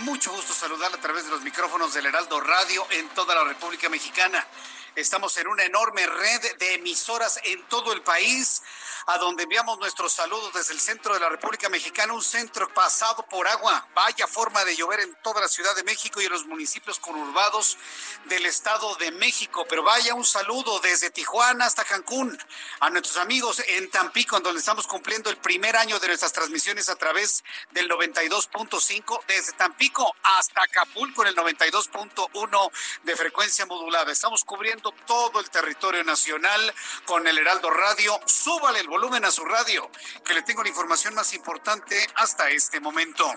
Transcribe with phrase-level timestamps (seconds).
[0.00, 3.88] Mucho gusto saludar a través de los micrófonos del Heraldo Radio en toda la República
[3.88, 4.46] Mexicana.
[4.94, 8.62] Estamos en una enorme red de emisoras en todo el país,
[9.10, 13.24] a donde enviamos nuestros saludos desde el centro de la República Mexicana, un centro pasado
[13.24, 13.88] por agua.
[13.94, 17.78] Vaya forma de llover en toda la Ciudad de México y en los municipios conurbados
[18.26, 19.64] del Estado de México.
[19.66, 22.38] Pero vaya un saludo desde Tijuana hasta Cancún,
[22.80, 26.90] a nuestros amigos en Tampico, en donde estamos cumpliendo el primer año de nuestras transmisiones
[26.90, 32.70] a través del 92.5, desde Tampico hasta Acapulco en el 92.1
[33.04, 34.12] de frecuencia modulada.
[34.12, 36.74] Estamos cubriendo todo el territorio nacional
[37.06, 38.20] con el Heraldo Radio.
[38.26, 39.88] Súbale el volumen a su radio,
[40.24, 43.32] que le tengo la información más importante hasta este momento.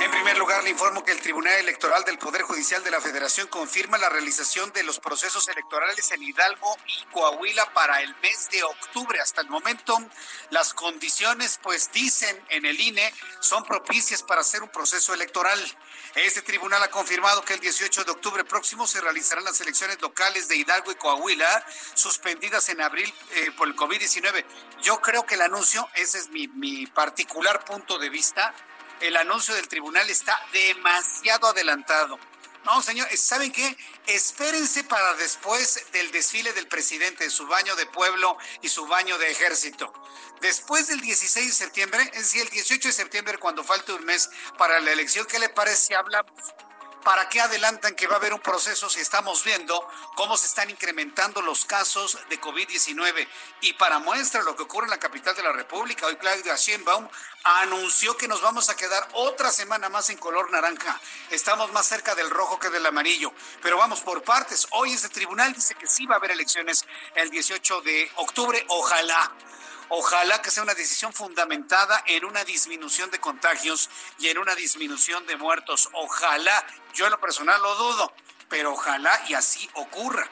[0.00, 3.48] En primer lugar, le informo que el Tribunal Electoral del Poder Judicial de la Federación
[3.48, 8.62] confirma la realización de los procesos electorales en Hidalgo y Coahuila para el mes de
[8.62, 9.20] octubre.
[9.20, 9.98] Hasta el momento,
[10.50, 15.58] las condiciones, pues dicen en el INE, son propicias para hacer un proceso electoral.
[16.14, 20.46] Este tribunal ha confirmado que el 18 de octubre próximo se realizarán las elecciones locales
[20.46, 21.64] de Hidalgo y Coahuila,
[21.94, 24.44] suspendidas en abril eh, por el COVID-19.
[24.82, 28.54] Yo creo que el anuncio, ese es mi, mi particular punto de vista,
[29.00, 32.18] el anuncio del tribunal está demasiado adelantado.
[32.64, 33.76] No, señor, ¿saben qué?
[34.06, 39.30] Espérense para después del desfile del presidente, su baño de pueblo y su baño de
[39.30, 39.92] ejército.
[40.40, 44.30] Después del 16 de septiembre, es decir, el 18 de septiembre, cuando falte un mes
[44.58, 46.32] para la elección, ¿qué le parece si hablamos?
[47.04, 50.70] ¿Para qué adelantan que va a haber un proceso si estamos viendo cómo se están
[50.70, 53.26] incrementando los casos de COVID-19?
[53.62, 57.08] Y para muestra lo que ocurre en la capital de la República, hoy Claudia Sheinbaum
[57.42, 61.00] anunció que nos vamos a quedar otra semana más en color naranja.
[61.30, 63.32] Estamos más cerca del rojo que del amarillo.
[63.62, 64.68] Pero vamos por partes.
[64.70, 66.84] Hoy este tribunal dice que sí va a haber elecciones
[67.16, 68.64] el 18 de octubre.
[68.68, 69.32] Ojalá.
[69.94, 75.26] Ojalá que sea una decisión fundamentada en una disminución de contagios y en una disminución
[75.26, 75.90] de muertos.
[75.92, 78.10] Ojalá, yo en lo personal lo dudo,
[78.48, 80.26] pero ojalá y así ocurra.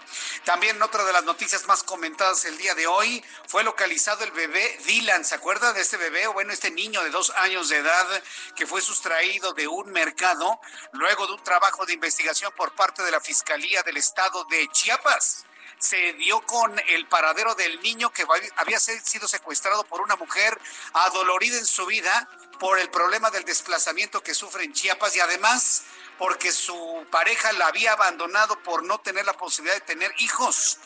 [0.44, 4.78] También otra de las noticias más comentadas el día de hoy fue localizado el bebé
[4.86, 5.26] Dylan.
[5.26, 6.26] ¿Se acuerda de este bebé?
[6.26, 8.22] O bueno, este niño de dos años de edad
[8.56, 10.58] que fue sustraído de un mercado
[10.92, 15.44] luego de un trabajo de investigación por parte de la Fiscalía del Estado de Chiapas
[15.80, 18.26] se dio con el paradero del niño que
[18.56, 20.60] había sido secuestrado por una mujer
[20.92, 22.28] adolorida en su vida
[22.60, 25.84] por el problema del desplazamiento que sufre en Chiapas y además
[26.18, 30.76] porque su pareja la había abandonado por no tener la posibilidad de tener hijos.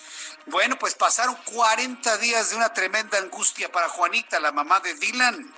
[0.47, 5.53] Bueno, pues pasaron 40 días de una tremenda angustia para Juanita, la mamá de Dylan.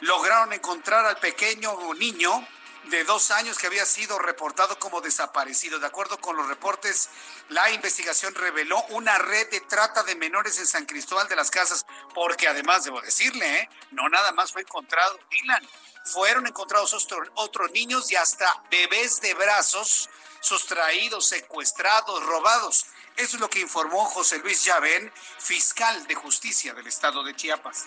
[0.00, 2.46] Lograron encontrar al pequeño niño
[2.90, 5.78] de dos años que había sido reportado como desaparecido.
[5.78, 7.08] De acuerdo con los reportes,
[7.48, 11.86] la investigación reveló una red de trata de menores en San Cristóbal de las Casas,
[12.14, 13.68] porque además, debo decirle, ¿eh?
[13.90, 15.66] no nada más fue encontrado Dylan,
[16.04, 16.94] fueron encontrados
[17.34, 20.10] otros, niños y hasta bebés de brazos
[20.40, 22.86] sustraídos, secuestrados, robados.
[23.16, 27.84] Eso es lo que informó José Luis Llaven, fiscal de justicia del estado de Chiapas.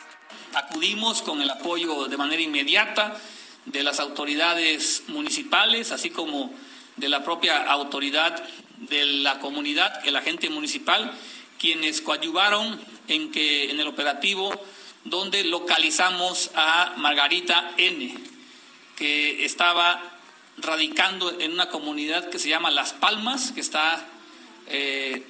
[0.54, 3.20] Acudimos con el apoyo de manera inmediata
[3.68, 6.54] de las autoridades municipales, así como
[6.96, 8.44] de la propia autoridad
[8.78, 11.12] de la comunidad, el agente municipal,
[11.60, 14.52] quienes coadyuvaron en que en el operativo
[15.04, 18.18] donde localizamos a Margarita N,
[18.96, 20.02] que estaba
[20.58, 24.06] radicando en una comunidad que se llama Las Palmas, que está
[24.68, 25.24] eh,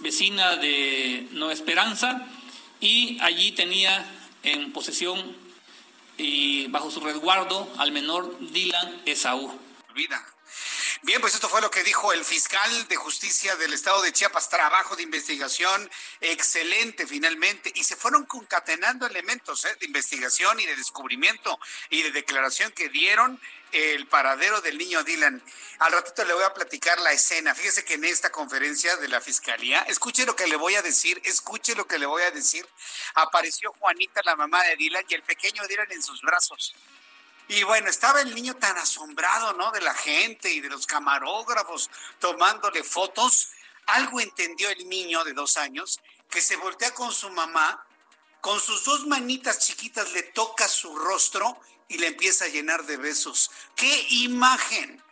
[0.00, 2.26] vecina de Nueva Esperanza
[2.80, 4.04] y allí tenía
[4.42, 5.36] en posesión
[6.20, 9.52] y bajo su resguardo al menor Dylan Esaú.
[11.02, 14.50] Bien, pues esto fue lo que dijo el fiscal de justicia del estado de Chiapas.
[14.50, 17.72] Trabajo de investigación excelente finalmente.
[17.74, 19.74] Y se fueron concatenando elementos ¿eh?
[19.80, 21.58] de investigación y de descubrimiento
[21.88, 23.40] y de declaración que dieron
[23.72, 25.42] el paradero del niño Dylan.
[25.78, 27.54] Al ratito le voy a platicar la escena.
[27.54, 31.18] Fíjese que en esta conferencia de la fiscalía, escuche lo que le voy a decir,
[31.24, 32.66] escuche lo que le voy a decir.
[33.14, 36.74] Apareció Juanita, la mamá de Dylan, y el pequeño Dylan en sus brazos.
[37.50, 39.72] Y bueno, estaba el niño tan asombrado, ¿no?
[39.72, 43.50] De la gente y de los camarógrafos tomándole fotos.
[43.86, 45.98] Algo entendió el niño de dos años
[46.30, 47.84] que se voltea con su mamá,
[48.40, 52.98] con sus dos manitas chiquitas le toca su rostro y le empieza a llenar de
[52.98, 53.50] besos.
[53.74, 55.02] ¡Qué imagen!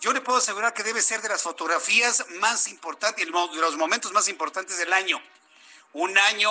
[0.00, 4.10] Yo le puedo asegurar que debe ser de las fotografías más importantes, de los momentos
[4.10, 5.22] más importantes del año.
[5.92, 6.50] Un año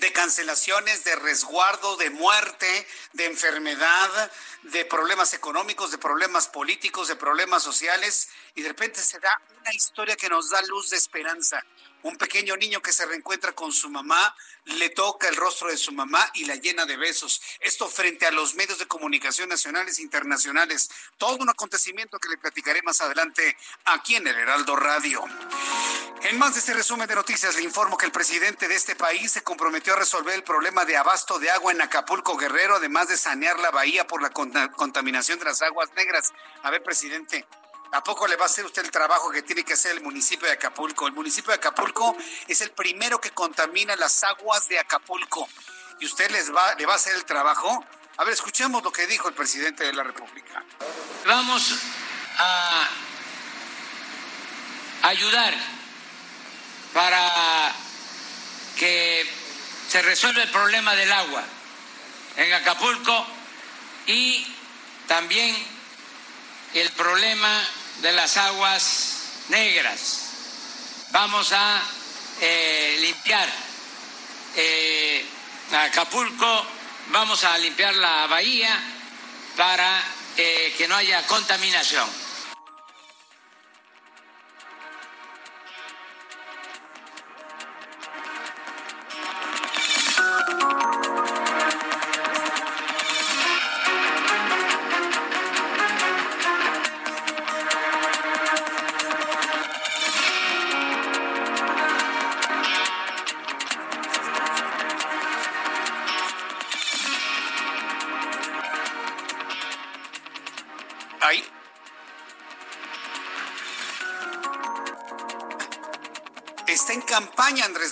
[0.00, 4.30] de cancelaciones, de resguardo, de muerte, de enfermedad,
[4.62, 9.72] de problemas económicos, de problemas políticos, de problemas sociales, y de repente se da una
[9.74, 11.64] historia que nos da luz de esperanza.
[12.06, 14.32] Un pequeño niño que se reencuentra con su mamá,
[14.66, 17.42] le toca el rostro de su mamá y la llena de besos.
[17.58, 20.88] Esto frente a los medios de comunicación nacionales e internacionales.
[21.18, 23.56] Todo un acontecimiento que le platicaré más adelante
[23.86, 25.24] aquí en el Heraldo Radio.
[26.22, 29.32] En más de este resumen de noticias, le informo que el presidente de este país
[29.32, 33.16] se comprometió a resolver el problema de abasto de agua en Acapulco Guerrero, además de
[33.16, 36.32] sanear la bahía por la contaminación de las aguas negras.
[36.62, 37.46] A ver, presidente,
[37.92, 40.46] ¿A poco le va a hacer usted el trabajo que tiene que hacer el municipio
[40.46, 41.06] de Acapulco?
[41.06, 42.16] El municipio de Acapulco
[42.46, 45.48] es el primero que contamina las aguas de Acapulco.
[46.00, 47.84] ¿Y usted les va, le va a hacer el trabajo?
[48.18, 50.64] A ver, escuchemos lo que dijo el presidente de la República.
[51.26, 51.74] Vamos
[52.38, 52.88] a
[55.02, 55.54] ayudar
[56.92, 57.74] para
[58.76, 59.30] que
[59.88, 61.44] se resuelva el problema del agua
[62.36, 63.26] en Acapulco
[64.06, 64.46] y
[65.06, 65.56] también
[66.74, 67.62] el problema
[68.02, 69.16] de las aguas
[69.48, 70.22] negras.
[71.10, 71.82] Vamos a
[72.40, 73.48] eh, limpiar
[74.56, 75.24] eh,
[75.72, 76.66] Acapulco,
[77.08, 78.78] vamos a limpiar la bahía
[79.56, 80.02] para
[80.36, 82.08] eh, que no haya contaminación.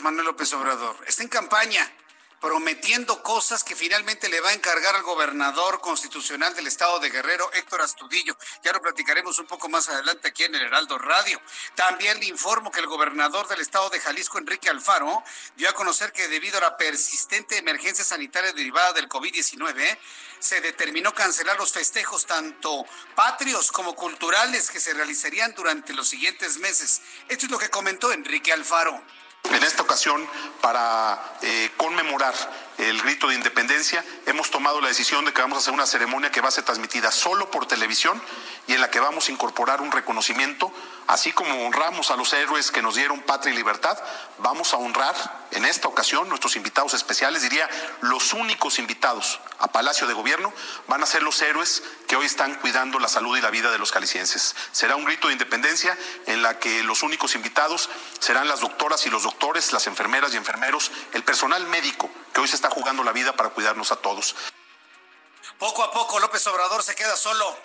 [0.04, 0.96] Manuel López Obrador.
[1.06, 1.90] Está en campaña
[2.38, 7.50] prometiendo cosas que finalmente le va a encargar al gobernador constitucional del estado de Guerrero,
[7.54, 8.36] Héctor Astudillo.
[8.62, 11.40] Ya lo platicaremos un poco más adelante aquí en el Heraldo Radio.
[11.74, 15.24] También le informo que el gobernador del estado de Jalisco, Enrique Alfaro,
[15.56, 19.98] dio a conocer que debido a la persistente emergencia sanitaria derivada del COVID-19,
[20.38, 22.84] se determinó cancelar los festejos tanto
[23.14, 27.00] patrios como culturales que se realizarían durante los siguientes meses.
[27.30, 29.02] Esto es lo que comentó Enrique Alfaro.
[29.50, 30.26] En esta ocasión,
[30.60, 32.34] para eh, conmemorar
[32.78, 36.30] el grito de independencia, hemos tomado la decisión de que vamos a hacer una ceremonia
[36.30, 38.20] que va a ser transmitida solo por televisión
[38.66, 40.72] y en la que vamos a incorporar un reconocimiento,
[41.06, 43.98] así como honramos a los héroes que nos dieron patria y libertad,
[44.38, 45.14] vamos a honrar
[45.50, 47.68] en esta ocasión nuestros invitados especiales, diría
[48.00, 50.52] los únicos invitados a Palacio de Gobierno
[50.88, 53.78] van a ser los héroes que hoy están cuidando la salud y la vida de
[53.78, 54.54] los calicienses.
[54.72, 55.96] Será un grito de independencia
[56.26, 60.36] en la que los únicos invitados serán las doctoras y los doctores, las enfermeras y
[60.36, 64.34] enfermeros, el personal médico que hoy se está jugando la vida para cuidarnos a todos.
[65.58, 67.56] Poco a poco López Obrador se queda solo.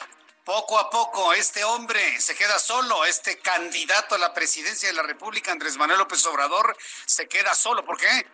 [0.50, 5.03] Poco a poco este hombre se queda solo, este candidato a la presidencia de la
[5.03, 6.75] República, Andrés Manuel López Obrador,
[7.06, 7.86] se queda solo.
[7.86, 8.25] ¿Por qué?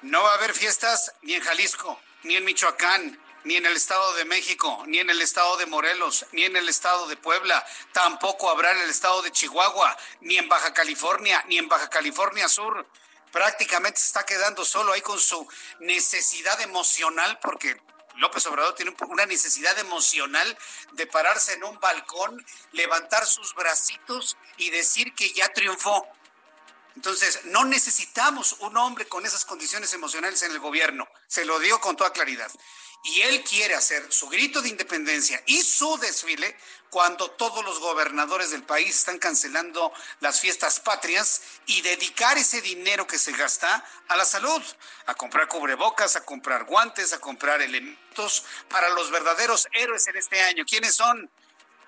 [0.00, 4.14] No va a haber fiestas ni en Jalisco, ni en Michoacán, ni en el Estado
[4.14, 7.62] de México, ni en el Estado de Morelos, ni en el Estado de Puebla.
[7.92, 12.48] Tampoco habrá en el Estado de Chihuahua, ni en Baja California, ni en Baja California
[12.48, 12.88] Sur.
[13.30, 15.46] Prácticamente se está quedando solo ahí con su
[15.80, 17.78] necesidad emocional porque
[18.18, 20.58] López Obrador tiene una necesidad emocional
[20.92, 26.06] de pararse en un balcón, levantar sus bracitos y decir que ya triunfó.
[26.96, 31.06] Entonces, no necesitamos un hombre con esas condiciones emocionales en el gobierno.
[31.28, 32.50] Se lo digo con toda claridad.
[33.04, 36.56] Y él quiere hacer su grito de independencia y su desfile
[36.90, 43.06] cuando todos los gobernadores del país están cancelando las fiestas patrias y dedicar ese dinero
[43.06, 44.62] que se gasta a la salud,
[45.06, 50.40] a comprar cubrebocas, a comprar guantes, a comprar elementos para los verdaderos héroes en este
[50.42, 50.64] año.
[50.66, 51.30] ¿Quiénes son?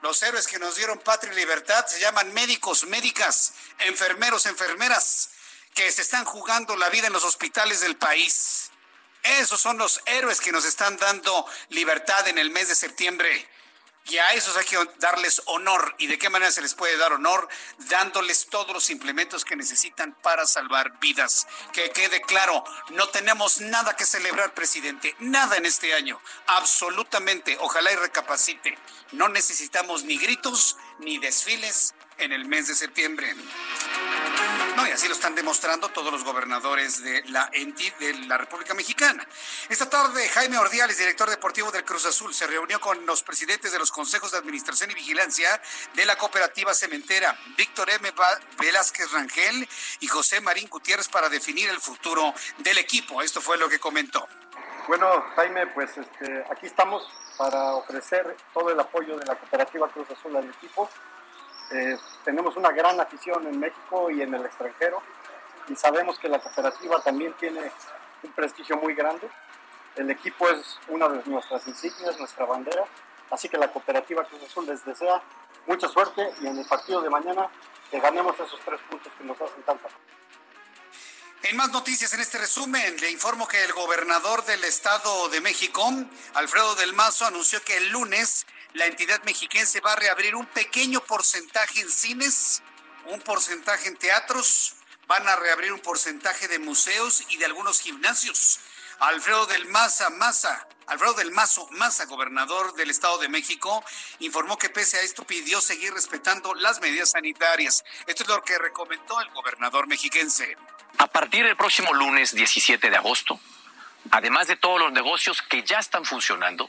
[0.03, 5.31] Los héroes que nos dieron patria y libertad se llaman médicos, médicas, enfermeros, enfermeras,
[5.75, 8.70] que se están jugando la vida en los hospitales del país.
[9.23, 13.49] Esos son los héroes que nos están dando libertad en el mes de septiembre.
[14.07, 15.95] Y a esos hay que darles honor.
[15.99, 17.49] ¿Y de qué manera se les puede dar honor?
[17.91, 21.47] Dándoles todos los implementos que necesitan para salvar vidas.
[21.73, 25.15] Que quede claro, no tenemos nada que celebrar, presidente.
[25.21, 26.21] Nada en este año.
[26.47, 27.57] Absolutamente.
[27.61, 28.77] Ojalá y recapacite.
[29.13, 33.35] No necesitamos ni gritos ni desfiles en el mes de septiembre.
[34.87, 39.27] Y así lo están demostrando todos los gobernadores de la, de la República Mexicana.
[39.69, 43.79] Esta tarde, Jaime Ordiales, director deportivo del Cruz Azul, se reunió con los presidentes de
[43.79, 45.61] los consejos de administración y vigilancia
[45.95, 48.13] de la cooperativa cementera, Víctor M.
[48.59, 49.69] Velázquez Rangel
[50.01, 53.23] y José Marín Gutiérrez, para definir el futuro del equipo.
[53.23, 54.27] Esto fue lo que comentó.
[54.89, 60.11] Bueno, Jaime, pues este, aquí estamos para ofrecer todo el apoyo de la cooperativa Cruz
[60.11, 60.91] Azul al equipo
[61.71, 65.03] eh, tenemos una gran afición en México y en el extranjero
[65.69, 67.71] y sabemos que la cooperativa también tiene
[68.23, 69.29] un prestigio muy grande.
[69.97, 72.85] El equipo es una de nuestras insignias, nuestra bandera,
[73.31, 75.23] así que la cooperativa Cruz Azul les desea
[75.67, 77.49] mucha suerte y en el partido de mañana
[77.91, 79.89] que ganemos esos tres puntos que nos hacen tanta.
[81.43, 85.83] En más noticias en este resumen, le informo que el gobernador del Estado de México,
[86.35, 91.01] Alfredo del Mazo, anunció que el lunes la entidad mexiquense va a reabrir un pequeño
[91.01, 92.63] porcentaje en cines,
[93.07, 98.61] un porcentaje en teatros, van a reabrir un porcentaje de museos y de algunos gimnasios.
[99.01, 103.85] Alfredo del Maza, Maza, Alfredo del Mazo Maza, gobernador del Estado de México,
[104.19, 107.85] informó que pese a esto pidió seguir respetando las medidas sanitarias.
[108.07, 110.57] Esto es lo que recomendó el gobernador mexiquense.
[110.99, 113.41] A partir del próximo lunes 17 de agosto,
[114.11, 116.69] además de todos los negocios que ya están funcionando,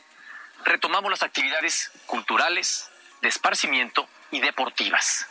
[0.66, 2.90] retomamos las actividades culturales,
[3.22, 5.28] de esparcimiento y deportivas.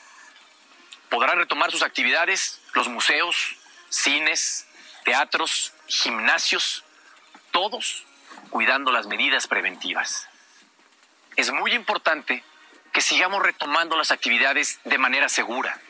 [1.09, 3.57] Podrán retomar sus actividades los museos,
[3.89, 4.67] cines,
[5.05, 6.85] teatros, gimnasios,
[7.51, 8.05] todos
[8.51, 10.29] cuidando las medidas preventivas.
[11.37, 12.45] Es muy importante
[12.93, 15.81] que sigamos retomando las actividades de manera segura.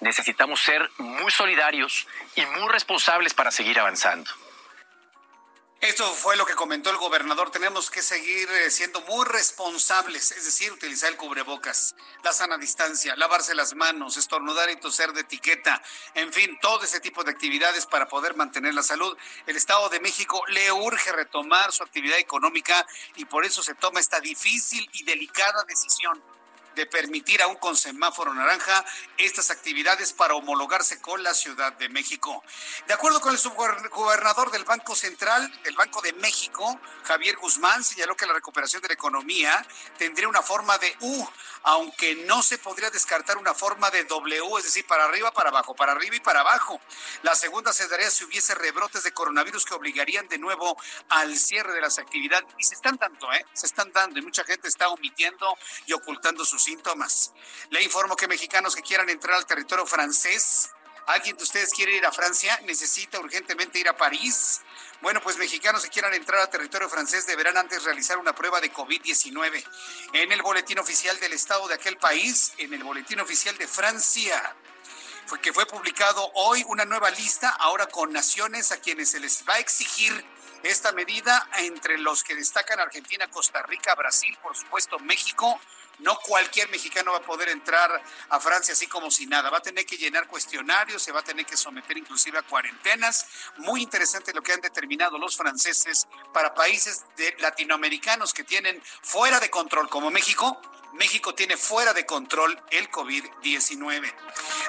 [0.00, 2.06] Necesitamos ser muy solidarios
[2.36, 4.30] y muy responsables para seguir avanzando.
[5.80, 7.52] Esto fue lo que comentó el gobernador.
[7.52, 11.94] Tenemos que seguir eh, siendo muy responsables, es decir, utilizar el cubrebocas,
[12.24, 15.80] la sana distancia, lavarse las manos, estornudar y toser de etiqueta,
[16.14, 19.16] en fin, todo ese tipo de actividades para poder mantener la salud.
[19.46, 24.00] El Estado de México le urge retomar su actividad económica y por eso se toma
[24.00, 26.20] esta difícil y delicada decisión
[26.78, 28.84] de permitir aún con semáforo naranja
[29.16, 32.44] estas actividades para homologarse con la Ciudad de México.
[32.86, 38.16] De acuerdo con el subgobernador del Banco Central, del Banco de México, Javier Guzmán, señaló
[38.16, 39.66] que la recuperación de la economía
[39.98, 41.28] tendría una forma de U,
[41.64, 45.74] aunque no se podría descartar una forma de W, es decir, para arriba, para abajo,
[45.74, 46.80] para arriba y para abajo.
[47.22, 51.72] La segunda se daría si hubiese rebrotes de coronavirus que obligarían de nuevo al cierre
[51.72, 52.46] de las actividades.
[52.56, 53.44] Y se están dando, ¿eh?
[53.52, 57.32] Se están dando y mucha gente está omitiendo y ocultando sus síntomas.
[57.70, 60.70] Le informo que mexicanos que quieran entrar al territorio francés,
[61.06, 64.60] alguien de ustedes quiere ir a Francia, necesita urgentemente ir a París.
[65.00, 68.72] Bueno, pues mexicanos que quieran entrar al territorio francés deberán antes realizar una prueba de
[68.72, 69.64] COVID-19
[70.12, 74.56] en el boletín oficial del estado de aquel país, en el boletín oficial de Francia.
[75.26, 79.44] Fue que fue publicado hoy una nueva lista, ahora con naciones a quienes se les
[79.48, 80.12] va a exigir
[80.64, 85.60] esta medida, entre los que destacan Argentina, Costa Rica, Brasil, por supuesto México,
[86.00, 89.50] no cualquier mexicano va a poder entrar a Francia así como si nada.
[89.50, 93.26] Va a tener que llenar cuestionarios, se va a tener que someter inclusive a cuarentenas.
[93.58, 99.40] Muy interesante lo que han determinado los franceses para países de latinoamericanos que tienen fuera
[99.40, 100.60] de control como México
[100.92, 104.14] México tiene fuera de control el COVID-19.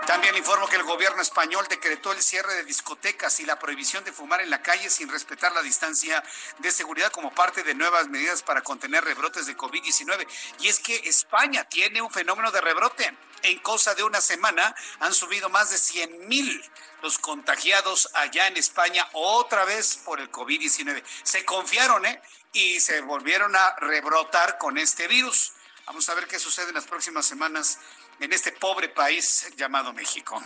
[0.05, 4.11] También informo que el gobierno español decretó el cierre de discotecas y la prohibición de
[4.11, 6.23] fumar en la calle sin respetar la distancia
[6.59, 10.27] de seguridad como parte de nuevas medidas para contener rebrotes de COVID-19.
[10.59, 13.13] Y es que España tiene un fenómeno de rebrote.
[13.41, 16.61] En cosa de una semana han subido más de 100 mil
[17.01, 21.03] los contagiados allá en España otra vez por el COVID-19.
[21.23, 22.21] Se confiaron, ¿eh?
[22.51, 25.53] Y se volvieron a rebrotar con este virus.
[25.89, 27.79] Vamos a ver qué sucede en las próximas semanas
[28.19, 30.39] en este pobre país llamado México.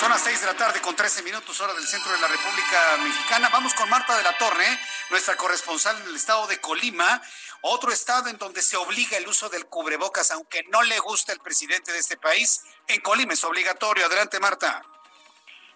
[0.00, 2.96] Son las 6 de la tarde con 13 minutos hora del centro de la República
[3.04, 3.50] Mexicana.
[3.52, 4.66] Vamos con Marta de la Torre,
[5.10, 7.22] nuestra corresponsal en el estado de Colima,
[7.60, 11.38] otro estado en donde se obliga el uso del cubrebocas, aunque no le gusta el
[11.38, 12.64] presidente de este país.
[12.88, 14.06] En Colima es obligatorio.
[14.06, 14.82] Adelante, Marta.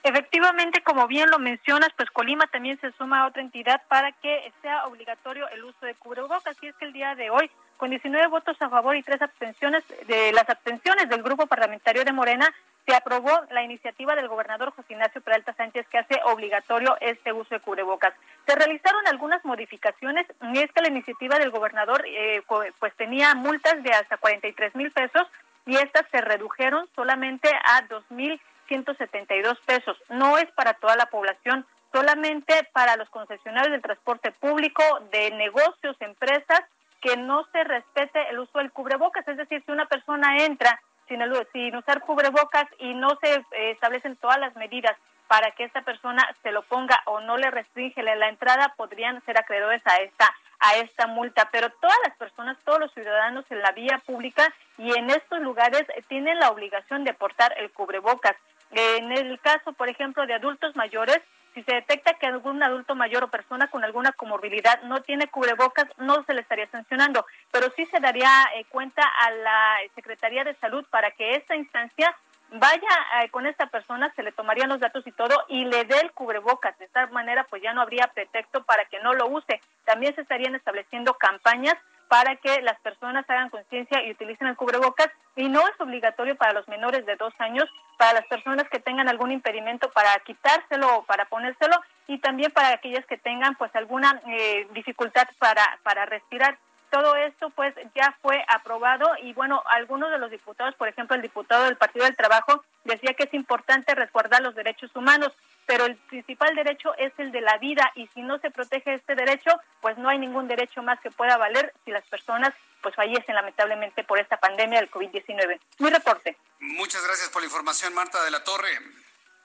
[0.02, 4.52] Efectivamente, como bien lo mencionas, pues Colima también se suma a otra entidad para que
[4.60, 6.56] sea obligatorio el uso de cubrebocas.
[6.60, 7.48] Y es que el día de hoy,
[7.82, 12.12] con 19 votos a favor y tres abstenciones, de las abstenciones del grupo parlamentario de
[12.12, 12.48] Morena,
[12.86, 17.56] se aprobó la iniciativa del gobernador José Ignacio Peralta Sánchez que hace obligatorio este uso
[17.56, 18.14] de cubrebocas.
[18.46, 22.44] Se realizaron algunas modificaciones y es que la iniciativa del gobernador eh,
[22.78, 25.26] pues tenía multas de hasta 43 mil pesos
[25.66, 29.96] y estas se redujeron solamente a 2 mil 172 pesos.
[30.08, 35.96] No es para toda la población, solamente para los concesionarios del transporte público, de negocios,
[35.98, 36.62] empresas,
[37.02, 39.26] que no se respete el uso del cubrebocas.
[39.28, 41.20] Es decir, si una persona entra sin,
[41.52, 44.96] sin usar cubrebocas y no se eh, establecen todas las medidas
[45.28, 49.38] para que esta persona se lo ponga o no le restringe la entrada, podrían ser
[49.38, 50.32] acreedores a esta
[50.62, 54.96] a esta multa, pero todas las personas, todos los ciudadanos en la vía pública y
[54.96, 58.36] en estos lugares tienen la obligación de portar el cubrebocas.
[58.70, 61.20] En el caso, por ejemplo, de adultos mayores,
[61.54, 65.86] si se detecta que algún adulto mayor o persona con alguna comorbilidad no tiene cubrebocas,
[65.98, 70.54] no se le estaría sancionando, pero sí se daría eh, cuenta a la Secretaría de
[70.54, 72.16] Salud para que esta instancia
[72.52, 72.88] vaya
[73.22, 76.12] eh, con esta persona, se le tomarían los datos y todo y le dé el
[76.12, 76.78] cubrebocas.
[76.78, 79.60] De esta manera, pues ya no habría pretexto para que no lo use.
[79.84, 81.76] También se estarían estableciendo campañas
[82.12, 86.52] para que las personas hagan conciencia y utilicen el cubrebocas y no es obligatorio para
[86.52, 87.64] los menores de dos años,
[87.96, 91.74] para las personas que tengan algún impedimento para quitárselo o para ponérselo
[92.06, 96.58] y también para aquellas que tengan pues alguna eh, dificultad para, para respirar.
[96.90, 101.22] Todo esto pues ya fue aprobado y bueno, algunos de los diputados, por ejemplo el
[101.22, 105.32] diputado del Partido del Trabajo, decía que es importante resguardar los derechos humanos
[105.66, 109.14] pero el principal derecho es el de la vida y si no se protege este
[109.14, 109.50] derecho,
[109.80, 112.52] pues no hay ningún derecho más que pueda valer si las personas
[112.82, 115.60] pues fallecen lamentablemente por esta pandemia del COVID-19.
[115.78, 116.36] Mi reporte.
[116.58, 118.70] Muchas gracias por la información, Marta de la Torre.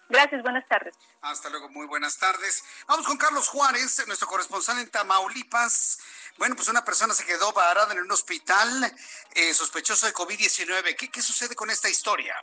[0.09, 0.95] Gracias, buenas tardes.
[1.21, 2.63] Hasta luego, muy buenas tardes.
[2.87, 5.99] Vamos con Carlos Juárez, nuestro corresponsal en Tamaulipas.
[6.37, 8.95] Bueno, pues una persona se quedó varada en un hospital
[9.35, 10.95] eh, sospechoso de COVID-19.
[10.95, 12.35] ¿Qué, ¿Qué sucede con esta historia?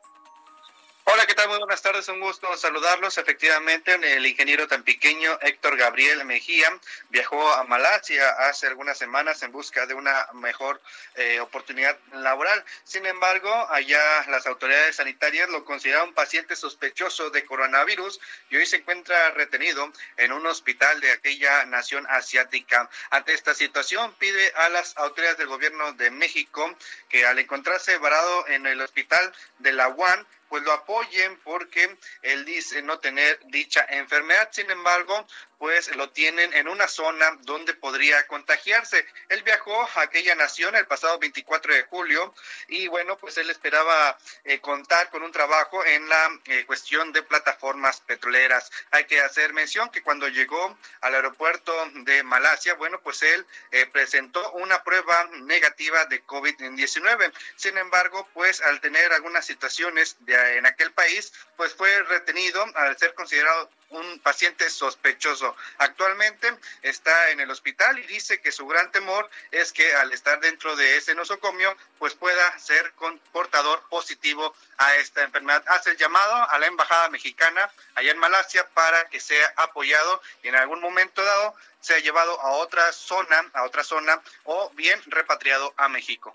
[1.06, 1.48] Hola, ¿qué tal?
[1.48, 3.18] Muy buenas tardes, un gusto saludarlos.
[3.18, 6.66] Efectivamente, el ingeniero tan pequeño Héctor Gabriel Mejía
[7.10, 10.80] viajó a Malasia hace algunas semanas en busca de una mejor
[11.16, 12.64] eh, oportunidad laboral.
[12.84, 18.76] Sin embargo, allá las autoridades sanitarias lo consideraron paciente sospechoso de coronavirus y hoy se
[18.76, 22.88] encuentra retenido en un hospital de aquella nación asiática.
[23.10, 26.74] Ante esta situación, pide a las autoridades del gobierno de México
[27.10, 32.44] que al encontrarse varado en el hospital de la UAN, pues lo apoyen porque él
[32.44, 34.48] dice no tener dicha enfermedad.
[34.52, 35.26] Sin embargo,
[35.58, 39.06] pues lo tienen en una zona donde podría contagiarse.
[39.30, 42.34] Él viajó a aquella nación el pasado 24 de julio
[42.68, 47.22] y bueno, pues él esperaba eh, contar con un trabajo en la eh, cuestión de
[47.22, 48.70] plataformas petroleras.
[48.90, 53.86] Hay que hacer mención que cuando llegó al aeropuerto de Malasia, bueno, pues él eh,
[53.86, 57.32] presentó una prueba negativa de COVID-19.
[57.56, 62.96] Sin embargo, pues al tener algunas situaciones de, en aquel país, pues fue retenido al
[62.98, 65.56] ser considerado un paciente sospechoso.
[65.78, 66.52] Actualmente
[66.82, 70.74] está en el hospital y dice que su gran temor es que al estar dentro
[70.76, 72.92] de ese nosocomio, pues pueda ser
[73.32, 75.64] portador positivo a esta enfermedad.
[75.68, 80.48] Hace el llamado a la embajada mexicana allá en Malasia para que sea apoyado y
[80.48, 85.72] en algún momento dado sea llevado a otra zona, a otra zona o bien repatriado
[85.76, 86.34] a México.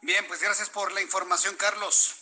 [0.00, 2.17] Bien, pues gracias por la información, Carlos.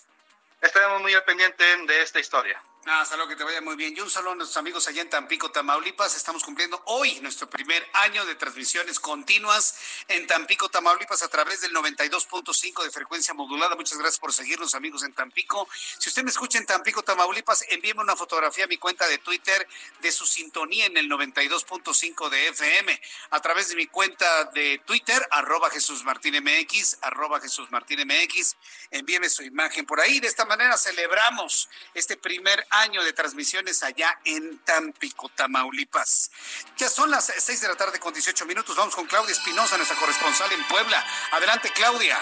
[0.60, 2.60] Estaremos muy al pendiente de esta historia.
[2.88, 3.94] Hasta luego, que te vaya muy bien.
[3.96, 6.14] Y un saludo a nuestros amigos allá en Tampico, Tamaulipas.
[6.14, 11.72] Estamos cumpliendo hoy nuestro primer año de transmisiones continuas en Tampico, Tamaulipas, a través del
[11.74, 13.74] 92.5 de frecuencia modulada.
[13.74, 15.68] Muchas gracias por seguirnos, amigos en Tampico.
[15.98, 19.66] Si usted me escucha en Tampico, Tamaulipas, envíeme una fotografía a mi cuenta de Twitter
[20.00, 23.00] de su sintonía en el 92.5 de FM.
[23.30, 28.56] A través de mi cuenta de Twitter, arroba Jesús Martín MX, arroba Jesús Martín MX.
[28.92, 30.20] Envíeme su imagen por ahí.
[30.20, 36.30] De esta manera celebramos este primer año de transmisiones allá en Tampico, Tamaulipas.
[36.76, 38.76] Ya son las seis de la tarde con 18 minutos.
[38.76, 41.04] Vamos con Claudia Espinosa, nuestra corresponsal en Puebla.
[41.32, 42.18] Adelante, Claudia.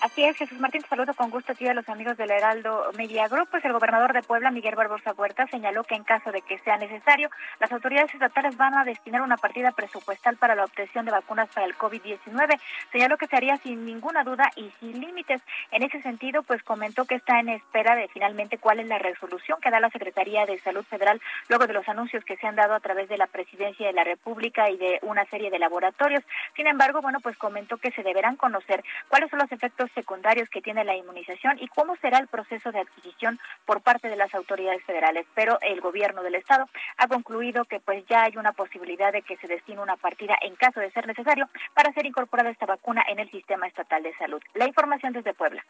[0.00, 3.48] Así es, Jesús Martín, saludo con gusto aquí a los amigos del Heraldo Media Group.
[3.50, 6.78] Pues el gobernador de Puebla, Miguel Barbosa Huerta, señaló que en caso de que sea
[6.78, 11.50] necesario, las autoridades estatales van a destinar una partida presupuestal para la obtención de vacunas
[11.50, 12.58] para el COVID-19.
[12.90, 15.42] Señaló que se haría sin ninguna duda y sin límites.
[15.70, 19.60] En ese sentido, pues comentó que está en espera de finalmente cuál es la resolución
[19.60, 22.72] que da la Secretaría de Salud Federal luego de los anuncios que se han dado
[22.72, 26.24] a través de la Presidencia de la República y de una serie de laboratorios.
[26.56, 30.62] Sin embargo, bueno, pues comentó que se deberán conocer cuáles son los efectos secundarios que
[30.62, 34.82] tiene la inmunización y cómo será el proceso de adquisición por parte de las autoridades
[34.84, 35.26] federales.
[35.34, 39.36] Pero el gobierno del estado ha concluido que pues ya hay una posibilidad de que
[39.38, 43.18] se destine una partida en caso de ser necesario para ser incorporada esta vacuna en
[43.18, 44.42] el sistema estatal de salud.
[44.54, 45.64] La información desde Puebla.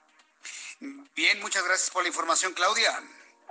[1.14, 2.90] Bien, muchas gracias por la información, Claudia.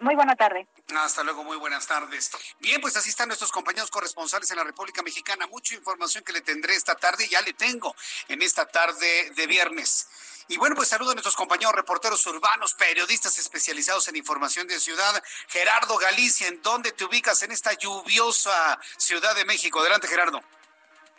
[0.02, 0.66] Muy buena tarde.
[0.96, 2.32] Hasta luego, muy buenas tardes.
[2.60, 5.46] Bien, pues así están nuestros compañeros corresponsales en la República Mexicana.
[5.48, 7.94] Mucha información que le tendré esta tarde, ya le tengo
[8.30, 10.08] en esta tarde de viernes.
[10.50, 15.24] Y bueno, pues saludo a nuestros compañeros reporteros urbanos, periodistas especializados en información de ciudad.
[15.48, 19.80] Gerardo Galicia, ¿en dónde te ubicas en esta lluviosa Ciudad de México?
[19.80, 20.42] Adelante, Gerardo.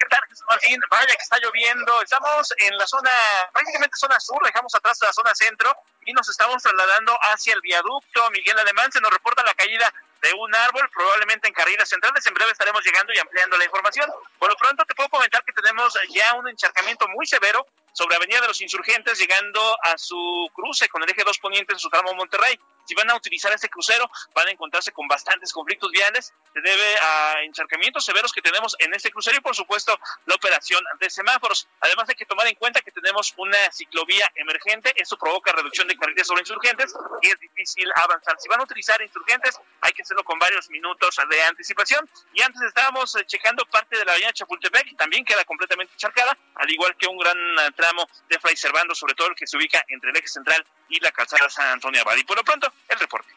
[0.01, 0.81] ¿Qué tal, Jesús Martín?
[0.90, 2.03] Vaya que está lloviendo.
[2.03, 3.11] Estamos en la zona,
[3.53, 8.29] prácticamente zona sur, dejamos atrás la zona centro y nos estamos trasladando hacia el viaducto
[8.33, 8.90] Miguel Alemán.
[8.90, 12.27] Se nos reporta la caída de un árbol, probablemente en carriles centrales.
[12.27, 14.11] En breve estaremos llegando y ampliando la información.
[14.40, 18.40] Por lo pronto te puedo comentar que tenemos ya un encharcamiento muy severo sobre Avenida
[18.40, 22.14] de los Insurgentes, llegando a su cruce con el eje 2 poniente en su tramo
[22.14, 22.59] Monterrey.
[22.90, 26.35] Si van a utilizar este crucero, van a encontrarse con bastantes conflictos viales.
[26.53, 30.83] Se debe a encharcamientos severos que tenemos en este crucero y, por supuesto, la operación
[30.98, 31.68] de semáforos.
[31.83, 34.92] Además, hay que tomar en cuenta que tenemos una ciclovía emergente.
[34.96, 38.35] Esto provoca reducción de carriles sobre insurgentes y es difícil avanzar.
[38.40, 42.11] Si van a utilizar insurgentes, hay que hacerlo con varios minutos de anticipación.
[42.35, 46.37] Y antes estábamos eh, checando parte de la avenida Chapultepec y también queda completamente encharcada,
[46.57, 49.57] al igual que un gran eh, tramo de Fray Servando, sobre todo el que se
[49.57, 52.16] ubica entre el eje central y la calzada San Antonio Abad.
[52.16, 53.29] Y por lo pronto, el reporte.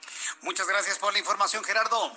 [0.42, 2.12] Muchas gracias por la información, Gerardo.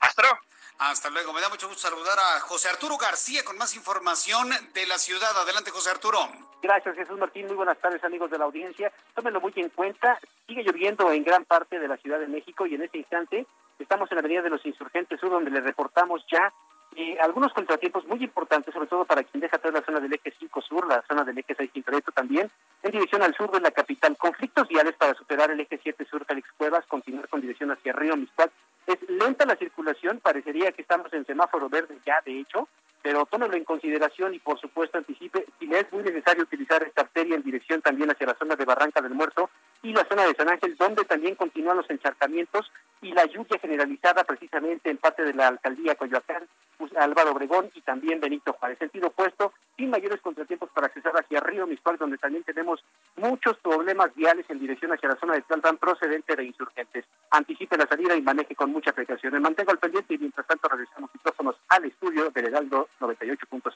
[0.00, 0.38] Hasta luego.
[0.78, 1.32] Hasta luego.
[1.32, 5.36] Me da mucho gusto saludar a José Arturo García con más información de la ciudad.
[5.36, 6.18] Adelante, José Arturo.
[6.62, 7.46] Gracias, Jesús Martín.
[7.46, 8.92] Muy buenas tardes, amigos de la audiencia.
[9.14, 10.18] Tómenlo muy en cuenta.
[10.46, 13.46] Sigue lloviendo en gran parte de la Ciudad de México y en este instante
[13.78, 16.52] estamos en la Avenida de los Insurgentes Sur, donde le reportamos ya
[16.96, 20.32] eh, algunos contratiempos muy importantes, sobre todo para quien deja toda la zona del eje
[20.38, 22.50] 5 sur, la zona del eje 6 Cintoreto también,
[22.82, 24.16] en dirección al sur de la capital.
[24.16, 28.16] Conflictos viales para superar el eje 7 sur Calix Cuevas, continuar con dirección hacia Río
[28.16, 28.50] Miscuac.
[28.86, 32.66] Es lenta la circulación, parecería que estamos en semáforo verde ya, de hecho,
[33.06, 37.02] pero tómelo en consideración y por supuesto anticipe si le es muy necesario utilizar esta
[37.02, 39.48] arteria en dirección también hacia la zona de Barranca del Muerto
[39.84, 42.68] y la zona de San Ángel, donde también continúan los encharcamientos
[43.02, 47.80] y la lluvia generalizada precisamente en parte de la alcaldía Coyoacán, pues, Álvaro Obregón y
[47.82, 48.78] también Benito Juárez.
[48.78, 52.82] Sentido opuesto, sin mayores contratiempos para accesar hacia Río Miscual, donde también tenemos
[53.16, 57.04] muchos problemas viales en dirección hacia la zona de Tlalpan procedente de insurgentes.
[57.30, 59.34] Anticipe la salida y maneje con mucha precaución.
[59.34, 63.74] Me mantengo al pendiente y mientras tanto regresamos micrófonos al estudio del Heraldo 98 puntos.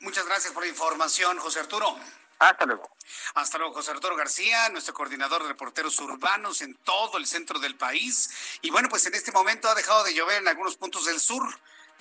[0.00, 1.96] Muchas gracias por la información, José Arturo.
[2.38, 2.90] Hasta luego.
[3.34, 7.76] Hasta luego, José Arturo García, nuestro coordinador de reporteros urbanos en todo el centro del
[7.76, 8.58] país.
[8.62, 11.44] Y bueno, pues en este momento ha dejado de llover en algunos puntos del sur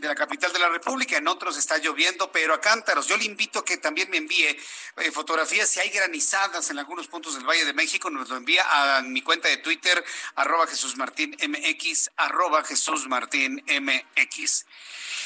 [0.02, 3.06] de la capital de la República, en otros está lloviendo, pero a cántaros.
[3.06, 7.08] Yo le invito a que también me envíe eh, fotografías si hay granizadas en algunos
[7.08, 10.04] puntos del Valle de México, nos lo envía a mi cuenta de Twitter,
[10.36, 14.66] arroba Jesús Martín MX, arroba Jesús Martín MX.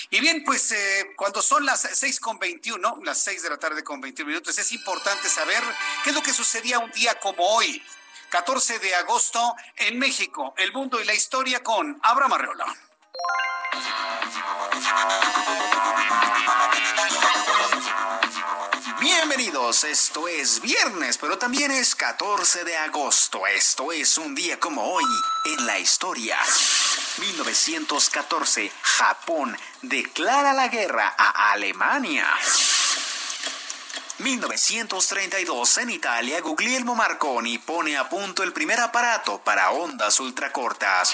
[0.09, 3.83] Y bien, pues eh, cuando son las seis con 21, las 6 de la tarde
[3.83, 5.63] con 21 minutos, es importante saber
[6.03, 7.83] qué es lo que sucedía un día como hoy,
[8.29, 12.75] 14 de agosto, en México, el mundo y la historia con Abraham Arreola.
[18.99, 23.45] Bienvenidos, esto es viernes, pero también es 14 de agosto.
[23.47, 25.03] Esto es un día como hoy
[25.45, 26.37] en la historia.
[27.19, 32.27] 1914, Japón declara la guerra a Alemania.
[34.19, 41.13] 1932, en Italia, Guglielmo Marconi pone a punto el primer aparato para ondas ultracortas.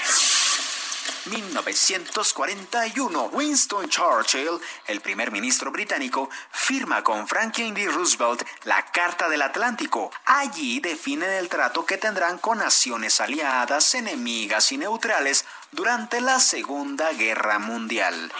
[1.26, 7.86] 1941, Winston Churchill, el primer ministro británico, firma con Franklin D.
[7.86, 10.10] Roosevelt la Carta del Atlántico.
[10.24, 17.12] Allí definen el trato que tendrán con naciones aliadas, enemigas y neutrales durante la Segunda
[17.12, 18.30] Guerra Mundial.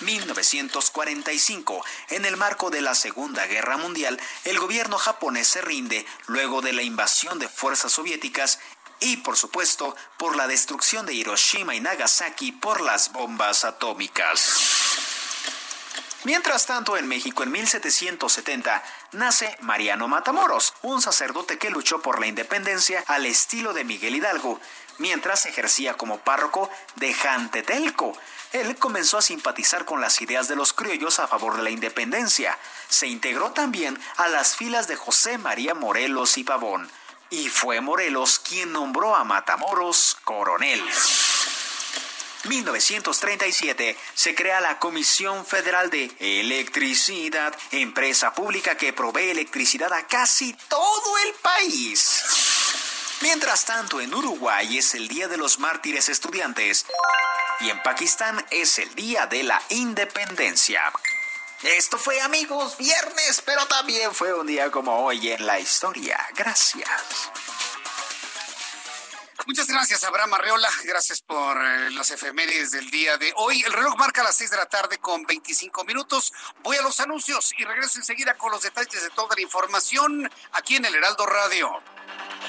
[0.00, 1.84] 1945.
[2.10, 6.72] En el marco de la Segunda Guerra Mundial, el gobierno japonés se rinde luego de
[6.72, 8.58] la invasión de fuerzas soviéticas
[9.00, 14.84] y por supuesto por la destrucción de Hiroshima y Nagasaki por las bombas atómicas.
[16.24, 22.26] Mientras tanto, en México en 1770 nace Mariano Matamoros, un sacerdote que luchó por la
[22.26, 24.58] independencia al estilo de Miguel Hidalgo,
[24.98, 28.16] mientras ejercía como párroco de Jantetelco.
[28.52, 32.58] Él comenzó a simpatizar con las ideas de los criollos a favor de la independencia.
[32.88, 36.88] Se integró también a las filas de José María Morelos y Pavón.
[37.30, 40.82] Y fue Morelos quien nombró a Matamoros coronel.
[42.44, 50.54] 1937 se crea la Comisión Federal de Electricidad, empresa pública que provee electricidad a casi
[50.68, 52.43] todo el país.
[53.20, 56.86] Mientras tanto, en Uruguay es el Día de los Mártires Estudiantes
[57.60, 60.92] y en Pakistán es el Día de la Independencia.
[61.62, 66.18] Esto fue amigos, viernes, pero también fue un día como hoy en la historia.
[66.34, 67.30] Gracias.
[69.46, 70.70] Muchas gracias, Abraham Arreola.
[70.84, 73.62] Gracias por eh, las efemérides del día de hoy.
[73.62, 76.32] El reloj marca las 6 de la tarde con 25 minutos.
[76.62, 80.76] Voy a los anuncios y regreso enseguida con los detalles de toda la información aquí
[80.76, 81.82] en el Heraldo Radio.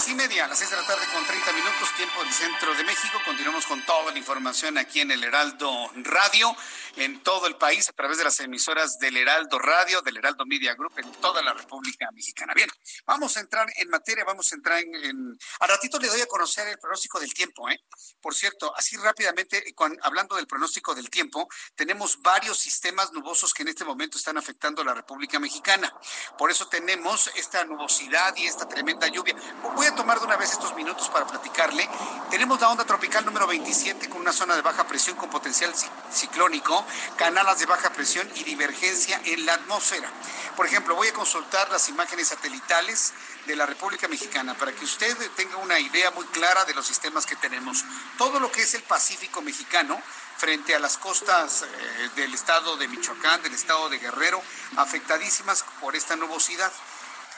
[0.00, 2.84] Seis y media, las seis de la tarde con 30 minutos, tiempo del centro de
[2.84, 3.18] México.
[3.24, 6.56] Continuamos con toda la información aquí en el Heraldo Radio,
[6.96, 10.74] en todo el país, a través de las emisoras del Heraldo Radio, del Heraldo Media
[10.74, 12.54] Group, en toda la República Mexicana.
[12.54, 12.68] Bien,
[13.04, 14.94] vamos a entrar en materia, vamos a entrar en.
[15.04, 15.38] en...
[15.60, 17.78] Al ratito le doy a conocer el pronóstico del tiempo, ¿eh?
[18.22, 23.62] Por cierto, así rápidamente, cuan- hablando del pronóstico del tiempo, tenemos varios sistemas nubosos que
[23.62, 25.92] en este momento están afectando a la República Mexicana.
[26.38, 29.34] Por eso tenemos esta nubosidad y esta tremenda lluvia.
[29.74, 31.88] Voy a tomar de una vez estos minutos para platicarle.
[32.30, 35.88] Tenemos la onda tropical número 27 con una zona de baja presión con potencial ci-
[36.12, 36.84] ciclónico,
[37.16, 40.08] canalas de baja presión y divergencia en la atmósfera.
[40.56, 43.12] Por ejemplo, voy a consultar las imágenes satelitales
[43.46, 47.26] de la República Mexicana para que usted tenga una idea muy clara de los sistemas
[47.26, 47.84] que tenemos.
[48.18, 50.00] Todo lo que es el Pacífico mexicano
[50.36, 54.42] frente a las costas eh, del estado de Michoacán, del estado de Guerrero,
[54.76, 56.72] afectadísimas por esta nubosidad.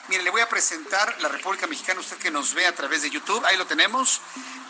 [0.09, 3.09] Mire, le voy a presentar la República Mexicana, usted que nos ve a través de
[3.09, 4.19] YouTube, ahí lo tenemos,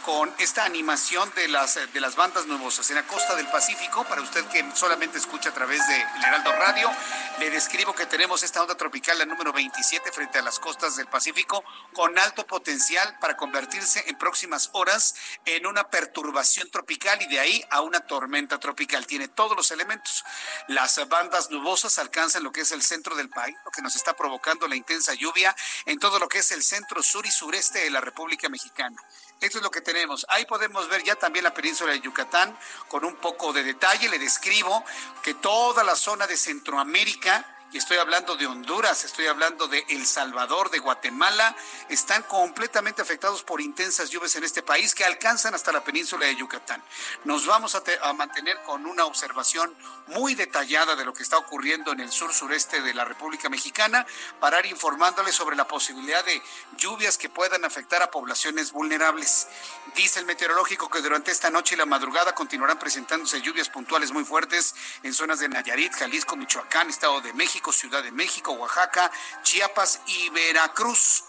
[0.04, 4.22] con esta animación de las, de las bandas nubosas en la costa del Pacífico, para
[4.22, 6.92] usted que solamente escucha a través de Heraldo Radio,
[7.40, 11.08] le describo que tenemos esta onda tropical, la número 27, frente a las costas del
[11.08, 11.64] Pacífico,
[11.94, 17.64] con alto potencial para convertirse en próximas horas en una perturbación tropical y de ahí
[17.70, 19.08] a una tormenta tropical.
[19.08, 20.24] Tiene todos los elementos.
[20.68, 24.14] Las bandas nubosas alcanzan lo que es el centro del país, lo que nos está
[24.16, 27.90] provocando la intensa lluvia en todo lo que es el centro, sur y sureste de
[27.90, 28.98] la República Mexicana.
[29.44, 30.26] Esto es lo que tenemos.
[30.30, 34.08] Ahí podemos ver ya también la península de Yucatán con un poco de detalle.
[34.08, 34.86] Le describo
[35.22, 40.06] que toda la zona de Centroamérica y estoy hablando de Honduras, estoy hablando de El
[40.06, 41.56] Salvador, de Guatemala,
[41.90, 46.36] están completamente afectados por intensas lluvias en este país que alcanzan hasta la península de
[46.36, 46.84] Yucatán.
[47.24, 49.76] Nos vamos a, te- a mantener con una observación
[50.08, 54.06] muy detallada de lo que está ocurriendo en el sur sureste de la República Mexicana
[54.40, 56.42] para ir informándoles sobre la posibilidad de
[56.78, 59.48] lluvias que puedan afectar a poblaciones vulnerables.
[59.96, 64.26] Dice el meteorológico que durante esta noche y la madrugada continuarán presentándose lluvias puntuales muy
[64.26, 69.12] fuertes en zonas de Nayarit, Jalisco, Michoacán, Estado de México, Ciudad de México, Oaxaca,
[69.44, 71.24] Chiapas y Veracruz.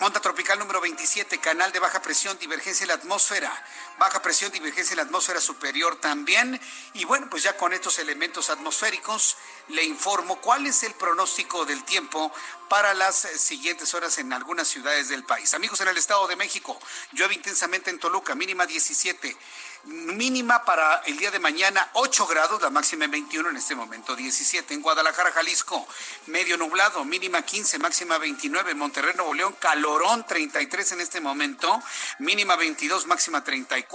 [0.00, 3.52] Onda tropical número 27, canal de baja presión, divergencia en la atmósfera.
[3.98, 6.60] Baja presión, divergencia en la atmósfera superior también.
[6.94, 9.36] Y bueno, pues ya con estos elementos atmosféricos
[9.68, 12.32] le informo cuál es el pronóstico del tiempo
[12.68, 15.52] para las siguientes horas en algunas ciudades del país.
[15.54, 16.78] Amigos, en el Estado de México,
[17.12, 19.36] llueve intensamente en Toluca, mínima 17.
[19.84, 24.14] Mínima para el día de mañana 8 grados, la máxima en 21 en este momento
[24.14, 24.74] 17.
[24.74, 25.86] En Guadalajara, Jalisco,
[26.26, 28.72] medio nublado, mínima 15, máxima 29.
[28.72, 31.80] En Monterrey, Nuevo León, calorón 33 en este momento,
[32.18, 33.87] mínima 22, máxima 34.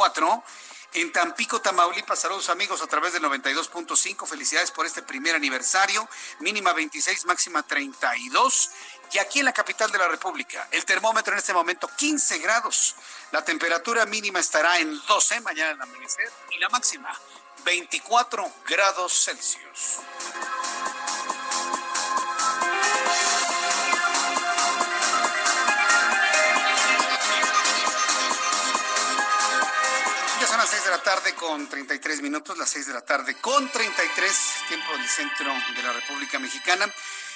[0.94, 4.28] En Tampico, Tamaulipas, saludos amigos a través del 92.5.
[4.28, 6.08] Felicidades por este primer aniversario.
[6.40, 8.70] Mínima 26, máxima 32.
[9.12, 12.96] Y aquí en la capital de la República, el termómetro en este momento 15 grados.
[13.32, 17.10] La temperatura mínima estará en 12 mañana al amanecer y la máxima
[17.66, 20.00] 24 grados Celsius.
[31.04, 34.38] Tarde con 33 minutos, las 6 de la tarde con 33,
[34.70, 36.92] tiempo del centro de la República Mexicana.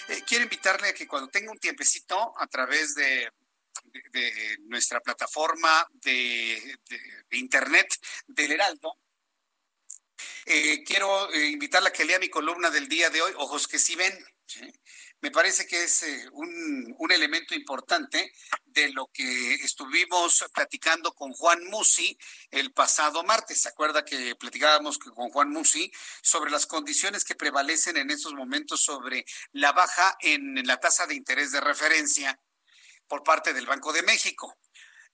[0.07, 3.29] Eh, quiero invitarle a que cuando tenga un tiempecito a través de
[4.67, 6.79] nuestra plataforma de,
[7.31, 7.93] internet
[8.25, 8.95] del Heraldo.
[10.45, 13.79] Eh, quiero eh, invitarla a que lea mi columna del día de hoy, Ojos que
[13.79, 14.17] sí ven.
[15.21, 18.31] Me parece que es eh, un, un, elemento importante
[18.65, 22.15] de lo que estuvimos platicando con Juan Musi
[22.51, 23.61] el pasado martes.
[23.61, 28.81] ¿Se acuerda que platicábamos con Juan Musi sobre las condiciones que prevalecen en estos momentos
[28.81, 32.39] sobre la baja en la tasa de interés de referencia
[33.07, 34.55] por parte del Banco de México.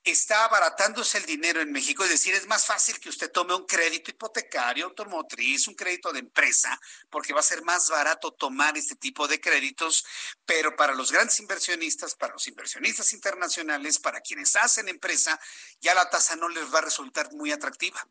[0.06, 3.66] Está abaratándose el dinero en México, es decir, es más fácil que usted tome un
[3.66, 6.78] crédito hipotecario, automotriz, un crédito de empresa,
[7.10, 10.06] porque va a ser más barato tomar este tipo de créditos,
[10.46, 15.40] pero para los grandes inversionistas, para los inversionistas internacionales, para quienes hacen empresa,
[15.80, 18.06] ya la tasa no les va a resultar muy atractiva.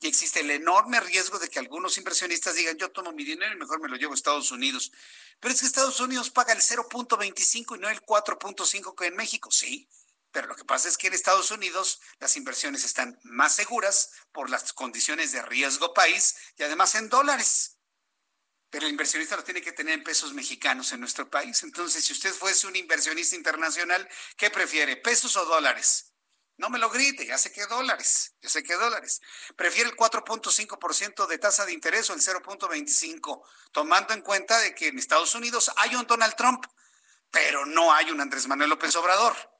[0.00, 3.56] Y existe el enorme riesgo de que algunos inversionistas digan, yo tomo mi dinero y
[3.56, 4.92] mejor me lo llevo a Estados Unidos.
[5.40, 9.50] Pero es que Estados Unidos paga el 0.25 y no el 4.5 que en México,
[9.50, 9.88] sí.
[10.30, 14.50] Pero lo que pasa es que en Estados Unidos las inversiones están más seguras por
[14.50, 17.78] las condiciones de riesgo país y además en dólares.
[18.70, 21.62] Pero el inversionista lo tiene que tener en pesos mexicanos en nuestro país.
[21.62, 26.12] Entonces, si usted fuese un inversionista internacional, ¿qué prefiere, pesos o dólares?
[26.58, 29.22] No me lo grite, ya sé que dólares, ya sé que dólares.
[29.56, 34.88] Prefiere el 4.5% de tasa de interés o el 0.25, tomando en cuenta de que
[34.88, 36.66] en Estados Unidos hay un Donald Trump,
[37.30, 39.57] pero no hay un Andrés Manuel López Obrador.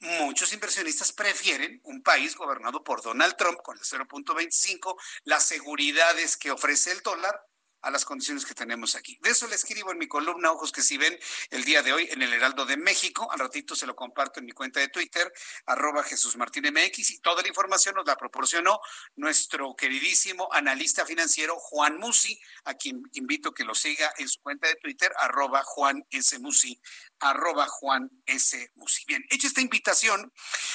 [0.00, 6.50] Muchos inversionistas prefieren un país gobernado por Donald Trump con el 0.25, las seguridades que
[6.50, 7.40] ofrece el dólar
[7.84, 9.18] a las condiciones que tenemos aquí.
[9.22, 11.16] De eso le escribo en mi columna Ojos que si ven
[11.50, 13.30] el día de hoy en el Heraldo de México.
[13.30, 15.32] Al ratito se lo comparto en mi cuenta de Twitter,
[15.66, 18.80] arroba Jesús Martín MX, y toda la información nos la proporcionó
[19.16, 24.68] nuestro queridísimo analista financiero Juan Musi, a quien invito que lo siga en su cuenta
[24.68, 26.38] de Twitter, arroba Juan S.
[26.38, 26.80] Musi,
[27.20, 28.72] arroba Juan S.
[28.76, 29.04] Musi.
[29.06, 30.32] Bien, hecha esta invitación,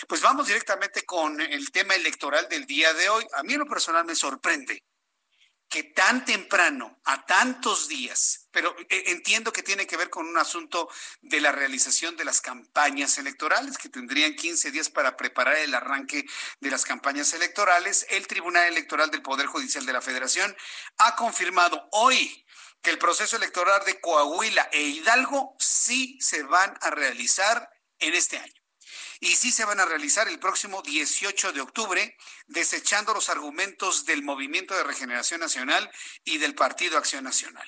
[0.07, 3.25] pues vamos directamente con el tema electoral del día de hoy.
[3.33, 4.83] A mí en lo personal me sorprende
[5.69, 10.37] que tan temprano, a tantos días, pero eh, entiendo que tiene que ver con un
[10.37, 10.89] asunto
[11.21, 16.25] de la realización de las campañas electorales, que tendrían 15 días para preparar el arranque
[16.59, 20.55] de las campañas electorales, el Tribunal Electoral del Poder Judicial de la Federación
[20.97, 22.45] ha confirmado hoy
[22.81, 28.39] que el proceso electoral de Coahuila e Hidalgo sí se van a realizar en este
[28.39, 28.58] año
[29.19, 34.23] y sí se van a realizar el próximo 18 de octubre, desechando los argumentos del
[34.23, 35.91] Movimiento de Regeneración Nacional
[36.23, 37.67] y del Partido Acción Nacional.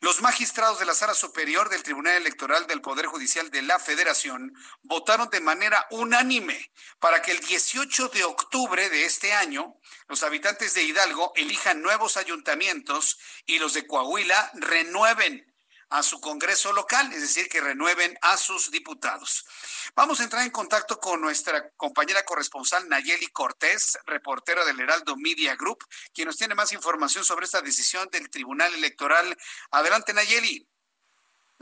[0.00, 4.52] Los magistrados de la Sala Superior del Tribunal Electoral del Poder Judicial de la Federación
[4.82, 9.76] votaron de manera unánime para que el 18 de octubre de este año
[10.08, 15.51] los habitantes de Hidalgo elijan nuevos ayuntamientos y los de Coahuila renueven
[15.92, 19.44] a su Congreso local, es decir, que renueven a sus diputados.
[19.94, 25.54] Vamos a entrar en contacto con nuestra compañera corresponsal Nayeli Cortés, reportera del Heraldo Media
[25.54, 29.36] Group, quien nos tiene más información sobre esta decisión del Tribunal Electoral.
[29.70, 30.66] Adelante, Nayeli.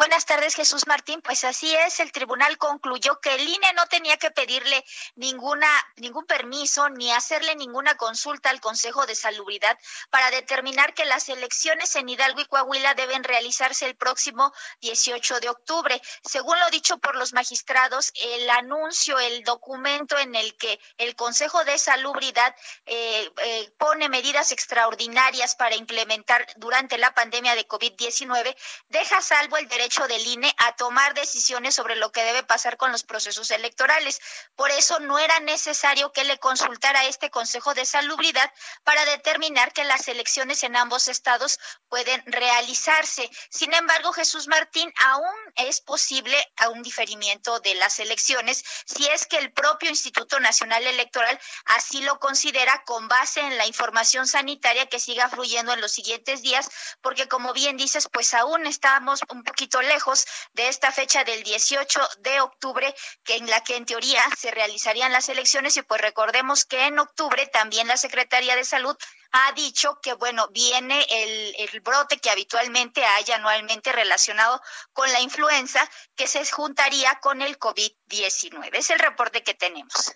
[0.01, 1.21] Buenas tardes, Jesús Martín.
[1.21, 4.83] Pues así es, el tribunal concluyó que el INE no tenía que pedirle
[5.15, 11.29] ninguna, ningún permiso ni hacerle ninguna consulta al Consejo de Salubridad para determinar que las
[11.29, 16.01] elecciones en Hidalgo y Coahuila deben realizarse el próximo 18 de octubre.
[16.25, 21.63] Según lo dicho por los magistrados, el anuncio, el documento en el que el Consejo
[21.65, 28.57] de Salubridad eh, eh, pone medidas extraordinarias para implementar durante la pandemia de COVID-19
[28.89, 32.93] deja salvo el derecho del INE a tomar decisiones sobre lo que debe pasar con
[32.93, 34.21] los procesos electorales.
[34.55, 38.53] Por eso no era necesario que le consultara a este Consejo de Salubridad
[38.85, 43.29] para determinar que las elecciones en ambos estados pueden realizarse.
[43.51, 49.27] Sin embargo, Jesús Martín, aún es posible a un diferimiento de las elecciones si es
[49.27, 54.87] que el propio Instituto Nacional Electoral así lo considera con base en la información sanitaria
[54.87, 59.43] que siga fluyendo en los siguientes días, porque como bien dices, pues aún estamos un
[59.43, 64.23] poquito lejos de esta fecha del 18 de octubre, que en la que en teoría
[64.37, 68.97] se realizarían las elecciones y pues recordemos que en octubre también la Secretaría de Salud
[69.33, 74.61] ha dicho que, bueno, viene el, el, brote que habitualmente hay anualmente relacionado
[74.93, 78.71] con la influenza, que se juntaría con el COVID-19.
[78.73, 80.13] Es el reporte que tenemos.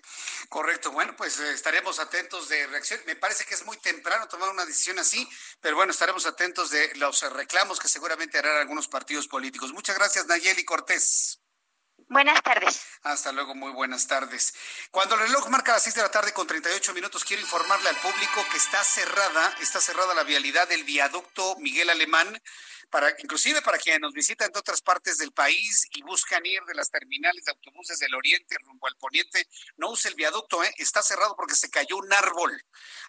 [0.49, 0.91] Correcto.
[0.91, 2.99] Bueno, pues eh, estaremos atentos de reacción.
[3.05, 5.27] Me parece que es muy temprano tomar una decisión así,
[5.61, 9.44] pero bueno, estaremos atentos de los reclamos que seguramente harán algunos partidos políticos.
[9.73, 11.39] Muchas gracias, Nayeli Cortés.
[12.07, 12.81] Buenas tardes.
[13.01, 14.53] Hasta luego, muy buenas tardes.
[14.91, 17.95] Cuando el reloj marca las 6 de la tarde con 38 minutos, quiero informarle al
[17.97, 22.41] público que está cerrada, está cerrada la vialidad del viaducto Miguel Alemán
[22.89, 26.75] para inclusive para quienes nos visitan de otras partes del país y buscan ir de
[26.75, 30.73] las terminales de autobuses del oriente rumbo al poniente, no use el viaducto, ¿eh?
[30.77, 32.61] está cerrado porque se cayó un árbol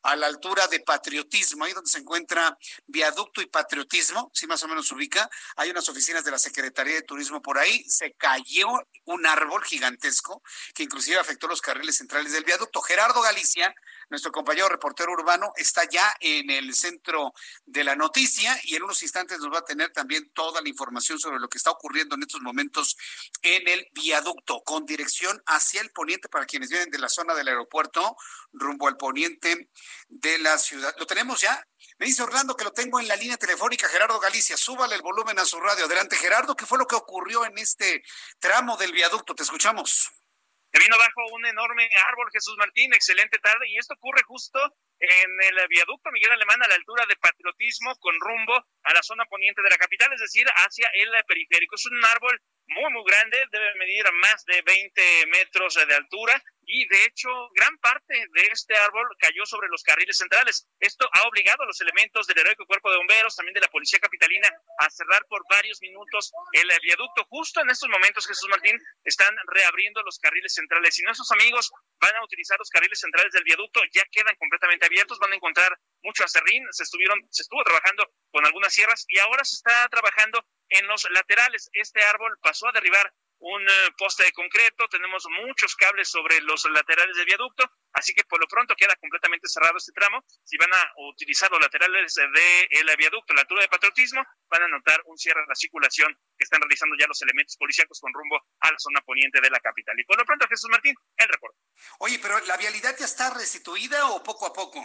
[0.03, 2.57] a la altura de Patriotismo, ahí donde se encuentra
[2.87, 6.95] viaducto y Patriotismo, si más o menos se ubica, hay unas oficinas de la Secretaría
[6.95, 8.69] de Turismo por ahí, se cayó
[9.05, 10.43] un árbol gigantesco
[10.75, 12.81] que inclusive afectó los carriles centrales del viaducto.
[12.81, 13.75] Gerardo Galicia
[14.09, 19.03] nuestro compañero reportero urbano está ya en el centro de la noticia y en unos
[19.03, 22.23] instantes nos va a tener también toda la información sobre lo que está ocurriendo en
[22.23, 22.97] estos momentos
[23.43, 27.49] en el viaducto con dirección hacia el poniente para quienes vienen de la zona del
[27.49, 28.17] aeropuerto
[28.53, 29.69] rumbo al poniente
[30.09, 30.95] de la ciudad.
[30.99, 31.63] ¿Lo tenemos ya?
[31.99, 34.57] Me dice Orlando que lo tengo en la línea telefónica, Gerardo Galicia.
[34.57, 35.85] Súbale el volumen a su radio.
[35.85, 36.57] Adelante, Gerardo.
[36.57, 38.03] ¿Qué fue lo que ocurrió en este
[38.39, 39.35] tramo del viaducto?
[39.35, 40.11] Te escuchamos
[40.79, 44.59] vino abajo un enorme árbol, Jesús Martín, excelente tarde, y esto ocurre justo
[44.99, 49.25] en el viaducto Miguel Alemán a la altura de Patriotismo con rumbo a la zona
[49.27, 51.75] poniente de la capital, es decir, hacia el periférico.
[51.75, 56.87] Es un árbol muy, muy grande, debe medir más de 20 metros de altura y
[56.89, 60.67] de hecho gran parte de este árbol cayó sobre los carriles centrales.
[60.81, 64.01] Esto ha obligado a los elementos del heroico cuerpo de bomberos, también de la policía
[64.01, 67.25] capitalina, a cerrar por varios minutos el viaducto.
[67.29, 70.99] Justo en estos momentos, Jesús Martín, están reabriendo los carriles centrales.
[70.99, 71.71] Y nuestros amigos
[72.01, 75.79] van a utilizar los carriles centrales del viaducto, ya quedan completamente abiertos, van a encontrar
[76.03, 80.45] mucho acerrín, se estuvieron, se estuvo trabajando con algunas sierras y ahora se está trabajando
[80.69, 81.69] en los laterales.
[81.73, 86.65] Este árbol pasó a derribar un eh, poste de concreto, tenemos muchos cables sobre los
[86.71, 90.25] laterales del viaducto, así que por lo pronto queda completamente cerrado este tramo.
[90.45, 95.03] Si van a utilizar los laterales del viaducto, la altura de patriotismo, van a notar
[95.07, 98.71] un cierre de la circulación que están realizando ya los elementos policíacos con rumbo a
[98.71, 99.99] la zona poniente de la capital.
[99.99, 101.59] Y por lo pronto, Jesús Martín, el reporte.
[102.01, 104.85] Oye, pero ¿la vialidad ya está restituida o poco a poco?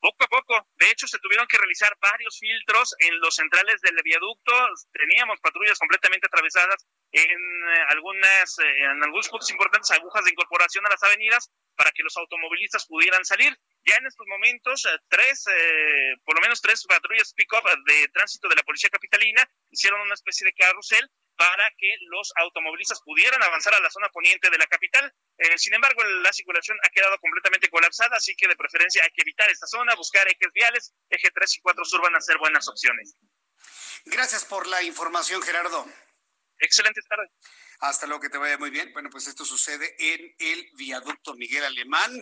[0.00, 0.68] Poco a poco.
[0.76, 4.52] De hecho, se tuvieron que realizar varios filtros en los centrales del viaducto.
[4.92, 10.84] Teníamos patrullas completamente atravesadas en eh, algunas, eh, en algunos puntos importantes, agujas de incorporación
[10.86, 13.56] a las avenidas para que los automovilistas pudieran salir.
[13.86, 15.44] Ya en estos momentos, eh, tres,
[16.24, 20.44] por lo menos tres patrullas pick-up de tránsito de la Policía Capitalina hicieron una especie
[20.44, 25.14] de carrusel para que los automovilistas pudieran avanzar a la zona poniente de la capital.
[25.56, 29.48] sin embargo, la circulación ha quedado completamente colapsada, así que de preferencia hay que evitar
[29.48, 33.14] esta zona, buscar ejes viales, eje 3 y 4 sur van a ser buenas opciones.
[34.06, 35.86] Gracias por la información, Gerardo.
[36.58, 37.30] Excelente tarde.
[37.80, 38.92] Hasta luego, que te vaya muy bien.
[38.92, 42.20] Bueno, pues esto sucede en el viaducto Miguel Alemán.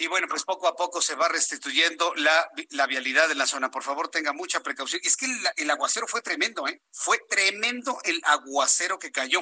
[0.00, 3.70] Y bueno, pues poco a poco se va restituyendo la, la vialidad de la zona.
[3.70, 5.00] Por favor, tenga mucha precaución.
[5.02, 6.80] Es que el, el, aguacero fue tremendo, ¿eh?
[6.92, 9.40] Fue tremendo el aguacero que cayó.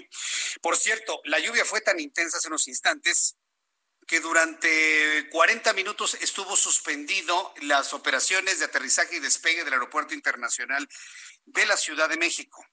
[0.62, 3.36] Por cierto, la lluvia fue tan intensa hace unos instantes
[4.06, 10.88] que durante 40 minutos estuvo suspendido las operaciones de aterrizaje y despegue del Aeropuerto Internacional
[11.44, 12.64] de la Ciudad de México.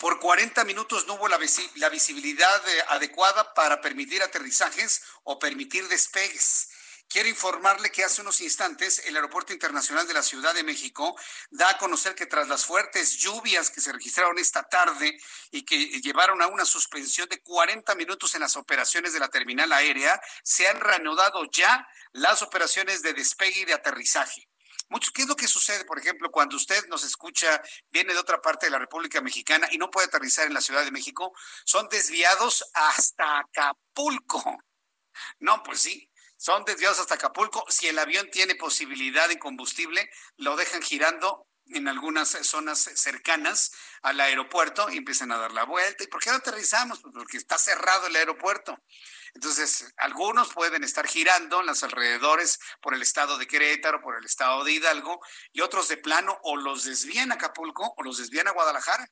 [0.00, 6.68] Por 40 minutos no hubo la, visibilidad eh, adecuada para permitir aterrizajes o permitir despegues.
[7.12, 11.14] Quiero informarle que hace unos instantes el Aeropuerto Internacional de la Ciudad de México
[11.50, 15.20] da a conocer que tras las fuertes lluvias que se registraron esta tarde
[15.50, 19.70] y que llevaron a una suspensión de 40 minutos en las operaciones de la terminal
[19.72, 24.48] aérea, se han reanudado ya las operaciones de despegue y de aterrizaje.
[25.14, 28.66] ¿Qué es lo que sucede, por ejemplo, cuando usted nos escucha, viene de otra parte
[28.66, 31.32] de la República Mexicana y no puede aterrizar en la Ciudad de México?
[31.64, 34.58] Son desviados hasta Acapulco.
[35.38, 37.66] No, pues sí, son desviados hasta Acapulco.
[37.68, 44.20] Si el avión tiene posibilidad de combustible, lo dejan girando en algunas zonas cercanas al
[44.20, 46.04] aeropuerto y empiezan a dar la vuelta.
[46.04, 47.00] ¿Y por qué no aterrizamos?
[47.00, 48.78] Pues porque está cerrado el aeropuerto.
[49.34, 54.24] Entonces, algunos pueden estar girando en los alrededores por el estado de Querétaro, por el
[54.24, 55.20] estado de Hidalgo,
[55.52, 59.08] y otros de plano o los desvían a Acapulco o los desvían a Guadalajara.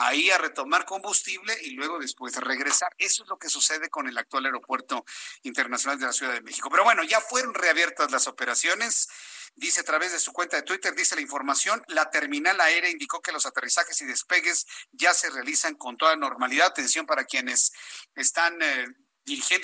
[0.00, 2.94] Ahí a retomar combustible y luego después regresar.
[2.98, 5.04] Eso es lo que sucede con el actual aeropuerto
[5.42, 6.70] internacional de la Ciudad de México.
[6.70, 9.08] Pero bueno, ya fueron reabiertas las operaciones.
[9.54, 13.20] Dice a través de su cuenta de Twitter, dice la información, la terminal aérea indicó
[13.20, 16.68] que los aterrizajes y despegues ya se realizan con toda normalidad.
[16.68, 17.72] Atención para quienes
[18.14, 18.86] están eh,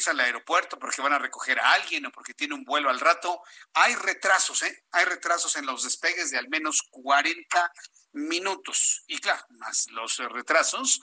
[0.07, 3.41] al aeropuerto porque van a recoger a alguien o porque tiene un vuelo al rato.
[3.72, 4.84] Hay retrasos, ¿eh?
[4.93, 7.72] Hay retrasos en los despegues de al menos 40
[8.17, 9.05] minutos.
[9.07, 11.01] Y claro, más los retrasos,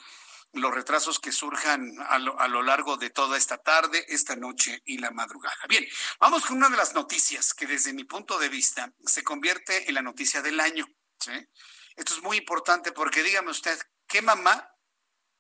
[0.52, 4.82] los retrasos que surjan a lo, a lo, largo de toda esta tarde, esta noche
[4.86, 5.58] y la madrugada.
[5.68, 5.86] Bien,
[6.20, 9.96] vamos con una de las noticias que desde mi punto de vista se convierte en
[9.96, 10.88] la noticia del año.
[11.96, 14.74] Esto es muy importante porque dígame usted, ¿qué mamá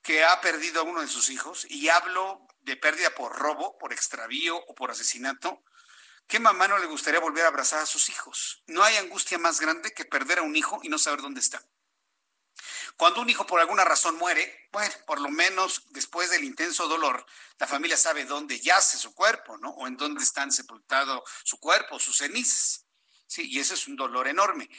[0.03, 3.93] que ha perdido a uno de sus hijos, y hablo de pérdida por robo, por
[3.93, 5.63] extravío o por asesinato,
[6.27, 8.63] ¿qué mamá no le gustaría volver a abrazar a sus hijos?
[8.67, 11.63] No hay angustia más grande que perder a un hijo y no saber dónde está.
[12.97, 17.25] Cuando un hijo por alguna razón muere, bueno, por lo menos después del intenso dolor,
[17.57, 19.71] la familia sabe dónde yace su cuerpo, ¿no?
[19.71, 22.85] O en dónde están sepultado su cuerpo, sus cenizas.
[23.25, 24.69] Sí, y ese es un dolor enorme.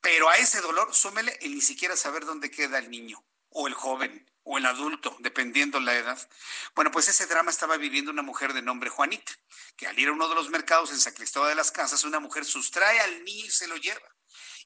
[0.00, 3.74] Pero a ese dolor súmele el ni siquiera saber dónde queda el niño o el
[3.74, 6.28] joven o el adulto, dependiendo la edad.
[6.74, 9.32] Bueno, pues ese drama estaba viviendo una mujer de nombre Juanita,
[9.76, 12.20] que al ir a uno de los mercados en San Cristóbal de las Casas, una
[12.20, 14.16] mujer sustrae al niño y se lo lleva.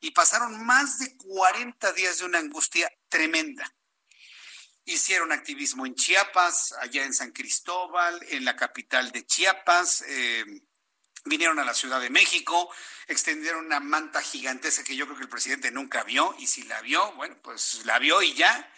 [0.00, 3.74] Y pasaron más de 40 días de una angustia tremenda.
[4.84, 10.04] Hicieron activismo en Chiapas, allá en San Cristóbal, en la capital de Chiapas.
[10.06, 10.44] Eh,
[11.24, 12.70] vinieron a la Ciudad de México,
[13.06, 16.80] extendieron una manta gigantesca que yo creo que el presidente nunca vio, y si la
[16.82, 18.70] vio, bueno, pues la vio y ya.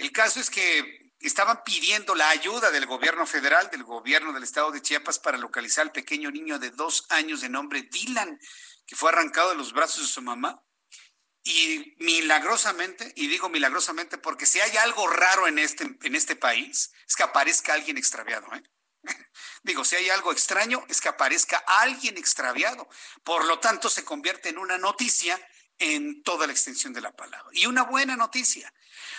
[0.00, 4.70] El caso es que estaban pidiendo la ayuda del gobierno federal, del gobierno del estado
[4.70, 8.40] de Chiapas, para localizar al pequeño niño de dos años de nombre Dylan,
[8.86, 10.64] que fue arrancado de los brazos de su mamá.
[11.42, 16.92] Y milagrosamente, y digo milagrosamente porque si hay algo raro en este, en este país,
[17.06, 18.46] es que aparezca alguien extraviado.
[18.54, 18.62] ¿eh?
[19.62, 22.88] Digo, si hay algo extraño, es que aparezca alguien extraviado.
[23.22, 25.38] Por lo tanto, se convierte en una noticia
[25.80, 27.50] en toda la extensión de la palabra.
[27.52, 28.72] Y una buena noticia,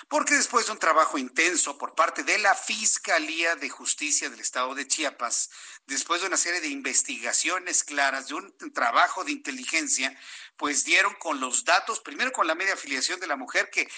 [0.07, 4.73] porque después de un trabajo intenso por parte de la Fiscalía de Justicia del Estado
[4.75, 5.49] de Chiapas,
[5.87, 10.17] después de una serie de investigaciones claras, de un trabajo de inteligencia,
[10.55, 13.89] pues dieron con los datos, primero con la media afiliación de la mujer que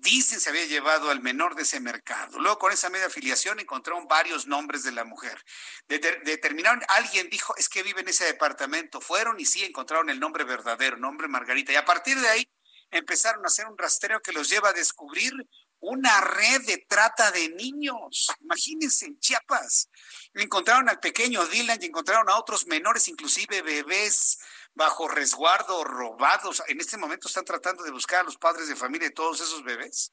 [0.00, 2.38] dicen se había llevado al menor de ese mercado.
[2.38, 5.44] Luego con esa media afiliación encontraron varios nombres de la mujer.
[5.88, 9.00] determinaron, alguien dijo, es que vive en ese departamento.
[9.00, 11.72] Fueron y sí encontraron el nombre verdadero, nombre Margarita.
[11.72, 12.48] Y a partir de ahí
[12.90, 15.32] empezaron a hacer un rastreo que los lleva a descubrir
[15.80, 18.28] una red de trata de niños.
[18.40, 19.88] Imagínense, en Chiapas.
[20.34, 24.38] Encontraron al pequeño Dylan y encontraron a otros menores, inclusive bebés
[24.74, 26.62] bajo resguardo, robados.
[26.68, 29.62] En este momento están tratando de buscar a los padres de familia de todos esos
[29.62, 30.12] bebés.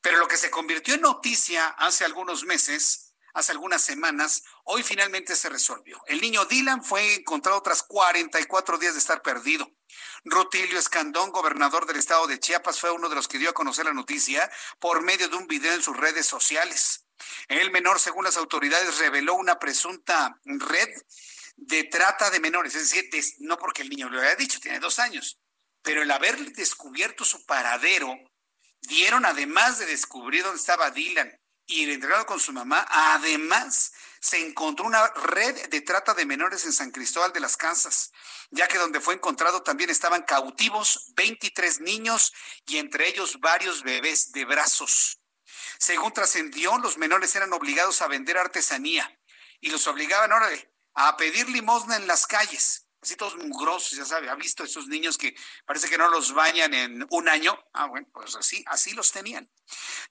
[0.00, 5.36] Pero lo que se convirtió en noticia hace algunos meses, hace algunas semanas, hoy finalmente
[5.36, 6.00] se resolvió.
[6.06, 9.70] El niño Dylan fue encontrado tras 44 días de estar perdido.
[10.24, 13.84] Rutilio Escandón, gobernador del estado de Chiapas, fue uno de los que dio a conocer
[13.84, 17.06] la noticia por medio de un video en sus redes sociales.
[17.48, 20.88] El menor, según las autoridades, reveló una presunta red
[21.66, 23.08] de trata de menores, es decir,
[23.38, 25.38] no porque el niño lo haya dicho, tiene dos años,
[25.82, 28.14] pero el haber descubierto su paradero,
[28.82, 34.38] dieron además de descubrir dónde estaba Dylan y el entregado con su mamá, además se
[34.44, 38.12] encontró una red de trata de menores en San Cristóbal de las Casas,
[38.50, 42.32] ya que donde fue encontrado también estaban cautivos 23 niños
[42.66, 45.20] y entre ellos varios bebés de brazos.
[45.78, 49.18] Según trascendió, los menores eran obligados a vender artesanía
[49.60, 52.86] y los obligaban, órale, a pedir limosna en las calles.
[53.02, 55.34] Así todos mugrosos, ya sabe, ha visto esos niños que
[55.66, 57.58] parece que no los bañan en un año.
[57.72, 59.50] Ah, bueno, pues así, así los tenían.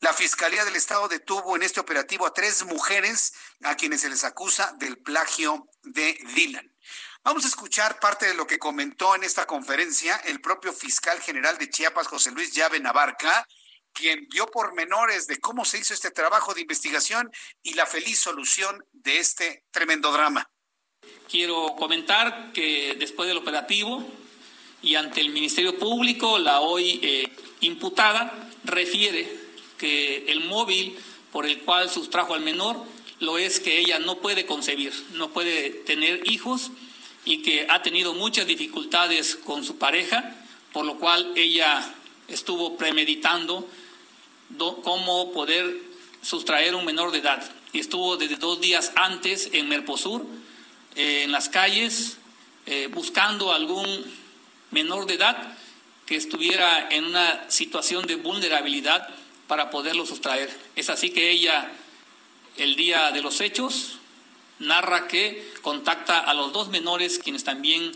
[0.01, 4.25] La Fiscalía del Estado detuvo en este operativo a tres mujeres a quienes se les
[4.25, 6.69] acusa del plagio de Dylan.
[7.23, 11.57] Vamos a escuchar parte de lo que comentó en esta conferencia el propio fiscal general
[11.57, 13.47] de Chiapas, José Luis Llave Navarca,
[13.93, 18.85] quien dio pormenores de cómo se hizo este trabajo de investigación y la feliz solución
[18.91, 20.50] de este tremendo drama.
[21.31, 24.05] Quiero comentar que después del operativo
[24.83, 27.31] y ante el Ministerio Público, la hoy eh,
[27.61, 29.31] imputada refiere
[29.77, 30.93] que el móvil
[31.31, 32.83] por el cual sustrajo al menor
[33.21, 36.71] lo es que ella no puede concebir, no puede tener hijos
[37.23, 40.35] y que ha tenido muchas dificultades con su pareja,
[40.73, 41.95] por lo cual ella
[42.27, 43.69] estuvo premeditando
[44.83, 45.77] cómo poder
[46.21, 47.49] sustraer un menor de edad.
[47.71, 50.25] Y estuvo desde dos días antes en Merposur
[50.95, 52.17] eh, en las calles
[52.65, 54.05] eh, buscando algún
[54.71, 55.57] menor de edad
[56.05, 59.09] que estuviera en una situación de vulnerabilidad
[59.47, 60.49] para poderlo sustraer.
[60.75, 61.71] Es así que ella,
[62.57, 63.99] el día de los hechos,
[64.59, 67.91] narra que contacta a los dos menores, quienes también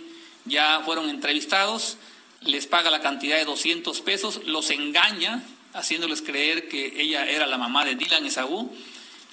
[0.45, 1.97] ya fueron entrevistados,
[2.41, 5.43] les paga la cantidad de 200 pesos, los engaña,
[5.73, 8.75] haciéndoles creer que ella era la mamá de Dylan Esaú,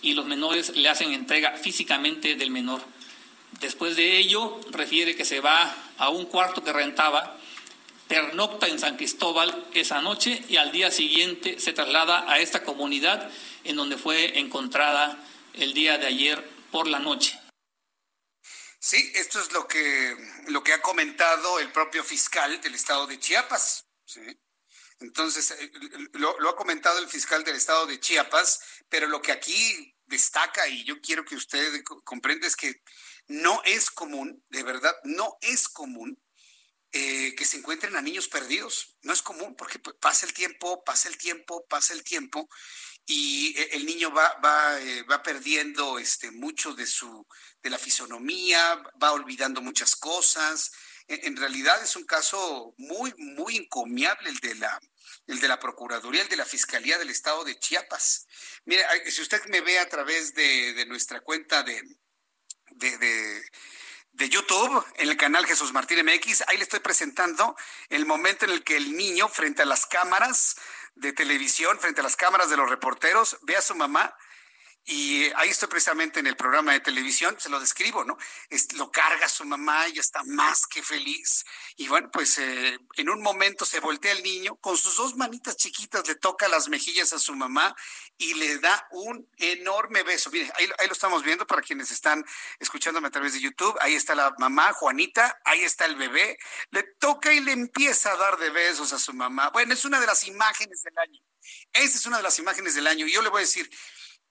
[0.03, 2.83] y los menores le hacen entrega físicamente del menor.
[3.61, 7.39] Después de ello, refiere que se va a un cuarto que rentaba,
[8.09, 13.31] pernocta en San Cristóbal esa noche y al día siguiente se traslada a esta comunidad
[13.65, 15.19] en donde fue encontrada
[15.55, 17.39] el día de ayer por la noche.
[18.79, 20.17] Sí, esto es lo que,
[20.49, 23.87] lo que ha comentado el propio fiscal del estado de Chiapas.
[24.99, 25.71] Entonces, eh,
[26.15, 30.67] lo, lo, ha comentado el fiscal del estado de Chiapas, pero lo que aquí destaca,
[30.67, 32.83] y yo quiero que usted comprenda, es que
[33.29, 36.23] no es común, de verdad, no es común
[36.95, 38.97] eh, que se encuentren a niños perdidos.
[39.01, 42.51] No es común porque pasa el tiempo, pasa el tiempo, pasa el tiempo
[43.07, 47.27] y e, el niño va, va, eh, va perdiendo este, mucho de, su,
[47.63, 50.71] de la fisonomía, va olvidando muchas cosas.
[51.07, 54.79] En, en, realidad es un caso muy, muy encomiable el de la,
[55.27, 58.27] el de la Procuraduría, el de la Fiscalía del Estado de Chiapas.
[58.67, 61.83] Mire, si usted me ve a través de, de nuestra cuenta de,
[62.77, 62.99] de,
[64.13, 66.45] de, YouTube, en el canal Jesús Martín MX.
[66.47, 67.57] Ahí le estoy presentando
[67.89, 70.57] el momento en el que el niño, frente a las cámaras
[70.95, 74.15] de televisión, frente a las cámaras de los reporteros, ve a su mamá
[74.85, 78.19] y ahí estoy precisamente en el programa de televisión, se lo describo, ¿no?
[78.51, 81.45] Es, lo carga su mamá, ella está más que feliz.
[81.77, 85.57] Y bueno, pues eh, en un momento se voltea el niño, con sus dos manitas
[85.57, 87.77] chiquitas le toca las mejillas a su mamá
[88.19, 90.31] y le da un enorme beso.
[90.31, 92.25] Mire, ahí, ahí lo estamos viendo para quienes están
[92.59, 93.77] escuchándome a través de YouTube.
[93.81, 96.39] Ahí está la mamá, Juanita, ahí está el bebé.
[96.71, 99.51] Le toca y le empieza a dar de besos a su mamá.
[99.51, 101.21] Bueno, es una de las imágenes del año.
[101.73, 103.07] Esa es una de las imágenes del año.
[103.07, 103.71] Y yo le voy a decir,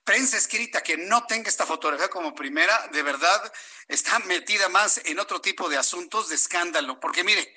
[0.03, 3.53] prensa escrita que no tenga esta fotografía como primera, de verdad
[3.87, 6.99] está metida más en otro tipo de asuntos de escándalo.
[6.99, 7.55] Porque mire,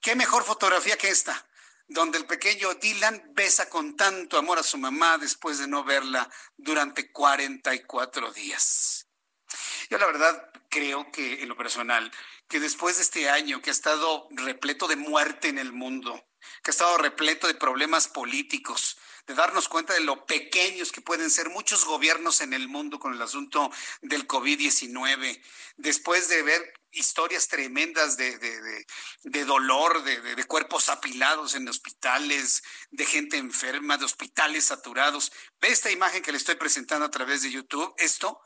[0.00, 1.46] qué mejor fotografía que esta,
[1.86, 6.28] donde el pequeño Dylan besa con tanto amor a su mamá después de no verla
[6.56, 9.06] durante 44 días.
[9.90, 12.10] Yo la verdad creo que en lo personal,
[12.48, 16.26] que después de este año que ha estado repleto de muerte en el mundo,
[16.62, 21.30] que ha estado repleto de problemas políticos, de darnos cuenta de lo pequeños que pueden
[21.30, 23.70] ser muchos gobiernos en el mundo con el asunto
[24.02, 25.42] del COVID-19,
[25.76, 28.86] después de ver historias tremendas de, de,
[29.22, 35.32] de, dolor, de, cuerpos apilados en hospitales, de gente enferma, de hospitales saturados.
[35.60, 37.92] Ve esta imagen que le estoy presentando a través de YouTube.
[37.98, 38.40] Esto,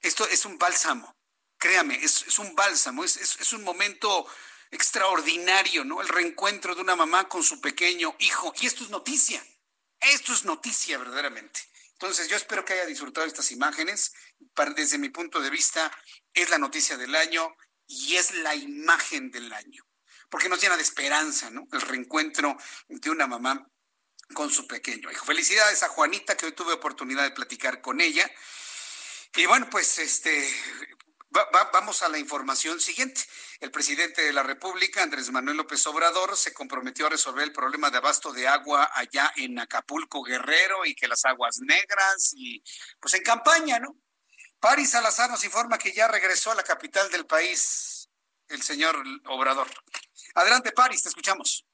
[0.00, 1.16] esto es un bálsamo.
[1.58, 4.26] Créame, es, un bálsamo, es, es, es un momento
[4.72, 6.00] extraordinario, ¿no?
[6.00, 8.52] El reencuentro de una mamá con su pequeño hijo.
[8.60, 9.44] Y esto es noticia.
[10.02, 11.60] Esto es noticia verdaderamente.
[11.92, 14.12] Entonces yo espero que haya disfrutado estas imágenes.
[14.74, 15.90] Desde mi punto de vista,
[16.34, 17.54] es la noticia del año
[17.86, 19.86] y es la imagen del año.
[20.28, 21.68] Porque nos llena de esperanza, ¿no?
[21.72, 22.56] El reencuentro
[22.88, 23.68] de una mamá
[24.34, 25.24] con su pequeño hijo.
[25.24, 28.28] Felicidades a Juanita, que hoy tuve oportunidad de platicar con ella.
[29.36, 30.52] Y bueno, pues este,
[31.72, 33.22] vamos a la información siguiente.
[33.60, 37.90] El presidente de la República, Andrés Manuel López Obrador, se comprometió a resolver el problema
[37.90, 42.62] de abasto de agua allá en Acapulco, Guerrero, y que las aguas negras, y
[43.00, 43.96] pues en campaña, ¿no?
[44.60, 48.08] Paris Salazar nos informa que ya regresó a la capital del país
[48.48, 49.68] el señor Obrador.
[50.34, 51.64] Adelante, Paris, te escuchamos.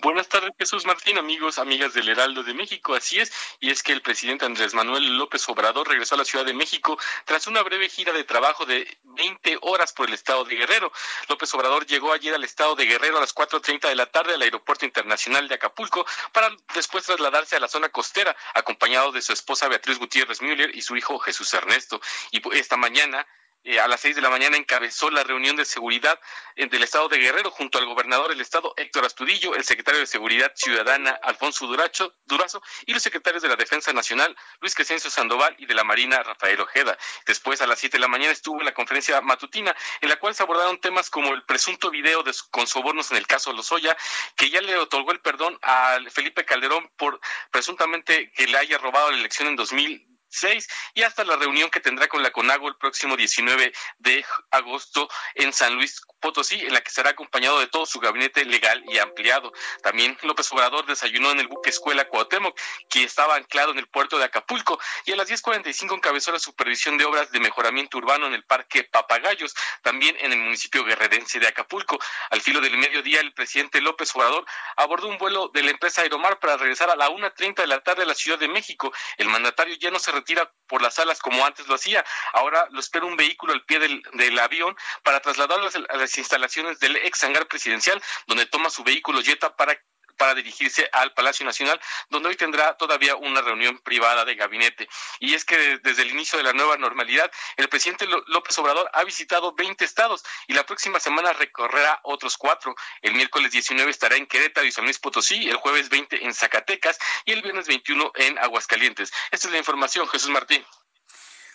[0.00, 2.94] Buenas tardes, Jesús Martín, amigos, amigas del Heraldo de México.
[2.94, 6.44] Así es, y es que el presidente Andrés Manuel López Obrador regresó a la Ciudad
[6.44, 10.54] de México tras una breve gira de trabajo de 20 horas por el estado de
[10.54, 10.92] Guerrero.
[11.28, 14.42] López Obrador llegó ayer al estado de Guerrero a las 4.30 de la tarde al
[14.42, 19.66] Aeropuerto Internacional de Acapulco para después trasladarse a la zona costera, acompañado de su esposa
[19.66, 22.00] Beatriz Gutiérrez Müller y su hijo Jesús Ernesto.
[22.30, 23.26] Y esta mañana
[23.64, 26.18] eh, a las seis de la mañana encabezó la reunión de seguridad
[26.56, 30.52] del estado de Guerrero junto al gobernador del estado Héctor Astudillo, el secretario de Seguridad
[30.56, 35.66] Ciudadana Alfonso Duracho, Durazo y los secretarios de la Defensa Nacional Luis Crescencio Sandoval y
[35.66, 36.98] de la Marina Rafael Ojeda.
[37.26, 40.34] Después a las siete de la mañana estuvo en la conferencia matutina en la cual
[40.34, 43.96] se abordaron temas como el presunto video de, con sobornos en el caso Lozoya,
[44.36, 49.10] que ya le otorgó el perdón a Felipe Calderón por presuntamente que le haya robado
[49.10, 52.76] la elección en 2000 seis y hasta la reunión que tendrá con la CONAGO el
[52.76, 57.86] próximo 19 de agosto en San Luis Potosí, en la que será acompañado de todo
[57.86, 59.52] su gabinete legal y ampliado.
[59.82, 62.58] También López Obrador desayunó en el buque escuela Cuauhtémoc,
[62.88, 66.98] que estaba anclado en el puerto de Acapulco, y a las 10.45 encabezó la supervisión
[66.98, 71.46] de obras de mejoramiento urbano en el Parque Papagayos, también en el municipio guerrerense de
[71.46, 71.98] Acapulco.
[72.30, 74.44] Al filo del mediodía, el presidente López Obrador
[74.76, 78.02] abordó un vuelo de la empresa Aeromar para regresar a la 1.30 de la tarde
[78.02, 78.92] a la Ciudad de México.
[79.16, 82.04] El mandatario ya no se retira por las alas como antes lo hacía.
[82.32, 86.78] Ahora lo espera un vehículo al pie del, del avión para trasladarlo a las instalaciones
[86.80, 89.78] del ex hangar presidencial, donde toma su vehículo Jetta para
[90.18, 94.88] para dirigirse al Palacio Nacional, donde hoy tendrá todavía una reunión privada de gabinete.
[95.20, 99.04] Y es que desde el inicio de la nueva normalidad, el presidente López Obrador ha
[99.04, 102.74] visitado 20 estados y la próxima semana recorrerá otros cuatro.
[103.00, 106.98] El miércoles 19 estará en Querétaro y San Luis Potosí, el jueves 20 en Zacatecas
[107.24, 109.12] y el viernes 21 en Aguascalientes.
[109.30, 110.64] Esta es la información, Jesús Martín.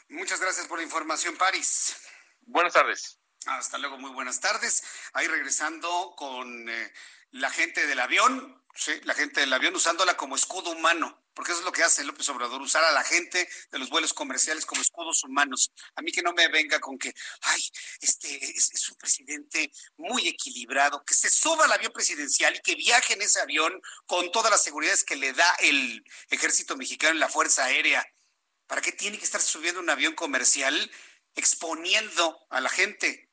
[0.10, 1.96] Muchas gracias por la información, París.
[2.42, 3.23] Buenas tardes.
[3.46, 4.84] Hasta luego, muy buenas tardes.
[5.14, 6.94] Ahí regresando con eh,
[7.32, 11.60] la gente del avión, sí, la gente del avión usándola como escudo humano, porque eso
[11.60, 14.82] es lo que hace López Obrador, usar a la gente de los vuelos comerciales como
[14.82, 15.72] escudos humanos.
[15.96, 17.62] A mí que no me venga con que, ay,
[18.00, 23.14] este es, un presidente muy equilibrado, que se suba al avión presidencial y que viaje
[23.14, 27.30] en ese avión con todas las seguridades que le da el ejército mexicano en la
[27.30, 28.06] Fuerza Aérea.
[28.68, 30.92] ¿Para qué tiene que estar subiendo un avión comercial
[31.36, 33.33] exponiendo a la gente?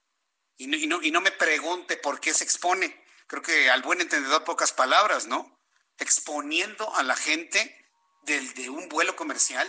[0.60, 2.94] Y no, me pregunte por qué se expone
[3.26, 5.58] creo que al buen entendedor pocas palabras, ¿no?
[5.98, 7.88] Exponiendo a la gente
[8.24, 9.66] del, de un vuelo comercial,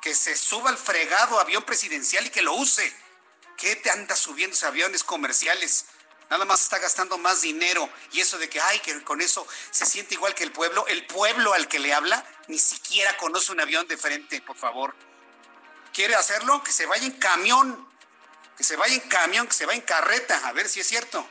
[0.00, 2.94] que se suba al fregado avión presidencial y que lo use.
[3.56, 5.86] ¿Qué te anda subiendo esos aviones comerciales?
[6.30, 7.90] Nada más está gastando más dinero.
[8.12, 10.86] Y eso de que, ay, que con eso se siente igual que el pueblo.
[10.86, 14.94] El pueblo al que le habla ni siquiera conoce un avión de frente, por favor.
[15.92, 16.62] ¿Quiere hacerlo?
[16.62, 17.87] Que se vaya en camión.
[18.58, 20.46] Que se vaya en camión, que se vaya en carreta.
[20.48, 21.26] A ver si es cierto.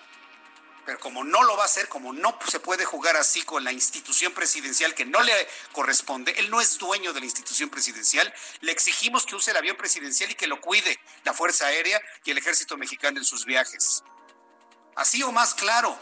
[0.88, 3.74] Pero como no lo va a hacer, como no se puede jugar así con la
[3.74, 5.34] institución presidencial que no le
[5.74, 9.76] corresponde, él no es dueño de la institución presidencial, le exigimos que use el avión
[9.76, 14.02] presidencial y que lo cuide la Fuerza Aérea y el Ejército Mexicano en sus viajes.
[14.96, 16.00] Así o más claro.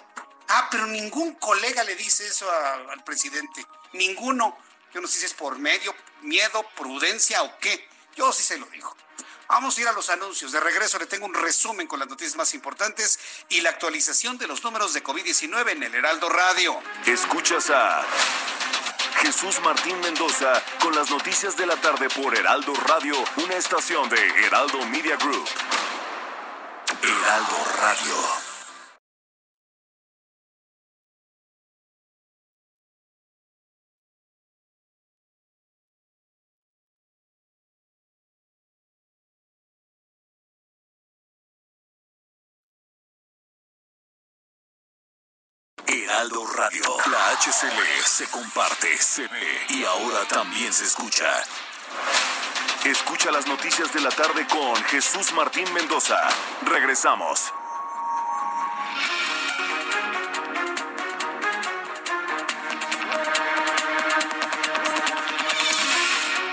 [0.50, 3.66] Ah, pero ningún colega le dice eso al presidente.
[3.94, 4.56] Ninguno.
[4.94, 7.90] Yo no sé si es por medio, miedo, prudencia o qué.
[8.16, 8.96] Yo sí se lo digo.
[9.48, 10.52] Vamos a ir a los anuncios.
[10.52, 13.20] De regreso le tengo un resumen con las noticias más importantes
[13.50, 16.80] y la actualización de los números de COVID-19 en el Heraldo Radio.
[17.06, 18.04] Escuchas a
[19.22, 24.46] Jesús Martín Mendoza con las noticias de la tarde por Heraldo Radio, una estación de
[24.46, 25.48] Heraldo Media Group.
[27.02, 28.55] Heraldo Radio.
[46.06, 46.84] Heraldo Radio.
[47.08, 51.26] La HCL se comparte, se ve y ahora también se escucha.
[52.84, 56.22] Escucha las noticias de la tarde con Jesús Martín Mendoza.
[56.62, 57.52] Regresamos.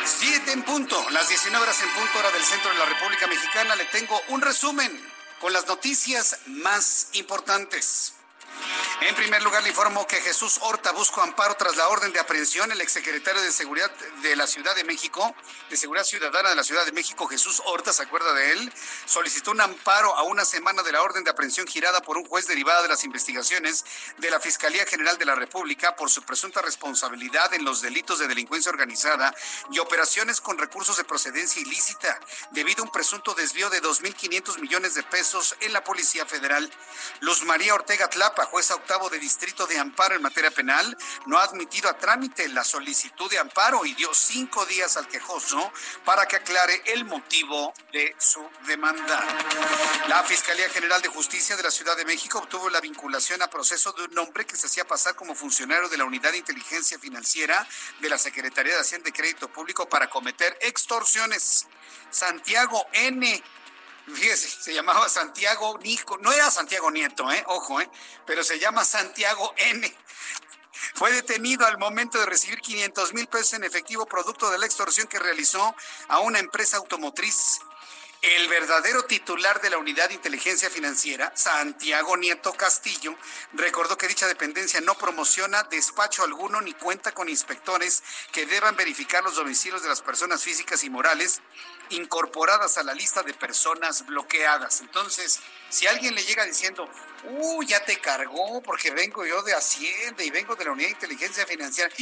[0.06, 3.76] Siete en punto, las 19 horas en punto hora del centro de la República Mexicana.
[3.76, 8.14] Le tengo un resumen con las noticias más importantes.
[9.04, 12.70] En primer lugar, le informo que Jesús Horta busca amparo tras la orden de aprehensión.
[12.70, 13.90] El exsecretario de Seguridad
[14.22, 15.34] de la Ciudad de México,
[15.68, 18.72] de Seguridad Ciudadana de la Ciudad de México, Jesús Horta, ¿se acuerda de él?
[19.04, 22.46] Solicitó un amparo a una semana de la orden de aprehensión girada por un juez
[22.46, 23.84] derivada de las investigaciones
[24.18, 28.28] de la Fiscalía General de la República por su presunta responsabilidad en los delitos de
[28.28, 29.34] delincuencia organizada
[29.72, 32.20] y operaciones con recursos de procedencia ilícita,
[32.52, 36.70] debido a un presunto desvío de 2.500 millones de pesos en la Policía Federal.
[37.18, 41.44] Luz María Ortega Tlapa, jueza octavo de Distrito de Amparo en materia penal, no ha
[41.44, 45.72] admitido a trámite la solicitud de amparo y dio cinco días al quejoso
[46.04, 49.24] para que aclare el motivo de su demanda.
[50.08, 53.92] La Fiscalía General de Justicia de la Ciudad de México obtuvo la vinculación a proceso
[53.92, 57.66] de un hombre que se hacía pasar como funcionario de la Unidad de Inteligencia Financiera
[58.00, 61.66] de la Secretaría de Hacienda y Crédito Público para cometer extorsiones.
[62.10, 63.42] Santiago N
[64.06, 67.88] Fíjese, se llamaba Santiago Nico, no era Santiago Nieto, eh, ojo, eh,
[68.26, 69.96] pero se llama Santiago N.
[70.94, 75.06] Fue detenido al momento de recibir 500 mil pesos en efectivo producto de la extorsión
[75.06, 75.74] que realizó
[76.08, 77.60] a una empresa automotriz.
[78.22, 83.16] El verdadero titular de la Unidad de Inteligencia Financiera, Santiago Nieto Castillo,
[83.52, 89.24] recordó que dicha dependencia no promociona despacho alguno ni cuenta con inspectores que deban verificar
[89.24, 91.40] los domicilios de las personas físicas y morales
[91.92, 94.80] incorporadas a la lista de personas bloqueadas.
[94.80, 96.88] Entonces, si alguien le llega diciendo,
[97.24, 100.94] Uh, ya te cargó porque vengo yo de Hacienda y vengo de la Unidad de
[100.94, 101.90] Inteligencia Financiera.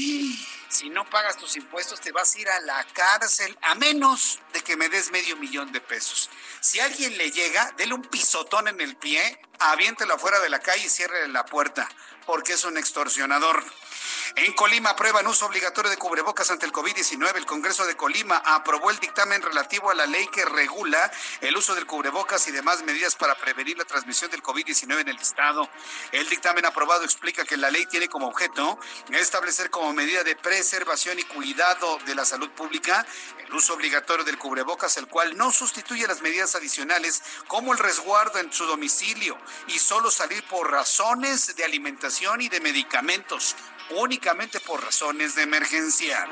[0.70, 4.60] Si no pagas tus impuestos te vas a ir a la cárcel a menos de
[4.60, 6.30] que me des medio millón de pesos.
[6.60, 10.86] Si alguien le llega, dele un pisotón en el pie, aviéntelo afuera de la calle
[10.86, 11.88] y cierre la puerta
[12.24, 13.64] porque es un extorsionador.
[14.36, 17.36] En Colima aprueban uso obligatorio de cubrebocas ante el COVID-19.
[17.36, 21.10] El Congreso de Colima aprobó el dictamen relativo a la ley que regula
[21.40, 25.18] el uso del cubrebocas y demás medidas para prevenir la transmisión del COVID-19 en el
[25.18, 25.68] Estado.
[26.12, 28.78] El dictamen aprobado explica que la ley tiene como objeto
[29.10, 33.04] establecer como medida de preservación y cuidado de la salud pública
[33.46, 38.38] el uso obligatorio del cubrebocas, el cual no sustituye las medidas adicionales como el resguardo
[38.38, 43.56] en su domicilio y solo salir por razones de alimentación y de medicamentos
[43.96, 46.26] únicamente por razones de emergencia.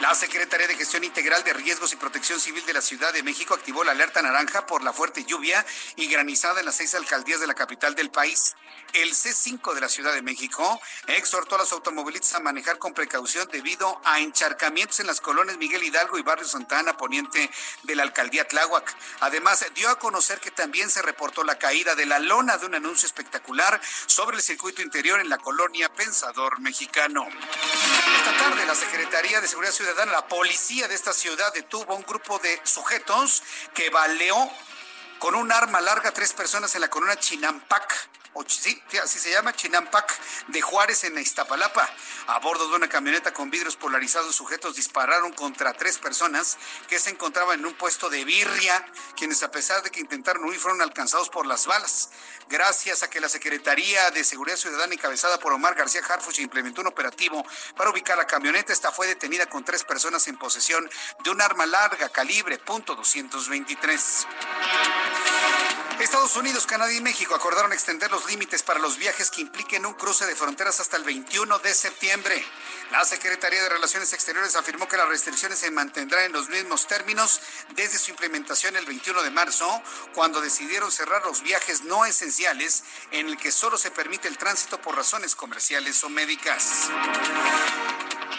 [0.00, 3.54] La Secretaría de Gestión Integral de Riesgos y Protección Civil de la Ciudad de México
[3.54, 5.64] activó la alerta naranja por la fuerte lluvia
[5.96, 8.54] y granizada en las seis alcaldías de la capital del país.
[8.92, 13.48] El C5 de la Ciudad de México exhortó a los automovilistas a manejar con precaución
[13.50, 17.50] debido a encharcamientos en las colonias Miguel Hidalgo y Barrio Santa Ana Poniente
[17.82, 18.94] de la alcaldía Tláhuac.
[19.20, 22.74] Además, dio a conocer que también se reportó la caída de la lona de un
[22.74, 25.92] anuncio espectacular sobre el circuito interior en la colonia
[26.58, 27.26] Mexicano.
[28.16, 32.02] Esta tarde, la Secretaría de Seguridad Ciudadana, la policía de esta ciudad, detuvo a un
[32.02, 33.42] grupo de sujetos
[33.74, 34.50] que baleó
[35.18, 38.08] con un arma larga a tres personas en la colonia Chinampac
[38.48, 40.18] sí, así se llama, Chinampac
[40.48, 41.88] de Juárez en Iztapalapa.
[42.26, 46.58] A bordo de una camioneta con vidrios polarizados, sujetos dispararon contra tres personas
[46.88, 48.84] que se encontraban en un puesto de birria,
[49.16, 52.10] quienes a pesar de que intentaron huir fueron alcanzados por las balas.
[52.48, 56.88] Gracias a que la Secretaría de Seguridad Ciudadana encabezada por Omar García Harfuch implementó un
[56.88, 57.44] operativo
[57.76, 60.88] para ubicar la camioneta, esta fue detenida con tres personas en posesión
[61.22, 64.26] de un arma larga calibre .223.
[66.00, 69.94] Estados Unidos, Canadá y México acordaron extender los límites para los viajes que impliquen un
[69.94, 72.44] cruce de fronteras hasta el 21 de septiembre.
[72.90, 77.40] La Secretaría de Relaciones Exteriores afirmó que las restricciones se mantendrán en los mismos términos
[77.74, 79.82] desde su implementación el 21 de marzo,
[80.14, 84.80] cuando decidieron cerrar los viajes no esenciales en el que solo se permite el tránsito
[84.80, 86.90] por razones comerciales o médicas.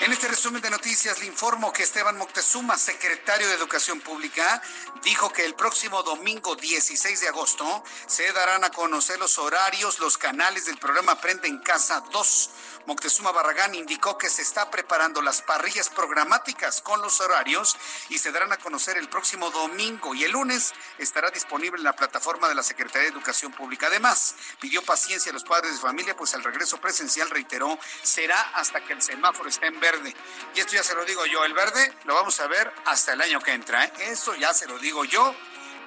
[0.01, 4.61] En este resumen de noticias le informo que Esteban Moctezuma, secretario de Educación Pública,
[5.03, 10.17] dijo que el próximo domingo 16 de agosto se darán a conocer los horarios, los
[10.17, 12.49] canales del programa Aprende en Casa 2
[12.85, 17.75] Moctezuma Barragán indicó que se está preparando las parrillas programáticas con los horarios
[18.09, 21.95] y se darán a conocer el próximo domingo y el lunes estará disponible en la
[21.95, 23.87] plataforma de la Secretaría de Educación Pública.
[23.87, 28.79] Además, pidió paciencia a los padres de familia, pues el regreso presencial, reiteró, será hasta
[28.85, 30.15] que el semáforo esté en verde.
[30.55, 33.21] Y esto ya se lo digo yo, el verde lo vamos a ver hasta el
[33.21, 33.83] año que entra.
[33.83, 33.91] ¿eh?
[34.11, 35.35] Eso ya se lo digo yo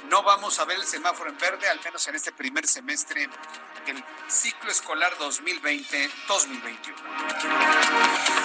[0.09, 3.29] no vamos a ver el semáforo en verde, al menos en este primer semestre
[3.87, 6.95] del ciclo escolar 2020-2021.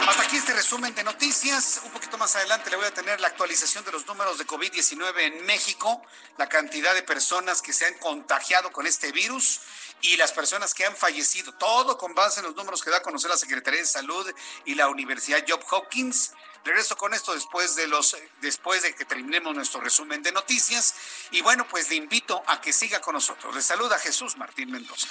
[0.07, 1.81] Hasta aquí este resumen de noticias.
[1.85, 5.19] Un poquito más adelante le voy a tener la actualización de los números de COVID-19
[5.19, 6.01] en México,
[6.37, 9.61] la cantidad de personas que se han contagiado con este virus
[10.01, 11.53] y las personas que han fallecido.
[11.53, 14.29] Todo con base en los números que da a conocer la Secretaría de Salud
[14.65, 16.31] y la Universidad Job Hopkins.
[16.63, 20.95] Regreso con esto después de los después de que terminemos nuestro resumen de noticias
[21.31, 23.53] y bueno, pues le invito a que siga con nosotros.
[23.53, 25.09] Le saluda Jesús Martín Mendoza.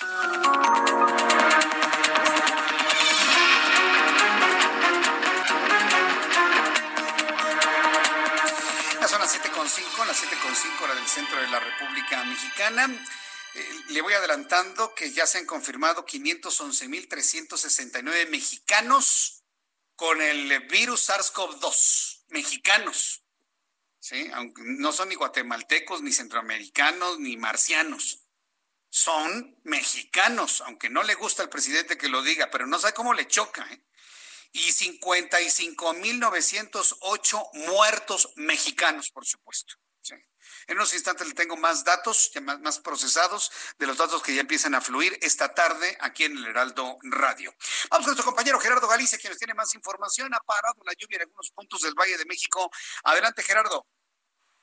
[9.08, 12.88] son las 7.5, las 7.5 hora del centro de la República Mexicana.
[13.54, 19.41] Eh, le voy adelantando que ya se han confirmado 511.369 mexicanos
[19.96, 23.22] con el virus SARS-CoV-2, mexicanos.
[23.98, 24.28] ¿sí?
[24.34, 28.18] Aunque no son ni guatemaltecos, ni centroamericanos, ni marcianos.
[28.88, 33.14] Son mexicanos, aunque no le gusta al presidente que lo diga, pero no sabe cómo
[33.14, 33.66] le choca.
[33.72, 33.82] ¿eh?
[34.52, 39.81] Y 55.908 muertos mexicanos, por supuesto.
[40.66, 44.40] En unos instantes le tengo más datos, más, más, procesados, de los datos que ya
[44.40, 47.54] empiezan a fluir esta tarde aquí en el Heraldo Radio.
[47.90, 50.34] Vamos con nuestro compañero Gerardo Galicia, quien nos tiene más información.
[50.34, 52.70] Ha parado la lluvia en algunos puntos del Valle de México.
[53.04, 53.86] Adelante, Gerardo.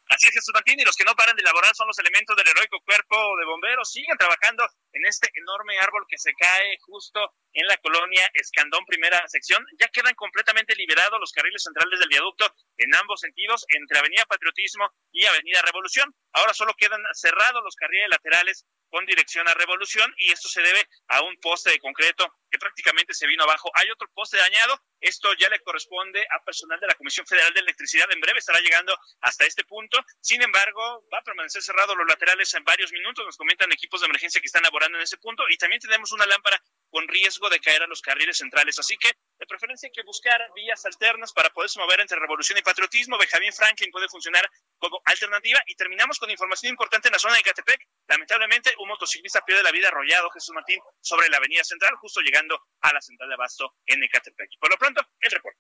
[0.09, 2.47] Así es, Jesús Martín, y los que no paran de elaborar son los elementos del
[2.47, 3.91] heroico cuerpo de bomberos.
[3.91, 9.21] Siguen trabajando en este enorme árbol que se cae justo en la colonia Escandón, primera
[9.27, 9.63] sección.
[9.79, 14.89] Ya quedan completamente liberados los carriles centrales del viaducto en ambos sentidos, entre Avenida Patriotismo
[15.11, 16.11] y Avenida Revolución.
[16.33, 20.87] Ahora solo quedan cerrados los carriles laterales con dirección a Revolución y esto se debe
[21.07, 23.69] a un poste de concreto que prácticamente se vino abajo.
[23.75, 27.59] Hay otro poste dañado, esto ya le corresponde a personal de la Comisión Federal de
[27.59, 30.03] Electricidad, en breve estará llegando hasta este punto.
[30.19, 34.07] Sin embargo, va a permanecer cerrado los laterales en varios minutos, nos comentan equipos de
[34.07, 37.49] emergencia que están a mejorando en ese punto y también tenemos una lámpara con riesgo
[37.49, 38.79] de caer a los carriles centrales.
[38.79, 42.61] Así que de preferencia hay que buscar vías alternas para poderse mover entre revolución y
[42.61, 43.17] patriotismo.
[43.17, 45.61] Benjamín Franklin puede funcionar como alternativa.
[45.65, 47.87] Y terminamos con información importante en la zona de Catepec.
[48.07, 52.61] Lamentablemente, un motociclista pierde la vida arrollado, Jesús Martín, sobre la avenida central, justo llegando
[52.81, 54.49] a la central de Abasto en Ecatepec.
[54.59, 55.59] Por lo pronto, el reporte.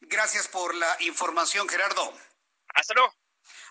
[0.00, 2.14] Gracias por la información, Gerardo.
[2.74, 3.12] Hasta luego.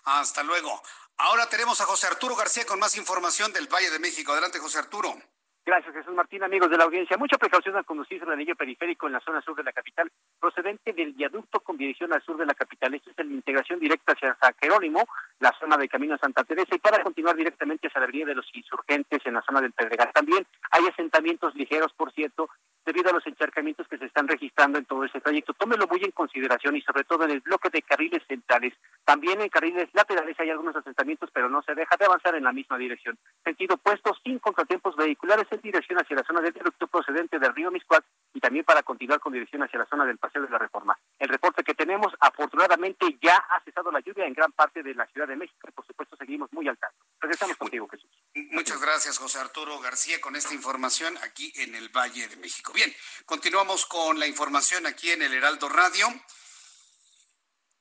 [0.03, 0.83] Hasta luego.
[1.17, 4.33] Ahora tenemos a José Arturo García con más información del Valle de México.
[4.33, 5.17] Adelante, José Arturo.
[5.66, 6.43] Gracias, Jesús Martín.
[6.43, 9.55] Amigos de la audiencia, mucha precaución al conducir el anillo periférico en la zona sur
[9.55, 12.93] de la capital, procedente del viaducto con dirección al sur de la capital.
[12.93, 15.03] Esto es en la integración directa hacia San Jerónimo,
[15.39, 18.47] la zona de Camino Santa Teresa, y para continuar directamente hacia la avenida de los
[18.53, 20.11] insurgentes en la zona del Pedregal.
[20.13, 22.47] También hay asentamientos ligeros, por cierto,
[22.86, 25.53] debido a los encharcamientos que se están registrando en todo ese trayecto.
[25.53, 28.73] Tómelo muy en consideración y sobre todo en el bloque de carriles centrales.
[29.03, 32.51] También en carriles laterales hay algunos asentamientos, pero no se deja de avanzar en la
[32.51, 33.17] misma dirección.
[33.43, 37.71] Sentido opuesto, sin contratiempos vehiculares en dirección hacia la zona del viaducto procedente del río
[37.71, 40.97] Miscuac y también para continuar con dirección hacia la zona del Paseo de la Reforma.
[41.19, 45.05] El reporte que tenemos, afortunadamente, ya ha cesado la lluvia en gran parte de la
[45.07, 46.97] Ciudad de México y por supuesto seguimos muy al tanto.
[47.19, 48.09] Regresamos contigo, Jesús.
[48.51, 52.73] Muchas gracias, José Arturo García, con esta información aquí en el Valle de México.
[52.76, 52.93] Bien,
[53.26, 56.13] continuamos con la información aquí en el Heraldo Radio.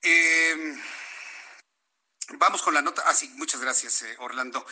[0.01, 0.77] Eh,
[2.39, 3.03] vamos con la nota.
[3.05, 4.65] Ah, sí, muchas gracias, eh, Orlando.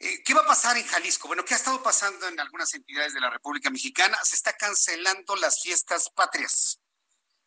[0.00, 1.28] Eh, ¿Qué va a pasar en Jalisco?
[1.28, 4.18] Bueno, ¿qué ha estado pasando en algunas entidades de la República Mexicana?
[4.24, 6.80] Se está cancelando las fiestas patrias.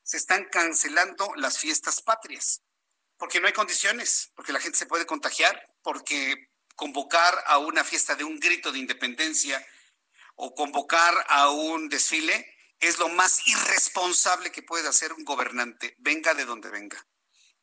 [0.02, 2.62] Se están cancelando las fiestas patrias
[3.18, 6.48] porque no hay condiciones, porque la gente se puede contagiar, porque
[6.78, 9.66] convocar a una fiesta de un grito de independencia
[10.36, 16.34] o convocar a un desfile es lo más irresponsable que puede hacer un gobernante, venga
[16.34, 17.08] de donde venga.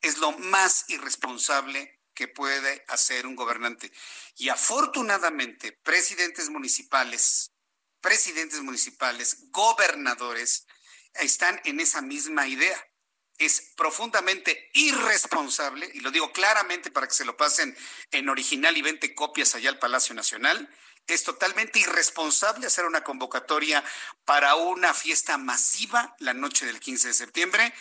[0.01, 3.93] Es lo más irresponsable que puede hacer un gobernante.
[4.37, 7.53] Y afortunadamente, presidentes municipales,
[8.01, 10.67] presidentes municipales, gobernadores,
[11.15, 12.93] están en esa misma idea
[13.39, 17.77] es profundamente irresponsable, y lo digo claramente para que se lo pasen
[18.11, 20.69] en original y 20 copias allá al Palacio Nacional,
[21.07, 23.85] es totalmente irresponsable hacer una convocatoria
[24.25, 27.75] para una fiesta masiva la noche del 15 de septiembre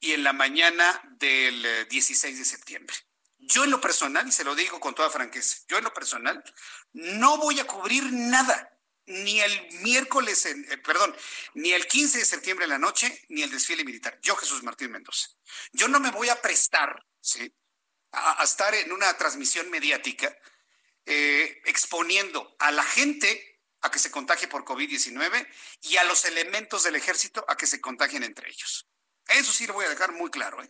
[0.00, 2.96] y en la mañana del 16 eh, de septiembre.
[3.38, 6.42] Yo en lo personal, y se lo digo con toda franqueza, yo en lo personal
[6.92, 8.72] no voy a cubrir nada
[9.06, 11.14] ni el miércoles, eh, perdón,
[11.54, 14.18] ni el 15 de septiembre en la noche, ni el desfile militar.
[14.20, 15.28] Yo, Jesús Martín Mendoza.
[15.72, 17.54] Yo no me voy a prestar, ¿sí?
[18.12, 20.36] A, estar en una transmisión mediática
[21.08, 25.48] eh, exponiendo a la gente a que se contagie por COVID-19
[25.82, 28.88] y a los elementos del ejército a que se contagien entre ellos.
[29.28, 30.60] Eso sí lo voy a dejar muy claro.
[30.60, 30.68] ¿eh?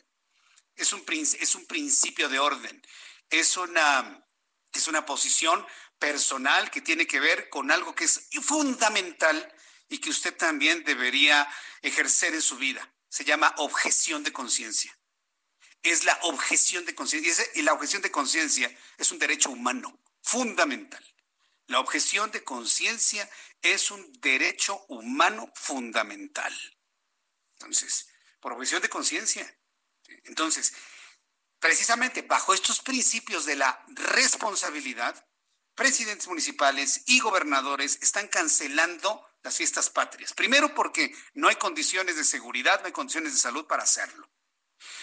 [0.75, 2.83] Es, un, es un principio de orden,
[3.31, 4.27] es una,
[4.75, 5.67] es una posición
[5.99, 9.55] personal que tiene que ver con algo que es fundamental
[9.89, 11.49] y que usted también debería
[11.81, 12.93] ejercer en su vida.
[13.09, 14.99] Se llama objeción de conciencia.
[15.83, 17.47] Es la objeción de conciencia.
[17.55, 21.03] Y la objeción de conciencia es un derecho humano fundamental.
[21.69, 23.31] La objeción de conciencia
[23.63, 26.53] es un derecho humano fundamental.
[27.53, 28.09] Entonces,
[28.41, 29.59] por objeción de conciencia.
[30.25, 30.73] Entonces,
[31.61, 35.27] precisamente bajo estos principios de la responsabilidad,
[35.75, 40.35] presidentes municipales y gobernadores están cancelando las fiestas patrias.
[40.35, 44.29] Primero porque no hay condiciones de seguridad, no hay condiciones de salud para hacerlo.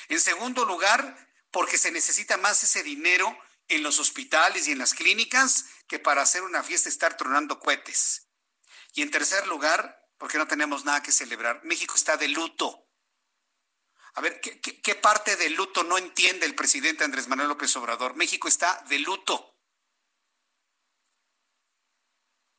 [0.10, 3.38] En segundo lugar, porque se necesita más ese dinero
[3.68, 8.28] en los hospitales y en las clínicas que para hacer una fiesta estar tronando cohetes.
[8.94, 11.64] Y en tercer lugar, porque no tenemos nada que celebrar.
[11.64, 12.88] México está de luto.
[14.16, 18.16] A ver, ¿qué, parte del luto no entiende el presidente Andrés Manuel López Obrador?
[18.16, 19.58] México está de luto.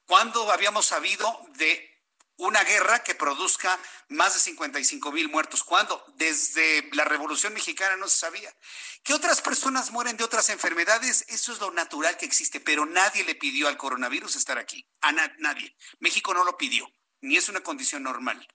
[0.05, 1.94] ¿Cuándo habíamos sabido de
[2.37, 3.79] una guerra que produzca
[4.09, 5.63] más de 55 mil muertos?
[5.65, 6.05] ¿Cuándo?
[6.17, 8.55] Desde la Revolución Mexicana no se sabía.
[9.03, 13.25] Que otras personas mueren de otras enfermedades, eso es lo natural que existe, pero nadie
[13.25, 14.87] le pidió al coronavirus estar aquí.
[15.01, 15.77] A nadie.
[16.01, 18.47] México no lo pidió, ni es una condición normal.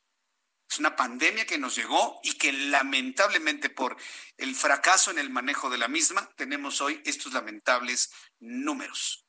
[0.70, 3.98] Es una pandemia que nos llegó y que lamentablemente por
[4.38, 9.26] el fracaso en el manejo de la misma tenemos hoy estos lamentables números.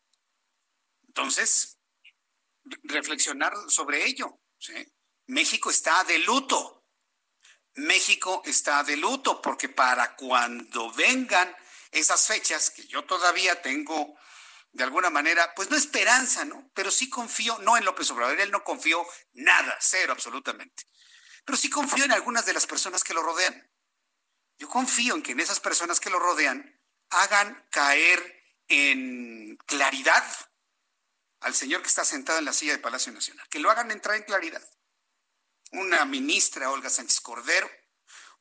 [1.07, 1.79] Entonces,
[2.83, 4.40] reflexionar sobre ello.
[5.27, 6.87] México está de luto.
[7.75, 11.55] México está de luto porque para cuando vengan
[11.91, 14.17] esas fechas, que yo todavía tengo
[14.73, 16.71] de alguna manera, pues no esperanza, ¿no?
[16.75, 20.85] Pero sí confío, no en López Obrador, él no confío nada, cero absolutamente.
[21.45, 23.69] Pero sí confío en algunas de las personas que lo rodean.
[24.59, 26.81] Yo confío en que en esas personas que lo rodean
[27.11, 30.25] hagan caer en claridad
[31.41, 34.17] al señor que está sentado en la silla de Palacio Nacional, que lo hagan entrar
[34.17, 34.63] en claridad.
[35.73, 37.71] Una ministra, Olga Sánchez Cordero,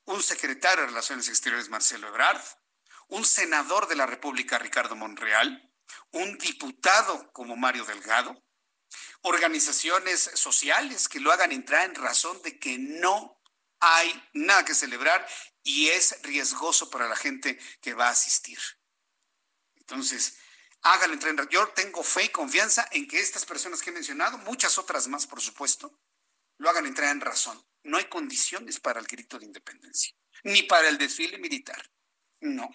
[0.06, 2.41] un secretario de Relaciones Exteriores, Marcelo Ebrard,
[3.08, 5.72] un senador de la República, Ricardo Monreal,
[6.12, 8.43] un diputado como Mario Delgado,
[9.22, 13.39] organizaciones sociales que lo hagan entrar en razón de que no
[13.80, 15.28] hay nada que celebrar
[15.64, 18.60] y es riesgoso para la gente que va a asistir.
[19.76, 20.38] Entonces,
[20.82, 24.38] háganlo entrar en Yo tengo fe y confianza en que estas personas que he mencionado,
[24.39, 25.99] muchas otras más, por supuesto,
[26.57, 27.63] lo hagan entrar en razón.
[27.84, 30.13] No hay condiciones para el grito de independencia,
[30.43, 31.89] ni para el desfile militar.
[32.41, 32.69] No.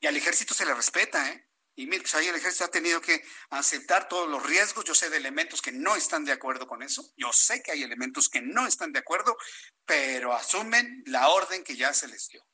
[0.00, 1.48] Y al ejército se le respeta, ¿eh?
[1.74, 4.84] Y mire, pues ahí el ejército ha tenido que aceptar todos los riesgos.
[4.84, 7.12] Yo sé de elementos que no están de acuerdo con eso.
[7.16, 9.38] Yo sé que hay elementos que no están de acuerdo,
[9.86, 12.46] pero asumen la orden que ya se les dio.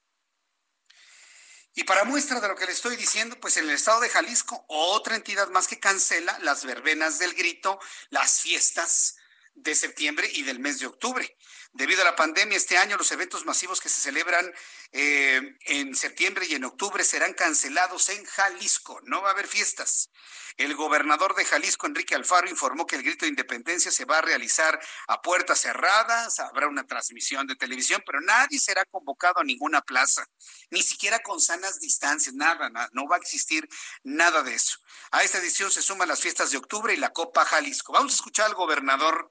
[1.78, 4.64] Y para muestra de lo que le estoy diciendo, pues en el estado de Jalisco,
[4.66, 7.78] otra entidad más que cancela las verbenas del grito,
[8.10, 9.14] las fiestas
[9.54, 11.36] de septiembre y del mes de octubre.
[11.72, 14.52] Debido a la pandemia, este año los eventos masivos que se celebran
[14.92, 19.00] eh, en septiembre y en octubre serán cancelados en Jalisco.
[19.04, 20.10] No va a haber fiestas.
[20.56, 24.22] El gobernador de Jalisco, Enrique Alfaro, informó que el grito de independencia se va a
[24.22, 29.82] realizar a puertas cerradas, habrá una transmisión de televisión, pero nadie será convocado a ninguna
[29.82, 30.26] plaza,
[30.70, 33.68] ni siquiera con sanas distancias, nada, nada no va a existir
[34.02, 34.80] nada de eso.
[35.12, 37.92] A esta edición se suman las fiestas de octubre y la Copa Jalisco.
[37.92, 39.30] Vamos a escuchar al gobernador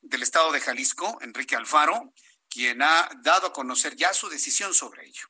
[0.00, 2.12] del estado de Jalisco, Enrique Alfaro,
[2.48, 5.28] quien ha dado a conocer ya su decisión sobre ello.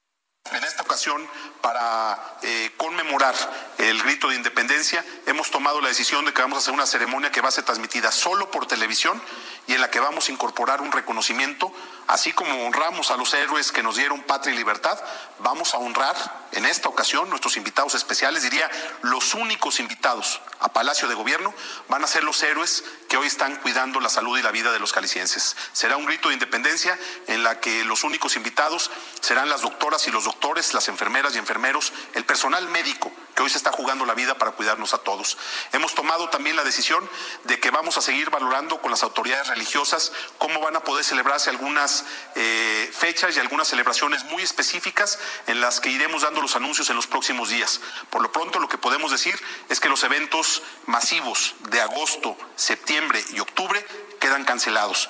[0.53, 1.29] En esta ocasión,
[1.61, 3.35] para eh, conmemorar
[3.77, 7.31] el grito de independencia, hemos tomado la decisión de que vamos a hacer una ceremonia
[7.31, 9.21] que va a ser transmitida solo por televisión
[9.69, 11.71] y en la que vamos a incorporar un reconocimiento,
[12.07, 14.99] así como honramos a los héroes que nos dieron patria y libertad,
[15.41, 16.17] vamos a honrar
[16.53, 18.71] en esta ocasión nuestros invitados especiales, diría
[19.03, 21.53] los únicos invitados a Palacio de Gobierno
[21.89, 24.79] van a ser los héroes que hoy están cuidando la salud y la vida de
[24.79, 25.55] los calicienses.
[25.73, 28.91] Será un grito de independencia en la que los únicos invitados
[29.21, 33.51] serán las doctoras y los doctores, las enfermeras y enfermeros, el personal médico que hoy
[33.51, 35.39] se está jugando la vida para cuidarnos a todos.
[35.73, 37.09] Hemos tomado también la decisión
[37.45, 41.51] de que vamos a seguir valorando con las autoridades religiosas cómo van a poder celebrarse
[41.51, 42.05] algunas
[42.35, 46.97] eh, fechas y algunas celebraciones muy específicas en las que iremos dando los anuncios en
[46.97, 47.81] los próximos días.
[48.11, 53.23] Por lo pronto, lo que podemos decir es que los eventos masivos de agosto, septiembre
[53.33, 53.85] y octubre
[54.21, 55.09] quedan cancelados.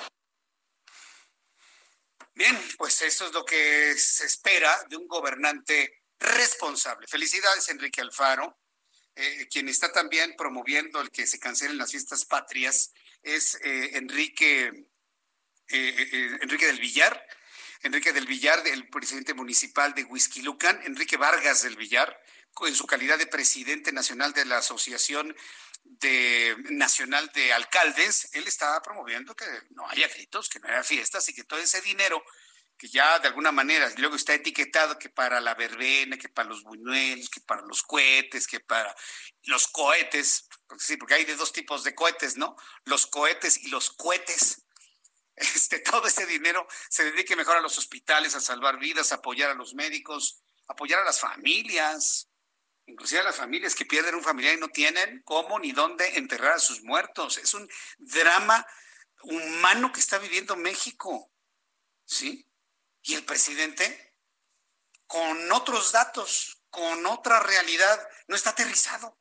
[2.39, 7.07] Bien, pues eso es lo que se espera de un gobernante responsable.
[7.07, 8.57] Felicidades, Enrique Alfaro.
[9.15, 14.87] Eh, quien está también promoviendo el que se cancelen las fiestas patrias es eh, Enrique,
[15.67, 17.25] eh, Enrique del Villar.
[17.81, 22.21] Enrique del Villar, el presidente municipal de Huizquilucan, Enrique Vargas del Villar,
[22.67, 25.35] en su calidad de presidente nacional de la Asociación
[25.83, 31.27] de, Nacional de Alcaldes, él está promoviendo que no haya gritos, que no haya fiestas
[31.29, 32.23] y que todo ese dinero
[32.79, 36.63] que ya de alguna manera luego está etiquetado que para la verbena, que para los
[36.63, 38.95] buñuelos, que para los cohetes, que para
[39.43, 42.55] los cohetes, porque sí, porque hay de dos tipos de cohetes, ¿no?
[42.85, 44.63] Los cohetes y los cohetes.
[45.41, 49.53] Este, todo ese dinero se dedique mejor a los hospitales, a salvar vidas, apoyar a
[49.53, 52.27] los médicos, apoyar a las familias,
[52.85, 56.55] inclusive a las familias que pierden un familiar y no tienen cómo ni dónde enterrar
[56.55, 57.37] a sus muertos.
[57.37, 57.69] Es un
[57.99, 58.67] drama
[59.21, 61.31] humano que está viviendo México,
[62.03, 62.48] ¿sí?
[63.09, 64.13] Y el presidente,
[65.07, 69.19] con otros datos, con otra realidad, no está aterrizado.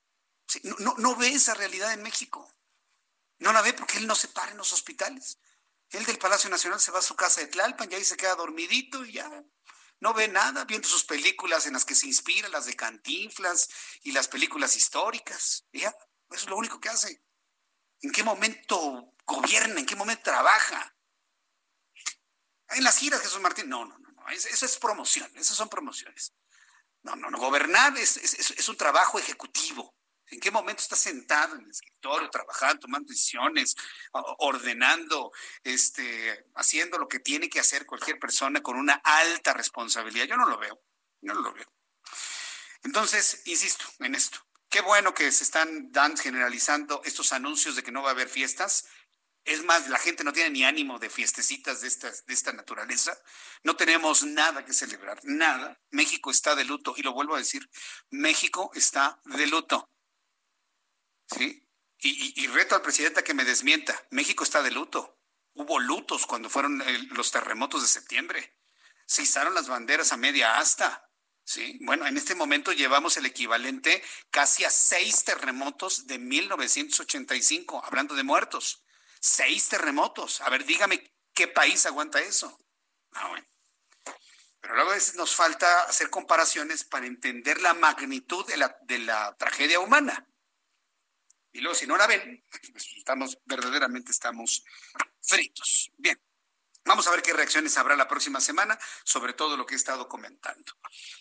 [0.78, 2.52] No, ve esa realidad en México.
[3.38, 5.38] No la ve porque él no se para en los hospitales.
[5.88, 8.34] Él del Palacio Nacional se va a su casa de Tlalpan y ahí se queda
[8.34, 9.30] dormidito y ya
[10.00, 13.70] no ve nada, viendo sus películas en las que se inspira, las de Cantinflas
[14.02, 15.64] y las películas históricas.
[15.72, 15.94] eso
[16.30, 17.24] es lo único que hace.
[18.02, 19.80] ¿En qué momento gobierna?
[19.80, 20.94] ¿En qué momento trabaja?
[22.70, 24.28] En las giras, Jesús Martín, no, no, no, no.
[24.28, 26.32] Eso es promoción, esas son promociones.
[27.02, 27.38] No, no, no.
[27.38, 29.94] Gobernar es, es, un trabajo ejecutivo.
[30.30, 33.74] ¿En qué momento está sentado en el escritorio, trabajando, tomando decisiones,
[34.12, 35.32] ordenando,
[35.64, 40.26] este, haciendo lo que tiene que hacer cualquier persona con una alta responsabilidad?
[40.26, 40.82] Yo no lo veo,
[41.22, 41.72] no lo veo.
[42.82, 44.38] Entonces, insisto en esto.
[44.68, 48.28] Qué bueno que se están dando, generalizando estos anuncios de que no va a haber
[48.28, 48.84] fiestas.
[49.48, 53.18] Es más, la gente no tiene ni ánimo de fiestecitas de esta, de esta naturaleza.
[53.62, 55.80] No tenemos nada que celebrar, nada.
[55.90, 57.68] México está de luto, y lo vuelvo a decir,
[58.10, 59.90] México está de luto.
[61.34, 61.66] ¿Sí?
[62.00, 65.18] Y, reto al presidente a que me desmienta, México está de luto.
[65.54, 68.54] Hubo lutos cuando fueron los terremotos de septiembre.
[69.06, 71.10] Se izaron las banderas a media asta.
[71.42, 78.14] Sí, bueno, en este momento llevamos el equivalente casi a seis terremotos de 1985, hablando
[78.14, 78.84] de muertos.
[79.20, 80.40] Seis terremotos.
[80.40, 82.58] A ver, dígame qué país aguanta eso.
[83.12, 83.46] Ah, bueno.
[84.60, 88.98] Pero luego a veces nos falta hacer comparaciones para entender la magnitud de la, de
[88.98, 90.28] la tragedia humana.
[91.52, 94.64] Y luego, si no la ven, pues estamos, verdaderamente estamos
[95.20, 95.90] fritos.
[95.96, 96.20] Bien.
[96.88, 100.08] Vamos a ver qué reacciones habrá la próxima semana sobre todo lo que he estado
[100.08, 100.72] comentando.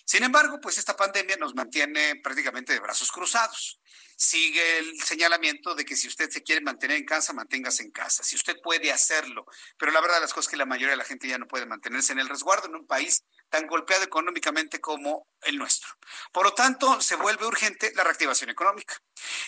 [0.05, 3.81] Sin embargo, pues esta pandemia nos mantiene prácticamente de brazos cruzados.
[4.15, 8.23] Sigue el señalamiento de que si usted se quiere mantener en casa, manténgase en casa.
[8.23, 9.45] Si usted puede hacerlo.
[9.77, 11.47] Pero la verdad de las cosas es que la mayoría de la gente ya no
[11.47, 15.89] puede mantenerse en el resguardo en un país tan golpeado económicamente como el nuestro.
[16.31, 19.01] Por lo tanto, se vuelve urgente la reactivación económica.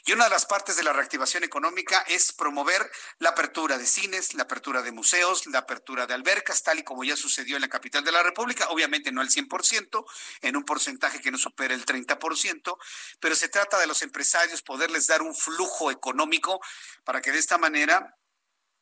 [0.05, 4.33] Y una de las partes de la reactivación económica es promover la apertura de cines,
[4.33, 7.67] la apertura de museos, la apertura de albercas, tal y como ya sucedió en la
[7.67, 10.05] capital de la República, obviamente no al 100%,
[10.41, 12.77] en un porcentaje que no supera el 30%,
[13.19, 16.59] pero se trata de los empresarios poderles dar un flujo económico
[17.03, 18.15] para que de esta manera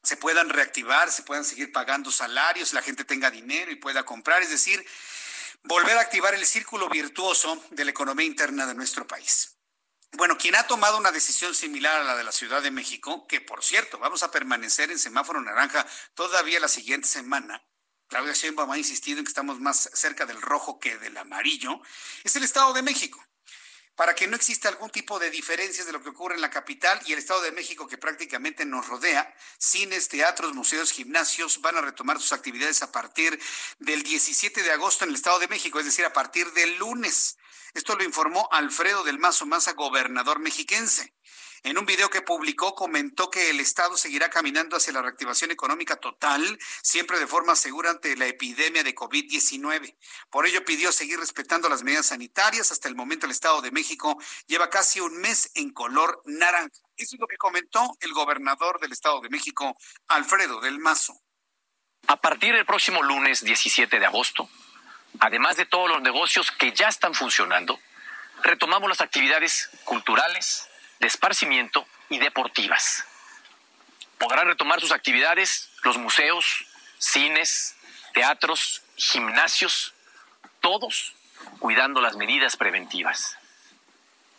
[0.03, 4.41] se puedan reactivar, se puedan seguir pagando salarios, la gente tenga dinero y pueda comprar,
[4.41, 4.85] es decir,
[5.63, 9.57] volver a activar el círculo virtuoso de la economía interna de nuestro país.
[10.13, 13.41] Bueno, quien ha tomado una decisión similar a la de la Ciudad de México, que
[13.41, 17.61] por cierto, vamos a permanecer en semáforo naranja todavía la siguiente semana,
[18.07, 21.81] Claudia Sheinbaum ha insistido en que estamos más cerca del rojo que del amarillo,
[22.23, 23.21] es el Estado de México
[23.97, 27.01] para que no exista algún tipo de diferencias de lo que ocurre en la capital
[27.07, 29.35] y el Estado de México que prácticamente nos rodea.
[29.57, 33.39] Cines, teatros, museos, gimnasios van a retomar sus actividades a partir
[33.79, 37.37] del 17 de agosto en el Estado de México, es decir, a partir del lunes.
[37.73, 41.16] Esto lo informó Alfredo del Mazo Maza, gobernador mexiquense.
[41.63, 45.95] En un video que publicó comentó que el Estado seguirá caminando hacia la reactivación económica
[45.97, 49.97] total, siempre de forma segura ante la epidemia de COVID-19.
[50.29, 52.71] Por ello pidió seguir respetando las medidas sanitarias.
[52.71, 54.17] Hasta el momento el Estado de México
[54.47, 56.69] lleva casi un mes en color naranja.
[56.95, 59.75] Eso es lo que comentó el gobernador del Estado de México,
[60.07, 61.21] Alfredo del Mazo.
[62.07, 64.49] A partir del próximo lunes 17 de agosto,
[65.19, 67.79] además de todos los negocios que ya están funcionando,
[68.43, 70.69] retomamos las actividades culturales,
[70.99, 73.05] de esparcimiento y deportivas.
[74.17, 76.65] Podrán retomar sus actividades los museos,
[76.97, 77.75] cines,
[78.13, 79.93] teatros, gimnasios,
[80.59, 81.13] todos
[81.59, 83.37] cuidando las medidas preventivas.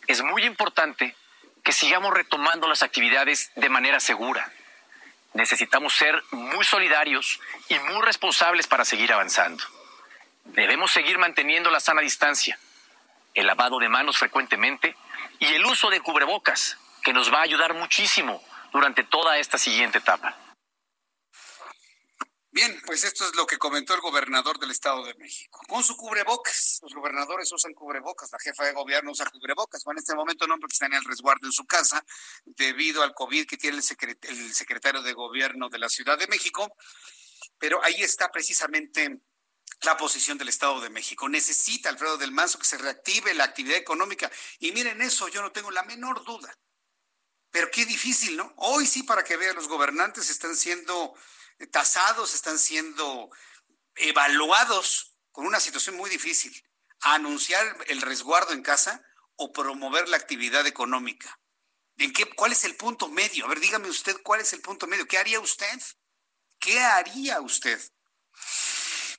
[0.07, 1.15] Es muy importante
[1.63, 4.51] que sigamos retomando las actividades de manera segura.
[5.33, 9.63] Necesitamos ser muy solidarios y muy responsables para seguir avanzando.
[10.45, 12.57] Debemos seguir manteniendo la sana distancia,
[13.35, 14.95] el lavado de manos frecuentemente
[15.39, 19.97] y el uso de cubrebocas, que nos va a ayudar muchísimo durante toda esta siguiente
[19.99, 20.37] etapa.
[22.51, 25.61] Bien, pues esto es lo que comentó el gobernador del Estado de México.
[25.67, 29.83] Con su cubrebocas, los gobernadores usan cubrebocas, la jefa de gobierno usa cubrebocas.
[29.83, 32.03] Bueno, en este momento no, porque están en el resguardo en su casa
[32.45, 36.75] debido al COVID que tiene el, el secretario de gobierno de la Ciudad de México.
[37.59, 39.19] Pero ahí está precisamente
[39.81, 41.29] la posición del Estado de México.
[41.29, 44.29] Necesita Alfredo del Mazo que se reactive la actividad económica.
[44.59, 46.53] Y miren eso, yo no tengo la menor duda.
[47.51, 48.53] Pero qué difícil, ¿no?
[48.57, 51.15] Hoy sí, para que vean, los gobernantes están siendo
[51.71, 53.29] tasados, están siendo
[53.95, 56.63] evaluados con una situación muy difícil.
[57.01, 59.03] Anunciar el resguardo en casa
[59.35, 61.39] o promover la actividad económica.
[61.97, 63.45] ¿En qué, ¿Cuál es el punto medio?
[63.45, 65.07] A ver, dígame usted cuál es el punto medio.
[65.07, 65.81] ¿Qué haría usted?
[66.59, 67.81] ¿Qué haría usted?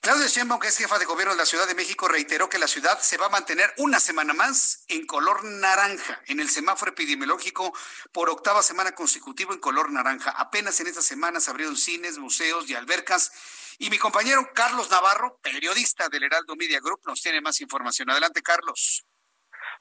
[0.01, 2.67] Claudia Sheinbaum, que es jefa de gobierno de la Ciudad de México, reiteró que la
[2.67, 7.71] ciudad se va a mantener una semana más en color naranja, en el semáforo epidemiológico
[8.11, 10.31] por octava semana consecutiva en color naranja.
[10.31, 13.31] Apenas en estas semanas abrieron cines, museos y albercas.
[13.77, 18.09] Y mi compañero Carlos Navarro, periodista del Heraldo Media Group, nos tiene más información.
[18.09, 19.05] Adelante, Carlos.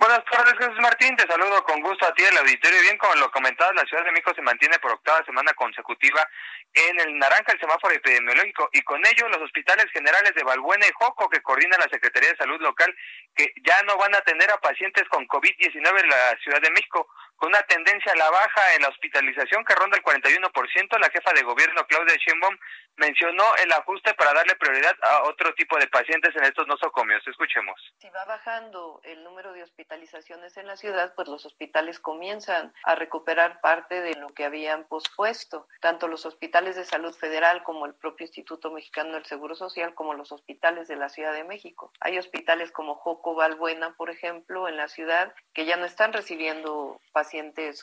[0.00, 1.14] Buenas tardes, Jesús Martín.
[1.14, 2.80] Te saludo con gusto a ti, el auditorio.
[2.80, 6.26] Bien, como lo comentabas, la Ciudad de México se mantiene por octava semana consecutiva
[6.72, 10.92] en el naranja el semáforo epidemiológico y con ello los hospitales generales de Balbuena y
[10.94, 12.96] Joco, que coordina la Secretaría de Salud Local,
[13.36, 17.06] que ya no van a atender a pacientes con COVID-19 en la Ciudad de México,
[17.40, 20.98] con una tendencia a la baja en la hospitalización que ronda el 41%.
[21.00, 22.54] La jefa de gobierno, Claudia Sheinbaum,
[22.96, 27.26] mencionó el ajuste para darle prioridad a otro tipo de pacientes en estos nosocomios.
[27.26, 27.80] Escuchemos.
[27.96, 32.94] Si va bajando el número de hospitalizaciones, en la ciudad, pues los hospitales comienzan a
[32.94, 37.94] recuperar parte de lo que habían pospuesto, tanto los hospitales de salud federal como el
[37.94, 41.90] propio Instituto Mexicano del Seguro Social, como los hospitales de la Ciudad de México.
[42.00, 47.00] Hay hospitales como Joco Valbuena, por ejemplo, en la ciudad, que ya no están recibiendo
[47.12, 47.29] pacientes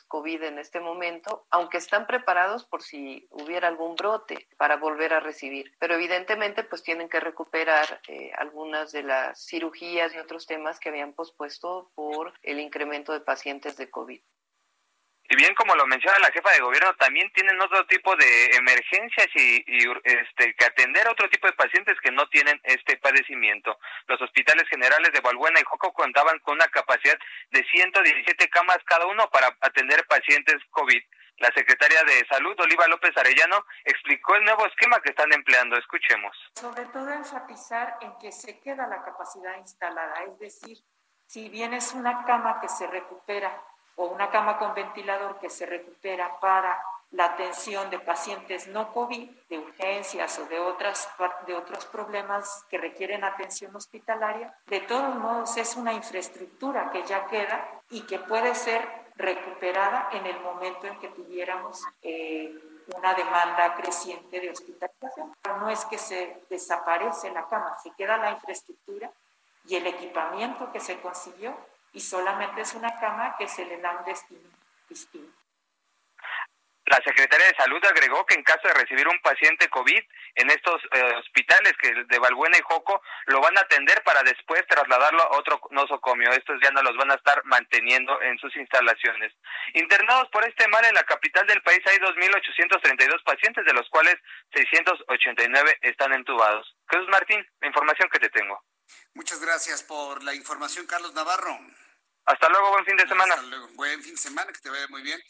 [0.06, 5.20] COVID en este momento, aunque están preparados por si hubiera algún brote para volver a
[5.20, 5.72] recibir.
[5.78, 10.88] Pero evidentemente, pues tienen que recuperar eh, algunas de las cirugías y otros temas que
[10.88, 14.20] habían pospuesto por el incremento de pacientes de COVID.
[15.30, 19.26] Y bien, como lo menciona la jefa de gobierno, también tienen otro tipo de emergencias
[19.34, 19.62] y,
[20.02, 23.78] este, que atender a otro tipo de pacientes que no tienen este padecimiento.
[24.06, 27.18] Los hospitales generales de Valbuena y Joco contaban con una capacidad
[27.50, 31.02] de 117 camas cada uno para atender pacientes COVID.
[31.40, 35.76] La secretaria de Salud, Oliva López Arellano, explicó el nuevo esquema que están empleando.
[35.76, 36.34] Escuchemos.
[36.54, 40.78] Sobre todo enfatizar en que se queda la capacidad instalada, es decir,
[41.26, 43.62] si bien es una cama que se recupera
[43.98, 46.80] o una cama con ventilador que se recupera para
[47.10, 51.08] la atención de pacientes no COVID, de urgencias o de, otras,
[51.46, 57.26] de otros problemas que requieren atención hospitalaria, de todos modos es una infraestructura que ya
[57.26, 62.56] queda y que puede ser recuperada en el momento en que tuviéramos eh,
[62.96, 65.34] una demanda creciente de hospitalización.
[65.58, 69.10] No es que se desaparece la cama, se queda la infraestructura
[69.66, 71.54] y el equipamiento que se consiguió
[71.92, 74.48] y solamente es una cama que se le da un destino
[74.88, 75.38] distinto.
[76.88, 80.02] La Secretaría de Salud agregó que en caso de recibir un paciente COVID
[80.36, 84.66] en estos eh, hospitales que de Balbuena y Joco lo van a atender para después
[84.66, 86.30] trasladarlo a otro nosocomio.
[86.32, 89.34] Estos ya no los van a estar manteniendo en sus instalaciones.
[89.74, 94.16] Internados por este mal en la capital del país hay 2.832 pacientes, de los cuales
[94.54, 96.74] 689 están entubados.
[96.88, 98.64] Jesús Martín, la información que te tengo.
[99.14, 101.58] Muchas gracias por la información, Carlos Navarro.
[102.24, 103.34] Hasta luego, buen fin de semana.
[103.34, 103.68] Hasta luego.
[103.74, 105.20] Buen fin de semana, que te vaya muy bien.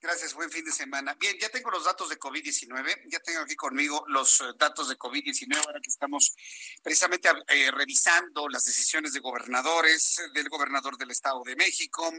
[0.00, 1.14] Gracias, buen fin de semana.
[1.14, 4.98] Bien, ya tengo los datos de COVID-19, ya tengo aquí conmigo los eh, datos de
[4.98, 6.36] COVID-19, ahora que estamos
[6.82, 12.12] precisamente eh, revisando las decisiones de gobernadores, del gobernador del Estado de México,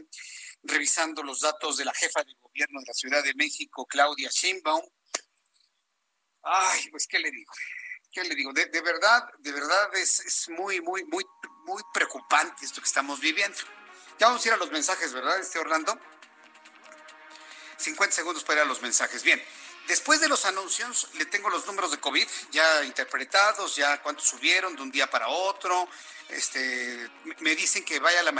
[0.64, 4.82] revisando los datos de la jefa de gobierno de la Ciudad de México, Claudia Sheinbaum.
[6.42, 7.52] Ay, pues, ¿qué le digo?
[8.16, 8.50] ¿Qué le digo?
[8.54, 11.26] De, verdad, de verdad es, muy, muy, muy,
[11.66, 13.58] muy preocupante esto que estamos viviendo.
[14.18, 16.00] Ya vamos a ir a los mensajes, ¿verdad, este Orlando?
[17.76, 19.22] 50 segundos para ir a los mensajes.
[19.22, 19.42] Bien,
[19.86, 24.74] después de los anuncios, le tengo los números de COVID ya interpretados, ya cuántos subieron
[24.76, 25.86] de un día para otro.
[26.30, 27.10] Este,
[27.40, 28.32] me dicen que vaya a la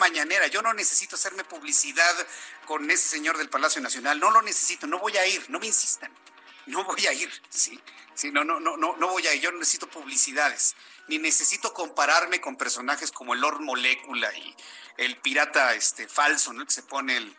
[0.00, 0.48] mañanera.
[0.48, 2.26] Yo no necesito hacerme publicidad
[2.66, 4.18] con ese señor del Palacio Nacional.
[4.18, 6.12] No lo necesito, no voy a ir, no me insistan.
[6.74, 7.80] No voy a ir, sí.
[8.14, 9.40] Sí, no, no, no, no, no voy a ir.
[9.40, 10.76] Yo no necesito publicidades,
[11.08, 14.54] ni necesito compararme con personajes como el Lord Molecula y
[14.98, 16.64] el pirata este falso, ¿no?
[16.66, 17.36] Que se pone el,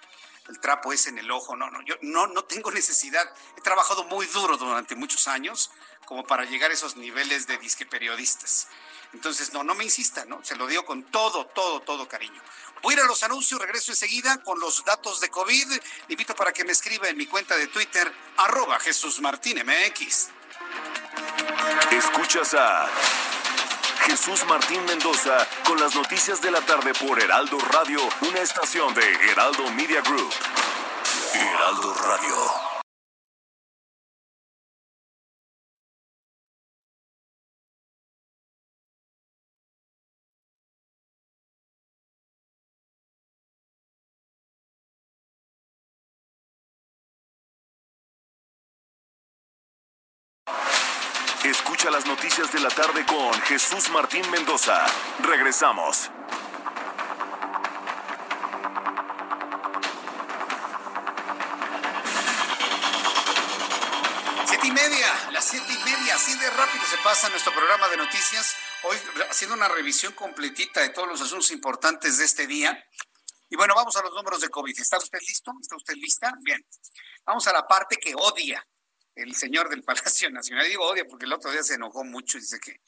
[0.60, 1.56] trapo ese en el ojo.
[1.56, 3.32] No, no, yo no, no tengo necesidad.
[3.58, 5.72] He trabajado muy duro durante muchos años
[6.06, 8.68] como para llegar a esos niveles de disque periodistas.
[9.14, 10.44] Entonces, no, no me insista, ¿no?
[10.44, 12.42] Se lo digo con todo, todo, todo cariño.
[12.82, 15.70] Voy a ir a los anuncios, regreso enseguida con los datos de COVID.
[15.70, 15.80] Le
[16.10, 19.62] invito para que me escriba en mi cuenta de Twitter, arroba Jesús Martín.
[21.92, 22.90] Escuchas a
[24.06, 29.14] Jesús Martín Mendoza con las noticias de la tarde por Heraldo Radio, una estación de
[29.30, 30.34] Heraldo Media Group.
[31.34, 32.61] Heraldo Radio.
[51.44, 54.86] Escucha las noticias de la tarde con Jesús Martín Mendoza.
[55.24, 56.12] Regresamos.
[64.46, 67.98] Siete y media, las siete y media, así de rápido se pasa nuestro programa de
[67.98, 68.56] noticias.
[68.84, 68.98] Hoy
[69.28, 72.86] haciendo una revisión completita de todos los asuntos importantes de este día.
[73.50, 74.80] Y bueno, vamos a los números de COVID.
[74.80, 75.52] ¿Está usted listo?
[75.60, 76.32] ¿Está usted lista?
[76.42, 76.64] Bien.
[77.26, 78.64] Vamos a la parte que odia
[79.16, 80.68] el señor del Palacio Nacional.
[80.68, 82.82] Digo odia porque el otro día se enojó mucho y dice que,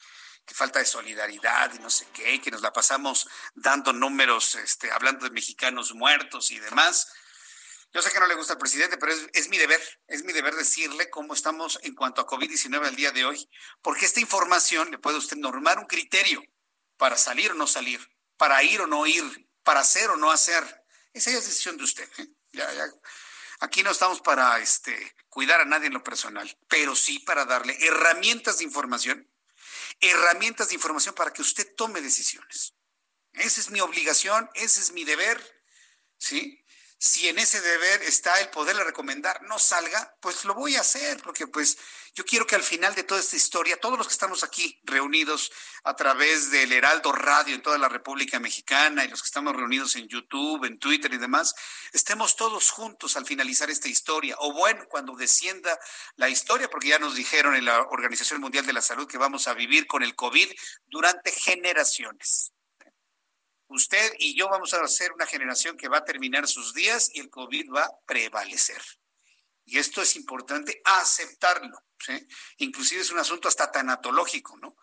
[0.52, 5.24] falta de solidaridad y no sé qué, que nos la pasamos dando números, este, hablando
[5.24, 7.12] de mexicanos muertos y demás.
[7.92, 10.32] Yo sé que no le gusta al presidente, pero es, es mi deber, es mi
[10.32, 13.48] deber decirle cómo estamos en cuanto a COVID-19 al día de hoy,
[13.80, 16.42] porque esta información le puede usted normar un criterio
[16.96, 18.00] para salir o no salir,
[18.36, 19.24] para ir o no ir,
[19.62, 20.62] para hacer o no hacer.
[21.12, 22.08] Esa es decisión de usted.
[22.18, 22.26] ¿eh?
[22.52, 22.86] Ya, ya
[23.60, 27.76] Aquí no estamos para este, cuidar a nadie en lo personal, pero sí para darle
[27.80, 29.30] herramientas de información,
[30.00, 32.74] herramientas de información para que usted tome decisiones.
[33.32, 35.40] Esa es mi obligación, ese es mi deber,
[36.18, 36.63] ¿sí?
[36.98, 41.20] Si en ese deber está el poderle recomendar no salga, pues lo voy a hacer,
[41.22, 41.76] porque pues
[42.14, 45.50] yo quiero que al final de toda esta historia, todos los que estamos aquí reunidos
[45.82, 49.96] a través del Heraldo Radio en toda la República Mexicana y los que estamos reunidos
[49.96, 51.54] en YouTube, en Twitter y demás,
[51.92, 55.78] estemos todos juntos al finalizar esta historia, o bueno, cuando descienda
[56.16, 59.48] la historia, porque ya nos dijeron en la Organización Mundial de la Salud que vamos
[59.48, 60.48] a vivir con el COVID
[60.86, 62.52] durante generaciones.
[63.68, 67.20] Usted y yo vamos a ser una generación que va a terminar sus días y
[67.20, 68.82] el COVID va a prevalecer.
[69.64, 71.82] Y esto es importante aceptarlo.
[71.98, 72.26] ¿sí?
[72.58, 74.76] Inclusive es un asunto hasta tanatológico, ¿no?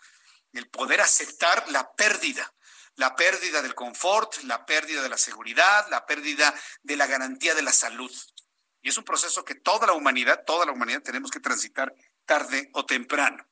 [0.52, 2.54] El poder aceptar la pérdida,
[2.96, 7.62] la pérdida del confort, la pérdida de la seguridad, la pérdida de la garantía de
[7.62, 8.12] la salud.
[8.82, 11.94] Y es un proceso que toda la humanidad, toda la humanidad tenemos que transitar
[12.26, 13.48] tarde o temprano.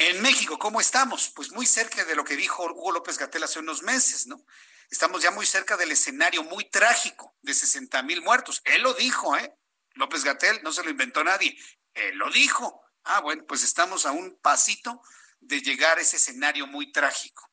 [0.00, 1.32] En México, ¿cómo estamos?
[1.34, 4.40] Pues muy cerca de lo que dijo Hugo López Gatel hace unos meses, ¿no?
[4.88, 8.62] Estamos ya muy cerca del escenario muy trágico de 60 mil muertos.
[8.64, 9.52] Él lo dijo, ¿eh?
[9.94, 11.58] López Gatel no se lo inventó nadie.
[11.94, 12.80] Él lo dijo.
[13.02, 15.02] Ah, bueno, pues estamos a un pasito
[15.40, 17.50] de llegar a ese escenario muy trágico.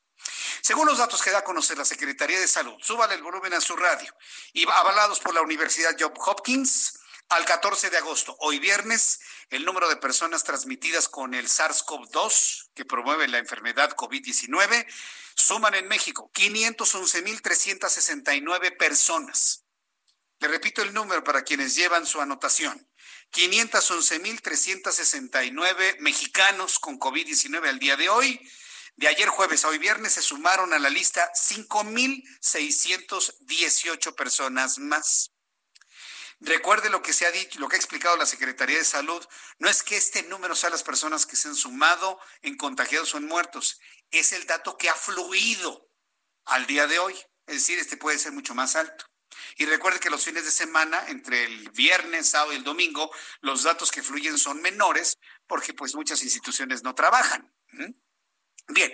[0.62, 3.62] Según los datos que da a conocer la Secretaría de Salud, súbale el volumen a
[3.62, 4.16] su radio
[4.54, 7.00] y avalados por la Universidad Job Hopkins,
[7.30, 9.20] al 14 de agosto, hoy viernes,
[9.50, 14.86] el número de personas transmitidas con el SARS-CoV-2, que promueve la enfermedad COVID-19,
[15.36, 19.64] suman en México 511.369 personas.
[20.40, 22.88] Le repito el número para quienes llevan su anotación.
[23.32, 28.40] 511.369 mexicanos con COVID-19 al día de hoy.
[28.96, 35.35] De ayer jueves a hoy viernes se sumaron a la lista 5.618 personas más.
[36.40, 39.26] Recuerde lo que se ha dicho, lo que ha explicado la Secretaría de Salud.
[39.58, 43.18] No es que este número sea las personas que se han sumado en contagiados o
[43.18, 43.80] en muertos.
[44.12, 45.90] Es el dato que ha fluido
[46.46, 47.14] al día de hoy.
[47.48, 49.06] Es decir, este puede ser mucho más alto.
[49.58, 53.64] Y recuerde que los fines de semana, entre el viernes, sábado y el domingo, los
[53.64, 55.18] datos que fluyen son menores
[55.48, 57.54] porque pues muchas instituciones no trabajan.
[58.68, 58.92] Bien,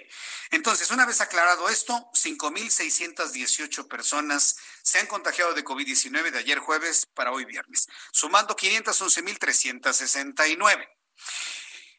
[0.50, 7.06] entonces, una vez aclarado esto, 5.618 personas se han contagiado de COVID-19 de ayer jueves
[7.14, 10.90] para hoy viernes, sumando 511.369.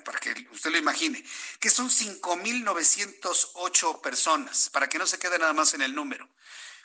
[0.00, 1.22] para que usted lo imagine,
[1.60, 6.28] que son 5.908 personas, para que no se quede nada más en el número.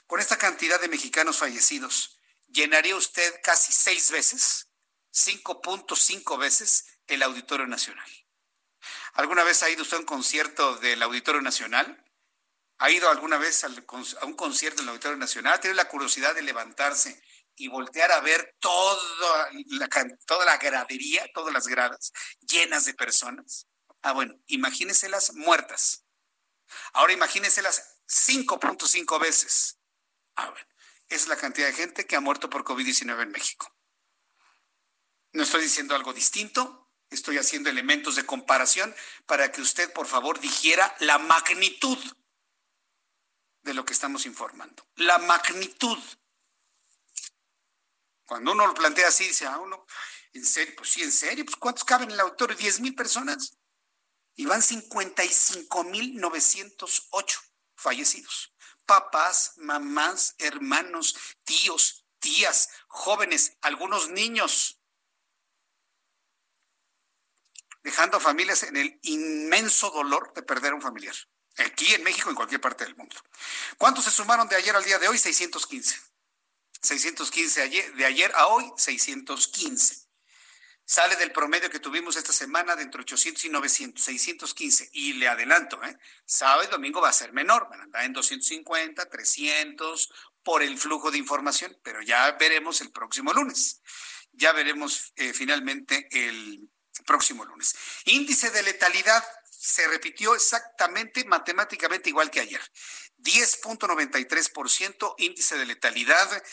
[0.08, 2.18] Con esta cantidad de mexicanos fallecidos,
[2.48, 4.68] llenaría usted casi seis veces,
[5.14, 8.10] 5.5 veces, el Auditorio Nacional.
[9.14, 12.04] ¿Alguna vez ha ido usted a un concierto del Auditorio Nacional?
[12.78, 15.60] ¿Ha ido alguna vez a un concierto del Auditorio Nacional?
[15.60, 17.22] ¿Tiene la curiosidad de levantarse
[17.58, 19.90] y voltear a ver toda la,
[20.26, 23.68] toda la gradería, todas las gradas llenas de personas.
[24.04, 26.06] Ah, bueno, imagíneselas muertas.
[26.94, 29.80] Ahora imagíneselas 5.5 veces.
[30.36, 30.68] Ah, bueno,
[31.10, 33.76] esa es la cantidad de gente que ha muerto por COVID-19 en México.
[35.34, 40.40] No estoy diciendo algo distinto, estoy haciendo elementos de comparación para que usted, por favor,
[40.40, 41.98] dijera la magnitud
[43.64, 44.88] de lo que estamos informando.
[44.96, 46.00] La magnitud
[48.28, 49.86] cuando uno lo plantea así, dice, ah, uno,
[50.34, 50.76] ¿en serio?
[50.78, 51.46] Pues sí, ¿en serio?
[51.46, 52.58] Pues ¿cuántos caben en el auditorio?
[52.58, 53.58] ¿10 mil personas?
[54.36, 57.40] Y van 55 mil 908
[57.76, 58.54] fallecidos.
[58.86, 64.82] Papás, mamás, hermanos, tíos, tías, jóvenes, algunos niños.
[67.82, 71.16] Dejando familias en el inmenso dolor de perder a un familiar.
[71.58, 73.16] Aquí en México, en cualquier parte del mundo.
[73.78, 75.18] ¿Cuántos se sumaron de ayer al día de hoy?
[75.18, 76.07] 615.
[76.88, 80.08] 615 ayer, de ayer a hoy, 615.
[80.86, 84.90] Sale del promedio que tuvimos esta semana de entre 800 y 900, 615.
[84.94, 85.98] Y le adelanto, ¿eh?
[86.26, 90.78] sábado y domingo va a ser menor, van a andar en 250, 300 por el
[90.78, 93.82] flujo de información, pero ya veremos el próximo lunes.
[94.32, 96.70] Ya veremos eh, finalmente el
[97.06, 97.76] próximo lunes.
[98.06, 102.62] Índice de letalidad se repitió exactamente matemáticamente igual que ayer.
[103.18, 106.44] 10.93% índice de letalidad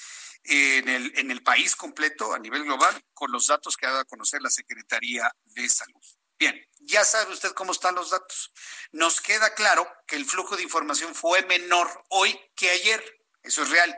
[0.45, 4.43] en el, país completo a nivel global con los datos que ha dado a conocer
[4.43, 6.03] la Secretaría de Salud.
[6.39, 8.53] Bien, ya sabe usted cómo están los datos.
[8.93, 13.03] Nos queda claro que el flujo de información fue menor hoy que ayer.
[13.43, 13.97] Eso es real.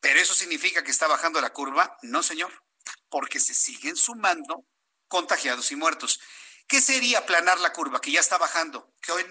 [0.00, 1.96] Pero eso significa que está bajando la curva.
[2.02, 2.52] No, señor,
[3.08, 4.66] porque se siguen sumando
[5.08, 6.20] contagiados y muertos.
[6.66, 8.00] ¿Qué sería aplanar la curva?
[8.00, 9.24] Que ya está bajando, que hoy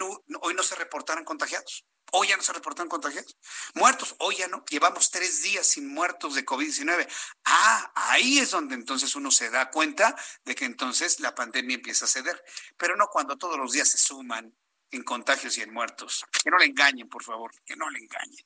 [0.56, 1.86] no se reportaron contagiados
[2.16, 3.36] Hoy ya no se reportan contagios.
[3.74, 4.64] Muertos, hoy ya no.
[4.70, 7.08] Llevamos tres días sin muertos de COVID-19.
[7.44, 10.16] Ah, ahí es donde entonces uno se da cuenta
[10.46, 12.44] de que entonces la pandemia empieza a ceder.
[12.78, 14.56] Pero no cuando todos los días se suman
[14.92, 16.24] en contagios y en muertos.
[16.44, 18.46] Que no le engañen, por favor, que no le engañen.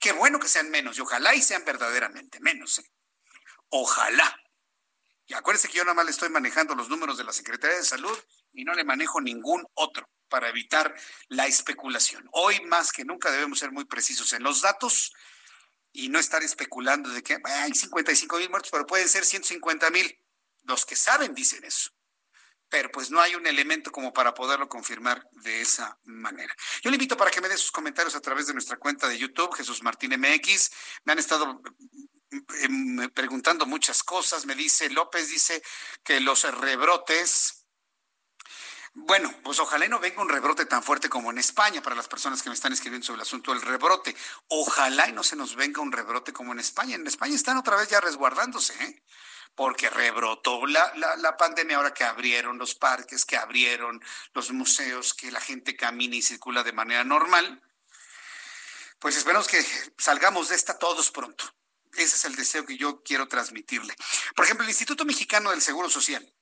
[0.00, 2.80] Qué bueno que sean menos y ojalá y sean verdaderamente menos.
[2.80, 2.90] ¿eh?
[3.68, 4.42] Ojalá.
[5.26, 7.84] Y acuérdense que yo nada más le estoy manejando los números de la Secretaría de
[7.84, 8.18] Salud
[8.54, 10.94] y no le manejo ningún otro para evitar
[11.28, 12.28] la especulación.
[12.32, 15.12] Hoy más que nunca debemos ser muy precisos en los datos
[15.92, 20.18] y no estar especulando de que hay 55 mil muertos, pero pueden ser 150 mil.
[20.62, 21.90] Los que saben dicen eso
[22.74, 26.52] pero pues no hay un elemento como para poderlo confirmar de esa manera.
[26.82, 29.16] Yo le invito para que me dé sus comentarios a través de nuestra cuenta de
[29.16, 30.72] YouTube, Jesús Martín MX.
[31.04, 31.62] Me han estado
[32.62, 34.44] em, preguntando muchas cosas.
[34.44, 35.62] Me dice López, dice
[36.02, 37.63] que los rebrotes,
[38.96, 42.42] bueno, pues ojalá no venga un rebrote tan fuerte como en España para las personas
[42.42, 44.14] que me están escribiendo sobre el asunto del rebrote.
[44.48, 46.94] Ojalá y no se nos venga un rebrote como en España.
[46.94, 49.02] En España están otra vez ya resguardándose, ¿eh?
[49.56, 54.00] porque rebrotó la, la, pandemia ahora que abrieron los parques, que abrieron
[54.32, 57.62] los museos, que la gente camina y circula de manera normal.
[59.00, 59.64] Pues esperamos que
[59.98, 61.44] salgamos de esta todos pronto.
[61.94, 63.94] Ese es el deseo que yo quiero transmitirle.
[64.36, 66.33] Por ejemplo, el Instituto Mexicano del Seguro Social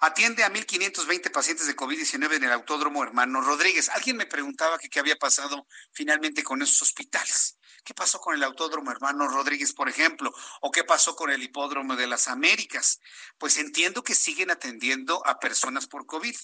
[0.00, 3.90] atiende a 1.520 pacientes de COVID-19 en el Autódromo Hermano Rodríguez.
[3.90, 7.59] Alguien me preguntaba qué había pasado finalmente con esos hospitales.
[7.84, 10.32] ¿Qué pasó con el Autódromo Hermano Rodríguez, por ejemplo?
[10.60, 13.00] ¿O qué pasó con el Hipódromo de las Américas?
[13.38, 16.36] Pues entiendo que siguen atendiendo a personas por COVID.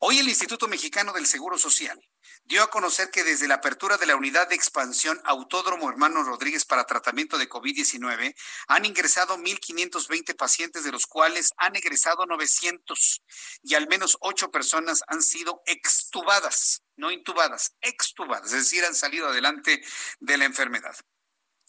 [0.00, 2.00] Hoy el Instituto Mexicano del Seguro Social
[2.44, 6.64] dio a conocer que desde la apertura de la unidad de expansión Autódromo Hermano Rodríguez
[6.64, 8.34] para tratamiento de COVID-19
[8.68, 13.22] han ingresado 1.520 pacientes, de los cuales han egresado 900
[13.62, 19.28] y al menos ocho personas han sido extubadas, no intubadas, extubadas, es decir, han salido
[19.28, 19.82] adelante
[20.20, 20.94] de la enfermedad.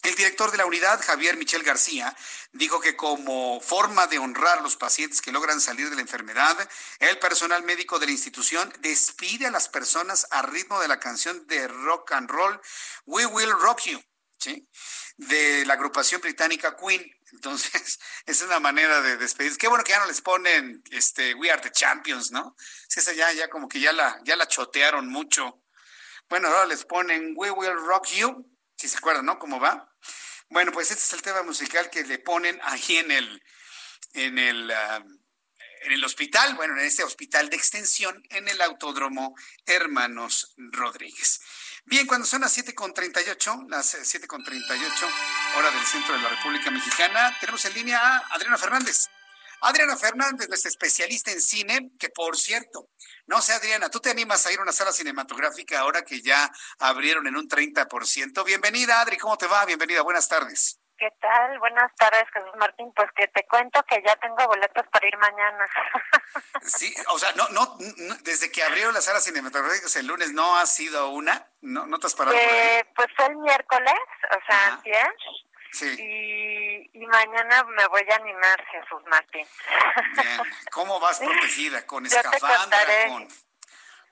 [0.04, 2.16] El director de la unidad, Javier Michel García,
[2.54, 6.58] dijo que como forma de honrar a los pacientes que logran salir de la enfermedad,
[7.00, 11.46] el personal médico de la institución despide a las personas a ritmo de la canción
[11.46, 12.60] de rock and roll
[13.06, 14.04] We Will Rock You,
[15.18, 17.06] de la agrupación británica Queen.
[17.32, 19.58] Entonces, es una manera de despedir.
[19.58, 22.56] Qué bueno que ya no les ponen este We Are the Champions, ¿no?
[22.88, 25.64] Si esa ya, ya como que ya la, ya la chotearon mucho.
[26.30, 29.38] Bueno, ahora les ponen We Will Rock You, si se acuerdan, ¿no?
[29.38, 29.94] ¿Cómo va?
[30.50, 33.44] Bueno, pues este es el tema musical que le ponen aquí en el,
[34.14, 35.04] en el, ah,
[35.84, 39.36] en el hospital, bueno, en este hospital de extensión, en el Autódromo
[39.66, 41.42] Hermanos Rodríguez.
[41.86, 47.66] Bien, cuando son las 7.38, las 7.38, hora del centro de la República Mexicana, tenemos
[47.66, 49.08] en línea a Adriana Fernández.
[49.62, 52.90] Adriana Fernández, nuestra especialista en cine, que por cierto,
[53.28, 56.52] no sé, Adriana, ¿tú te animas a ir a una sala cinematográfica ahora que ya
[56.80, 58.44] abrieron en un 30%?
[58.46, 59.66] Bienvenida, Adri, ¿cómo te va?
[59.66, 60.81] Bienvenida, buenas tardes.
[61.02, 61.58] ¿Qué tal?
[61.58, 62.94] Buenas tardes, Jesús Martín.
[62.96, 65.66] Pues que te cuento que ya tengo boletos para ir mañana.
[66.62, 67.76] Sí, o sea, no, no,
[68.22, 71.48] desde que abrieron las salas cinematográficas el lunes, ¿no ha sido una?
[71.62, 72.38] ¿No, no te has parado?
[72.38, 74.00] Eh, pues fue el miércoles,
[74.30, 75.14] o sea, antier.
[75.72, 76.90] Sí.
[76.94, 79.48] Y, mañana me voy a animar, Jesús Martín.
[80.14, 80.42] Bien.
[80.72, 81.86] ¿Cómo vas protegida?
[81.88, 82.80] ¿Con escafandra?
[83.08, 83.28] Con,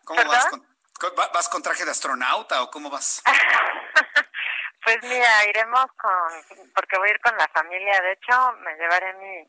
[0.06, 0.68] ¿Cómo vas con,
[1.16, 3.22] vas con traje de astronauta o cómo vas?
[4.90, 9.14] pues mira, iremos con, porque voy a ir con la familia, de hecho me llevaré
[9.14, 9.48] mi,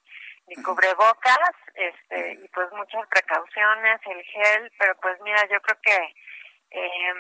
[0.49, 6.15] mi cubrebocas, este, y pues muchas precauciones, el gel, pero pues mira, yo creo que
[6.71, 7.15] eh,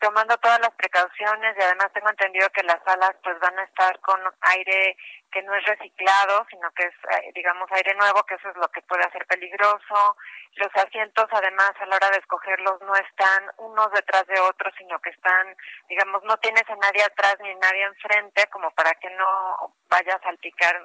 [0.00, 3.98] tomando todas las precauciones y además tengo entendido que las salas pues van a estar
[4.00, 4.96] con aire
[5.30, 8.68] que no es reciclado, sino que es, eh, digamos, aire nuevo, que eso es lo
[8.68, 10.16] que puede hacer peligroso.
[10.54, 14.98] Los asientos, además, a la hora de escogerlos, no están unos detrás de otros, sino
[15.00, 15.54] que están,
[15.88, 20.22] digamos, no tienes a nadie atrás ni nadie enfrente, como para que no vaya a
[20.22, 20.82] salpicar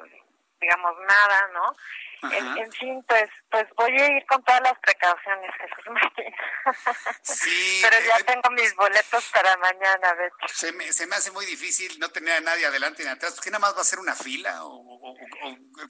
[0.64, 1.76] digamos nada, ¿no?
[2.32, 6.34] En, fin, pues pues voy a ir con todas las precauciones, Jesús Martín.
[7.22, 10.48] Sí, Pero ya tengo mis boletos para mañana, de hecho.
[10.48, 13.40] Se me, se me hace muy difícil no tener a nadie adelante ni atrás.
[13.42, 14.64] ¿Qué nada más va a ser una fila?
[14.64, 15.16] ¿O, o,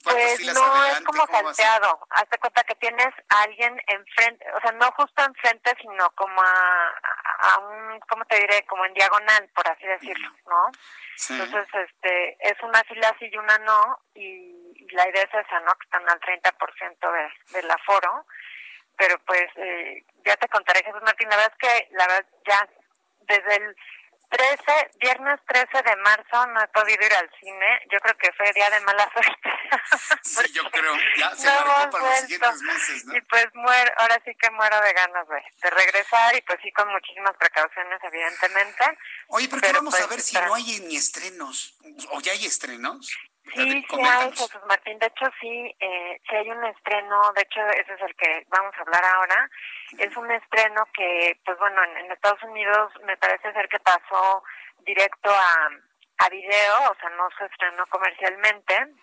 [0.02, 2.06] pues no, es como salteado.
[2.10, 6.94] Hazte cuenta que tienes a alguien enfrente, o sea, no justo enfrente, sino como a,
[7.42, 8.64] a un, ¿cómo te diré?
[8.66, 10.70] Como en diagonal, por así decirlo, ¿no?
[11.30, 15.74] Entonces, este, es una fila sí y una no, y, la idea es esa, ¿no?
[15.74, 18.26] Que están al 30% de, del aforo,
[18.96, 22.68] pero pues eh, ya te contaré, Jesús Martín, la verdad es que, la verdad, ya
[23.26, 23.76] desde el
[24.30, 27.80] 13, viernes 13 de marzo no he podido ir al cine.
[27.90, 29.50] Yo creo que fue día de mala suerte.
[30.22, 30.94] sí, yo creo.
[31.16, 33.16] Ya se marcó para los siguientes meses, ¿no?
[33.16, 36.72] Y pues muero, ahora sí que muero de ganas de, de, regresar y pues sí
[36.72, 38.98] con muchísimas precauciones, evidentemente.
[39.28, 41.78] Oye, pero, ¿qué vamos a pues, ver si no hay ni estrenos?
[42.10, 43.16] ¿O ya hay estrenos?
[43.52, 44.98] Sí, sí hay, Jesús Martín.
[44.98, 48.74] De hecho, sí, eh, sí hay un estreno, de hecho, ese es el que vamos
[48.76, 49.50] a hablar ahora.
[49.98, 54.42] Es un estreno que, pues bueno, en, Estados Unidos me parece ser que pasó
[54.80, 55.68] directo a,
[56.24, 58.94] a video, o sea, no se estrenó comercialmente,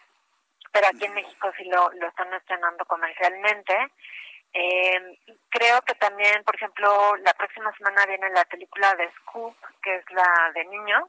[0.71, 3.91] pero aquí en México sí lo, lo están estrenando comercialmente.
[4.53, 5.19] Eh,
[5.49, 10.11] creo que también, por ejemplo, la próxima semana viene la película de Scoop, que es
[10.11, 11.03] la de niños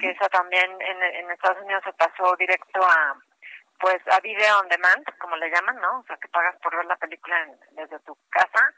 [0.00, 3.16] que eso también en, en Estados Unidos se pasó directo a
[3.80, 5.98] pues a video on demand, como le llaman, ¿no?
[6.00, 7.36] O sea, que pagas por ver la película
[7.72, 8.72] desde tu casa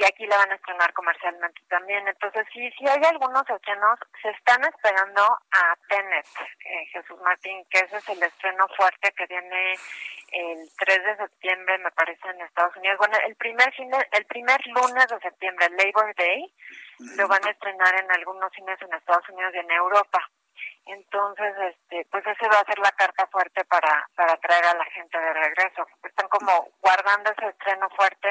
[0.00, 2.08] y aquí la van a estrenar comercialmente también.
[2.08, 6.26] Entonces, sí, sí hay algunos estrenos, se están esperando a Tenet,
[6.64, 9.74] eh, Jesús Martín, que ese es el estreno fuerte que viene
[10.32, 12.96] el 3 de septiembre, me parece, en Estados Unidos.
[12.96, 16.50] Bueno, el primer cine, el primer lunes de septiembre, Labor Day,
[17.18, 20.30] lo van a estrenar en algunos cines en Estados Unidos y en Europa.
[20.86, 24.84] Entonces, este, pues ese va a ser la carta fuerte para, para traer a la
[24.86, 25.86] gente de regreso.
[26.02, 28.30] Están como guardando ese estreno fuerte,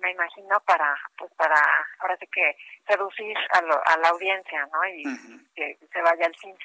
[0.00, 1.60] me imagino, para, pues para,
[2.00, 2.56] ahora sí que
[2.86, 4.86] seducir a, a la audiencia, ¿no?
[4.86, 5.02] Y
[5.54, 6.58] que se vaya al cine.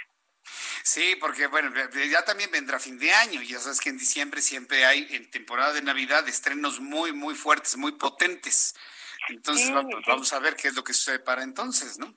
[0.83, 1.71] Sí, porque bueno,
[2.11, 5.73] ya también vendrá fin de año, ya sabes que en diciembre siempre hay en temporada
[5.73, 8.75] de Navidad estrenos muy, muy fuertes, muy potentes.
[9.29, 9.71] Entonces
[10.05, 12.13] vamos a ver qué es lo que sucede para entonces, ¿no?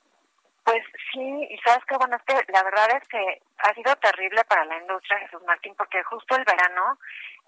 [0.65, 0.83] Pues
[1.13, 4.65] sí, y sabes que bueno, es que la verdad es que ha sido terrible para
[4.65, 6.99] la industria, Jesús Martín, porque justo el verano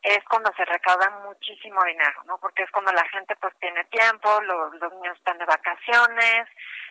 [0.04, 2.38] es cuando se recauda muchísimo dinero, ¿no?
[2.38, 6.48] Porque es cuando la gente pues tiene tiempo, los, los niños están de vacaciones,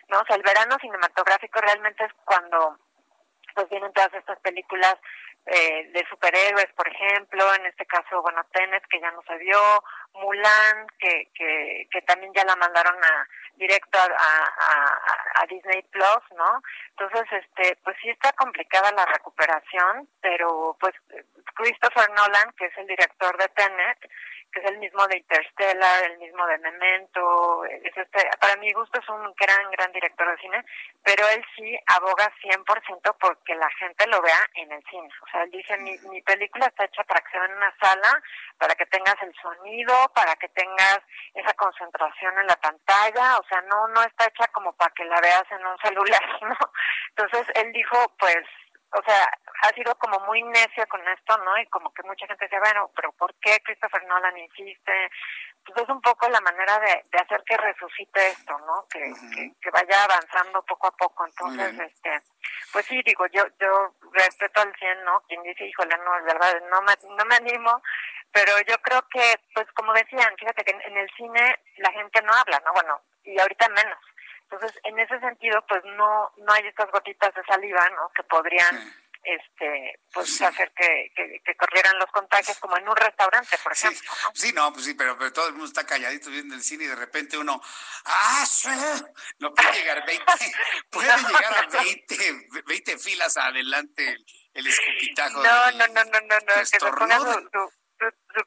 [0.08, 0.20] ¿no?
[0.20, 2.78] O sea, el verano cinematográfico realmente es cuando
[3.54, 4.96] pues vienen todas estas películas
[5.50, 9.58] eh, de superhéroes, por ejemplo, en este caso, bueno, Tenet, que ya no se vio,
[10.12, 13.26] Mulan, que, que, que también ya la mandaron a
[13.56, 16.62] directo a, a, Disney Plus, ¿no?
[16.90, 20.94] Entonces, este, pues sí está complicada la recuperación, pero pues
[21.54, 24.10] Christopher Nolan, que es el director de Tenet,
[24.52, 29.00] que es el mismo de Interstellar, el mismo de Memento, es este, para mi gusto
[29.00, 30.64] es un gran, gran director de cine,
[31.02, 35.08] pero él sí aboga 100% porque la gente lo vea en el cine.
[35.22, 37.74] O sea, él dice, mi, mi película está hecha para que se vea en una
[37.80, 38.22] sala,
[38.58, 41.00] para que tengas el sonido, para que tengas
[41.34, 45.20] esa concentración en la pantalla, o sea, no, no está hecha como para que la
[45.20, 46.56] veas en un celular, ¿no?
[47.10, 48.44] Entonces él dijo, pues,
[48.92, 49.30] o sea,
[49.62, 51.58] ha sido como muy necio con esto, ¿no?
[51.58, 55.10] Y como que mucha gente dice, bueno, pero ¿por qué Christopher Nolan insiste?
[55.64, 58.86] Pues es un poco la manera de, de hacer que resucite esto, ¿no?
[58.88, 59.12] Que,
[59.60, 61.26] que, vaya avanzando poco a poco.
[61.26, 62.22] Entonces, este,
[62.72, 65.20] pues sí, digo, yo yo respeto al 100, ¿no?
[65.28, 67.82] Quien dice, híjole, no, es verdad, no me, no me animo,
[68.32, 72.32] pero yo creo que, pues como decían, fíjate que en el cine la gente no
[72.32, 72.72] habla, ¿no?
[72.72, 73.98] Bueno, y ahorita menos
[74.50, 78.10] entonces, en ese sentido, pues no no hay estas gotitas de saliva, ¿no?
[78.14, 81.12] Que podrían este pues hacer que,
[81.44, 84.10] que, corrieran los contagios como en un restaurante, por ejemplo.
[84.32, 84.72] Sí, ¿no?
[84.72, 87.36] pues sí, pero, pero todo el mundo está calladito viendo el cine y de repente
[87.36, 87.60] uno,
[88.06, 88.44] ¡ah!
[89.38, 90.24] No puede llegar 20,
[90.90, 92.16] puede llegar a 20,
[92.66, 94.16] 20 filas adelante
[94.54, 95.42] el, escupitajo.
[95.42, 97.72] No, no, no, no, no, no, que se ponga su, su,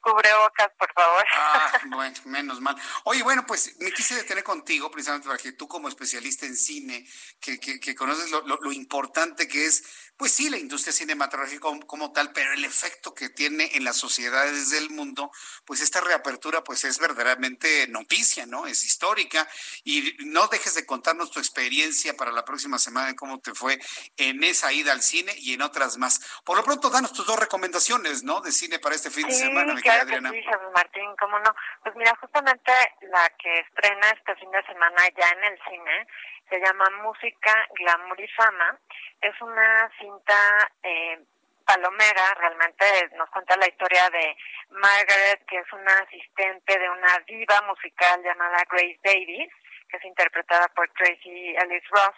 [0.00, 1.24] cubrebocas, por favor.
[1.34, 2.76] Ah, bueno, menos mal.
[3.04, 7.06] Oye, bueno, pues me quise detener contigo precisamente para que tú como especialista en cine,
[7.40, 11.66] que, que, que conoces lo, lo, lo, importante que es pues sí, la industria cinematográfica
[11.84, 15.32] como, tal, pero el efecto que tiene en las sociedades del mundo,
[15.64, 18.68] pues esta reapertura pues es verdaderamente noticia, ¿no?
[18.68, 19.48] Es histórica
[19.82, 23.80] y no dejes de contarnos tu experiencia para la próxima semana de cómo te fue
[24.16, 26.20] en esa ida al cine y en otras más.
[26.44, 28.40] Por lo pronto, danos tus dos recomendaciones, ¿no?
[28.42, 30.30] De cine para este fin de semana, mi querida Adriana.
[30.30, 30.40] Sí,
[30.72, 31.52] Martín, cómo no.
[31.82, 32.70] Pues mira, justamente
[33.10, 36.06] la que estrena este fin de semana ya en el cine
[36.52, 38.78] se llama Música, Glamour y Fama.
[39.22, 41.18] Es una cinta eh,
[41.64, 42.84] palomera, realmente
[43.16, 44.36] nos cuenta la historia de
[44.68, 49.50] Margaret, que es una asistente de una diva musical llamada Grace Davis,
[49.88, 52.16] que es interpretada por Tracy Ellis Ross.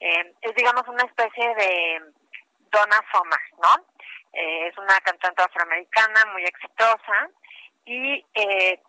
[0.00, 2.02] Eh, es, digamos, una especie de
[2.70, 3.86] Donna Summer, ¿no?
[4.34, 7.30] Eh, es una cantante afroamericana muy exitosa
[7.86, 8.22] y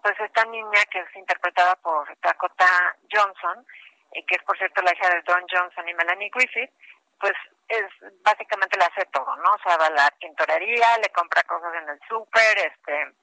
[0.04, 3.66] pues esta niña que es interpretada por Dakota Johnson
[4.14, 6.72] eh, que es por cierto la hija de Don Johnson y Melanie Griffith,
[7.20, 7.34] pues
[7.68, 7.86] es
[8.24, 9.54] básicamente le hace todo, ¿no?
[9.54, 13.14] O sea, va a la tintorería, le compra cosas en el súper, este,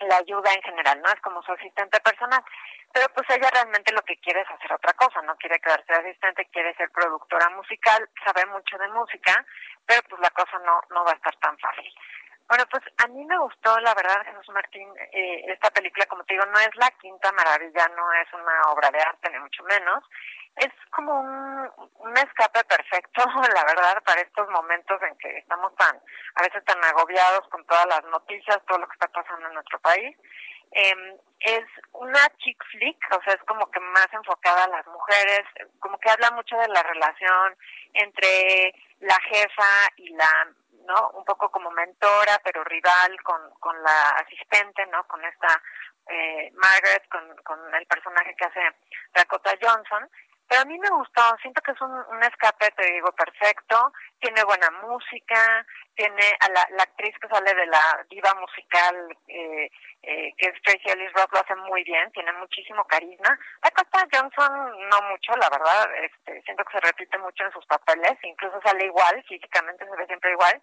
[0.00, 1.08] la ayuda en general, ¿no?
[1.10, 2.42] Es como su asistente personal.
[2.92, 6.48] Pero pues ella realmente lo que quiere es hacer otra cosa, no quiere quedarse asistente,
[6.52, 9.44] quiere ser productora musical, sabe mucho de música,
[9.84, 11.92] pero pues la cosa no, no va a estar tan fácil.
[12.46, 16.34] Bueno, pues a mí me gustó, la verdad, Jesús Martín, eh, esta película, como te
[16.34, 20.04] digo, no es la quinta maravilla, no es una obra de arte, ni mucho menos.
[20.56, 25.96] Es como un, un escape perfecto, la verdad, para estos momentos en que estamos tan,
[26.34, 29.80] a veces tan agobiados con todas las noticias, todo lo que está pasando en nuestro
[29.80, 30.16] país.
[30.72, 35.42] Eh, es una chick flick, o sea, es como que más enfocada a las mujeres,
[35.78, 37.56] como que habla mucho de la relación
[37.94, 40.48] entre la jefa y la
[40.84, 41.10] ¿no?
[41.10, 45.06] Un poco como mentora, pero rival con, con la asistente, ¿no?
[45.06, 45.62] Con esta
[46.06, 48.60] eh, Margaret, con, con el personaje que hace
[49.14, 50.08] Dakota Johnson.
[50.46, 54.44] Pero a mí me gustó, siento que es un, un escape, te digo, perfecto, tiene
[54.44, 59.70] buena música, tiene a la, la actriz que sale de la diva musical, eh,
[60.02, 63.38] eh, que es Tracy Ellis Roth, lo hace muy bien, tiene muchísimo carisma.
[63.62, 68.12] Dakota Johnson no mucho, la verdad, este, siento que se repite mucho en sus papeles,
[68.22, 70.60] incluso sale igual, físicamente se ve siempre igual,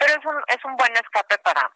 [0.00, 1.70] pero es un, es un buen escape para,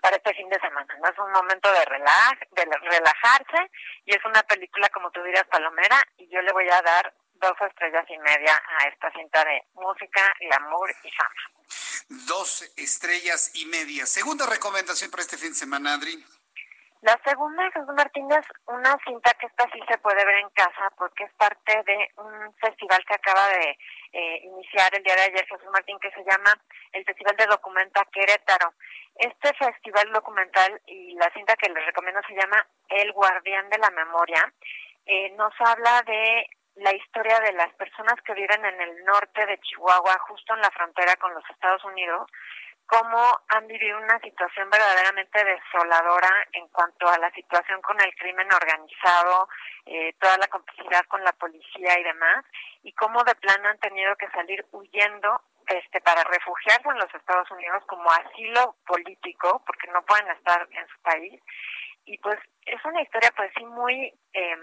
[0.00, 0.86] para este fin de semana.
[1.02, 1.08] ¿no?
[1.08, 3.70] Es un momento de, relaj, de relajarse
[4.06, 7.56] y es una película, como tú dirías, palomera, y yo le voy a dar dos
[7.68, 11.30] estrellas y media a esta cinta de música, glamour y fama.
[12.28, 14.06] Dos estrellas y media.
[14.06, 16.24] Segunda recomendación para este fin de semana, Adri.
[17.02, 21.24] La segunda, Jesús Martínez, una cinta que esta sí se puede ver en casa porque
[21.24, 23.78] es parte de un festival que acaba de
[24.12, 26.52] eh, iniciar el día de ayer Jesús Martín que se llama
[26.92, 28.74] el Festival de Documenta Querétaro.
[29.14, 33.90] Este festival documental y la cinta que les recomiendo se llama El Guardián de la
[33.90, 34.52] Memoria.
[35.06, 39.58] Eh, nos habla de la historia de las personas que viven en el norte de
[39.60, 42.30] Chihuahua, justo en la frontera con los Estados Unidos,
[42.90, 48.48] cómo han vivido una situación verdaderamente desoladora en cuanto a la situación con el crimen
[48.52, 49.48] organizado,
[49.86, 52.44] eh, toda la complicidad con la policía y demás,
[52.82, 57.48] y cómo de plano han tenido que salir huyendo este para refugiarse en los Estados
[57.52, 61.40] Unidos como asilo político, porque no pueden estar en su país.
[62.06, 64.12] Y pues es una historia pues sí muy...
[64.32, 64.56] Eh,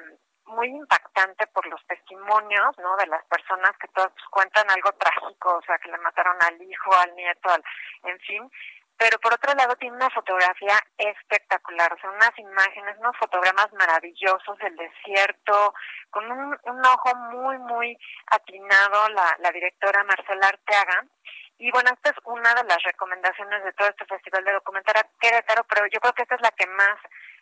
[0.47, 2.95] muy impactante por los testimonios, ¿no?
[2.97, 6.93] De las personas que todos cuentan algo trágico, o sea, que le mataron al hijo,
[6.93, 7.63] al nieto, al,
[8.03, 8.51] en fin.
[8.97, 14.57] Pero por otro lado tiene una fotografía espectacular, o sea, unas imágenes, unos fotogramas maravillosos
[14.57, 15.73] del desierto,
[16.09, 17.97] con un, un ojo muy, muy
[18.31, 21.05] atinado la, la directora Marcela Arteaga.
[21.59, 25.63] Y bueno, esta es una de las recomendaciones de todo este festival de documental Querétaro,
[25.63, 26.97] pero yo creo que esta es la que más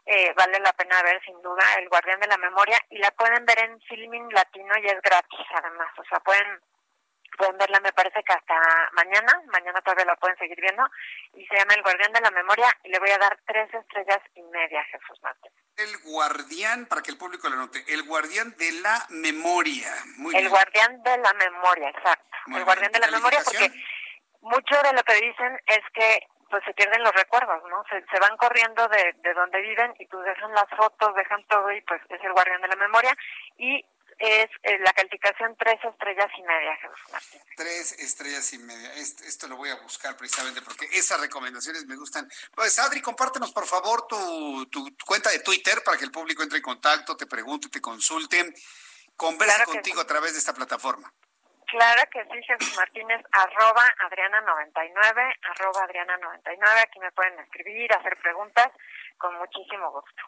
[0.06, 3.46] eh, vale la pena ver sin duda, El Guardián de la Memoria, y la pueden
[3.46, 6.62] ver en Filming Latino y es gratis además, o sea, pueden
[7.38, 8.56] pueden verla me parece que hasta
[8.94, 10.84] mañana, mañana todavía la pueden seguir viendo,
[11.34, 14.22] y se llama El Guardián de la Memoria, y le voy a dar tres estrellas
[14.36, 15.52] y media a Jesús Martín.
[15.76, 19.92] El Guardián, para que el público lo note, El Guardián de la Memoria.
[20.18, 22.38] Muy el Guardián de la Memoria, exacto.
[22.48, 23.72] el Guardián de la Memoria, porque
[24.46, 27.84] mucho de lo que dicen es que pues se pierden los recuerdos, ¿no?
[27.90, 31.72] Se, se van corriendo de, de donde viven y pues dejan las fotos, dejan todo
[31.72, 33.16] y pues es el guardián de la memoria
[33.58, 33.84] y
[34.18, 37.42] es eh, la calificación tres estrellas y media, Jesús Martín.
[37.58, 38.94] Tres estrellas y media.
[38.94, 42.30] Esto, esto, lo voy a buscar precisamente porque esas recomendaciones me gustan.
[42.54, 46.58] Pues Adri, compártenos por favor tu, tu, cuenta de Twitter para que el público entre
[46.60, 48.54] en contacto, te pregunte, te consulte,
[49.16, 50.04] converse claro contigo sí.
[50.04, 51.12] a través de esta plataforma.
[51.68, 58.72] Claro que sí, Jesús Martínez, arroba Adriana99, arroba Adriana99, aquí me pueden escribir, hacer preguntas,
[59.18, 60.24] con muchísimo gusto.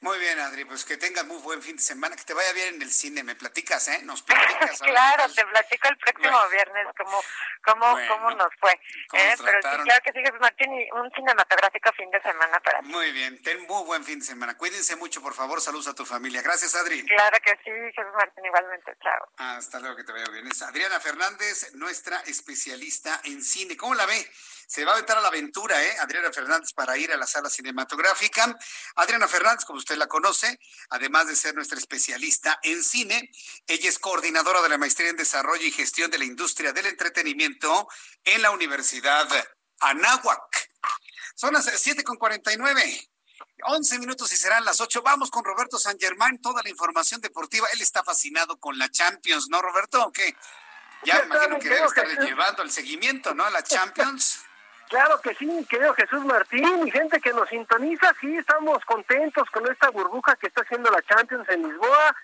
[0.00, 2.74] Muy bien, Adri, pues que tengas muy buen fin de semana, que te vaya bien
[2.74, 4.00] en el cine, me platicas, ¿eh?
[4.02, 4.78] Nos platicas.
[4.80, 6.50] claro, te platico el próximo bueno.
[6.50, 7.22] viernes cómo,
[7.64, 8.72] cómo, bueno, cómo nos fue.
[8.72, 9.34] ¿eh?
[9.38, 12.86] Pero sí, claro que sí, Jesús Martín, y un cinematográfico fin de semana para ti.
[12.86, 14.56] Muy bien, ten muy buen fin de semana.
[14.56, 16.42] Cuídense mucho, por favor, saludos a tu familia.
[16.42, 17.04] Gracias, Adri.
[17.06, 19.28] Claro que sí, Jesús Martín, igualmente, chao.
[19.38, 20.46] Hasta luego, que te vaya bien.
[20.46, 23.76] Es Adriana Fernández, nuestra especialista en cine.
[23.76, 24.30] ¿Cómo la ve?
[24.66, 25.96] Se va a aventar a la aventura, ¿eh?
[26.00, 28.56] Adriana Fernández para ir a la sala cinematográfica.
[28.96, 30.58] Adriana Fernández, como usted la conoce,
[30.90, 33.30] además de ser nuestra especialista en cine,
[33.66, 37.88] ella es coordinadora de la Maestría en Desarrollo y Gestión de la Industria del Entretenimiento
[38.24, 39.28] en la Universidad
[39.80, 40.70] Anáhuac.
[41.36, 43.08] Son las 7 con 49.
[43.62, 45.02] 11 minutos y serán las 8.
[45.02, 47.66] Vamos con Roberto San Germán, toda la información deportiva.
[47.72, 50.10] Él está fascinado con la Champions, ¿no, Roberto?
[50.12, 50.34] ¿Qué?
[51.04, 53.44] Ya imagino que debe estar llevando el seguimiento, ¿no?
[53.44, 54.40] A la Champions.
[54.88, 59.66] Claro que sí, querido Jesús Martín y gente que nos sintoniza, sí, estamos contentos con
[59.70, 62.14] esta burbuja que está haciendo la Champions en Lisboa,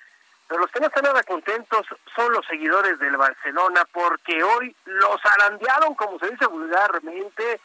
[0.46, 5.20] pero los que no están nada contentos son los seguidores del Barcelona porque hoy los
[5.24, 7.60] arandearon, como se dice vulgarmente,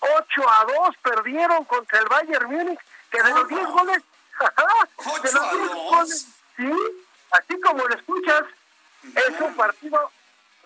[0.00, 2.80] 8 a 2 perdieron contra el Bayern Múnich,
[3.10, 4.02] que de los 10 goles,
[5.22, 6.26] de los 10 goles,
[6.56, 6.72] sí,
[7.30, 8.42] así como lo escuchas,
[9.02, 10.10] es un partido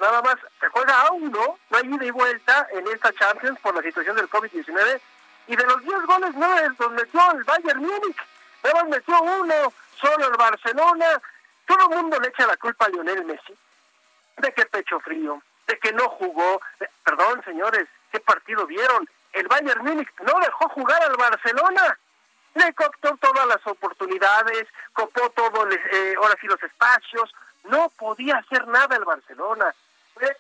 [0.01, 3.75] nada más se juega a uno, no hay ida y vuelta en esta Champions por
[3.75, 5.01] la situación del COVID-19.
[5.49, 6.49] Y de los 10 goles, no
[6.79, 8.17] los metió el Bayern Múnich,
[8.65, 11.23] nada más metió uno, solo el Barcelona.
[11.67, 13.57] Todo el mundo le echa la culpa a Lionel Messi
[14.39, 16.61] de que pecho frío, de que no jugó.
[17.05, 19.09] perdón, señores, ¿qué partido vieron?
[19.33, 21.99] El Bayern Múnich no dejó jugar al Barcelona.
[22.55, 27.35] Le coptó todas las oportunidades, copó todos, eh, ahora sí, los espacios.
[27.65, 29.75] No podía hacer nada el Barcelona
[30.19, 30.37] fue,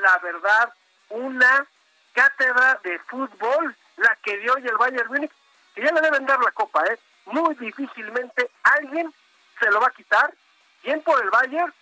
[0.00, 0.72] la verdad,
[1.10, 1.66] una
[2.12, 5.32] cátedra de fútbol la que dio hoy el Bayern Múnich,
[5.74, 6.98] que ya le deben dar la copa, ¿eh?
[7.26, 9.12] Muy difícilmente alguien
[9.60, 10.32] se lo va a quitar,
[10.82, 11.72] bien por el Bayern,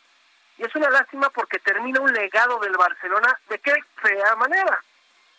[0.59, 4.83] y es una lástima porque termina un legado del Barcelona de qué fea manera,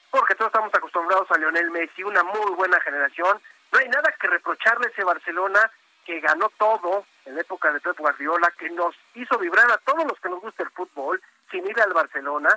[0.10, 3.40] porque todos estamos acostumbrados a Lionel Messi, una muy buena generación,
[3.72, 5.72] no hay nada que reprocharle a ese Barcelona
[6.06, 10.04] que ganó todo en la época de Pep Guardiola, que nos hizo vibrar a todos
[10.06, 11.22] los que nos gusta el fútbol,
[11.52, 12.50] sin ir al Barcelona.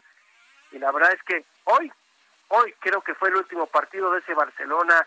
[0.72, 1.92] Y la verdad es que hoy,
[2.48, 5.06] hoy creo que fue el último partido de ese Barcelona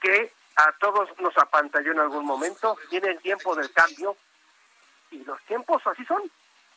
[0.00, 2.76] que a todos nos apantalló en algún momento.
[2.90, 4.16] Viene el tiempo del cambio
[5.10, 6.30] y los tiempos así son.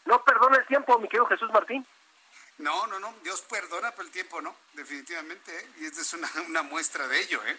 [0.06, 1.86] No perdona el tiempo, mi querido Jesús Martín.
[2.57, 5.57] No, no, no, Dios perdona, pero el tiempo no, definitivamente.
[5.57, 5.70] ¿eh?
[5.78, 7.57] Y esta es una, una muestra de ello, ¿eh?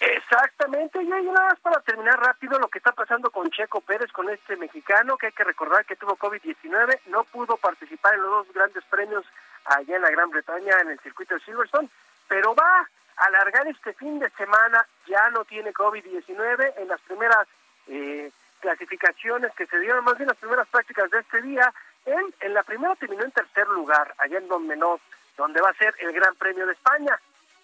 [0.00, 4.10] Exactamente, y ahí nada más para terminar rápido lo que está pasando con Checo Pérez,
[4.12, 8.30] con este mexicano, que hay que recordar que tuvo COVID-19, no pudo participar en los
[8.30, 9.26] dos grandes premios
[9.66, 11.90] allá en la Gran Bretaña, en el circuito de Silverstone,
[12.28, 17.46] pero va a alargar este fin de semana, ya no tiene COVID-19 en las primeras
[17.86, 21.74] eh, clasificaciones que se dieron, más bien las primeras prácticas de este día,
[22.06, 24.98] él en la primera terminó en tercer lugar, allá en Don Menor,
[25.36, 27.18] donde va a ser el Gran Premio de España.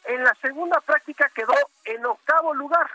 [0.07, 1.55] En la segunda práctica quedó
[1.85, 2.89] en octavo lugar.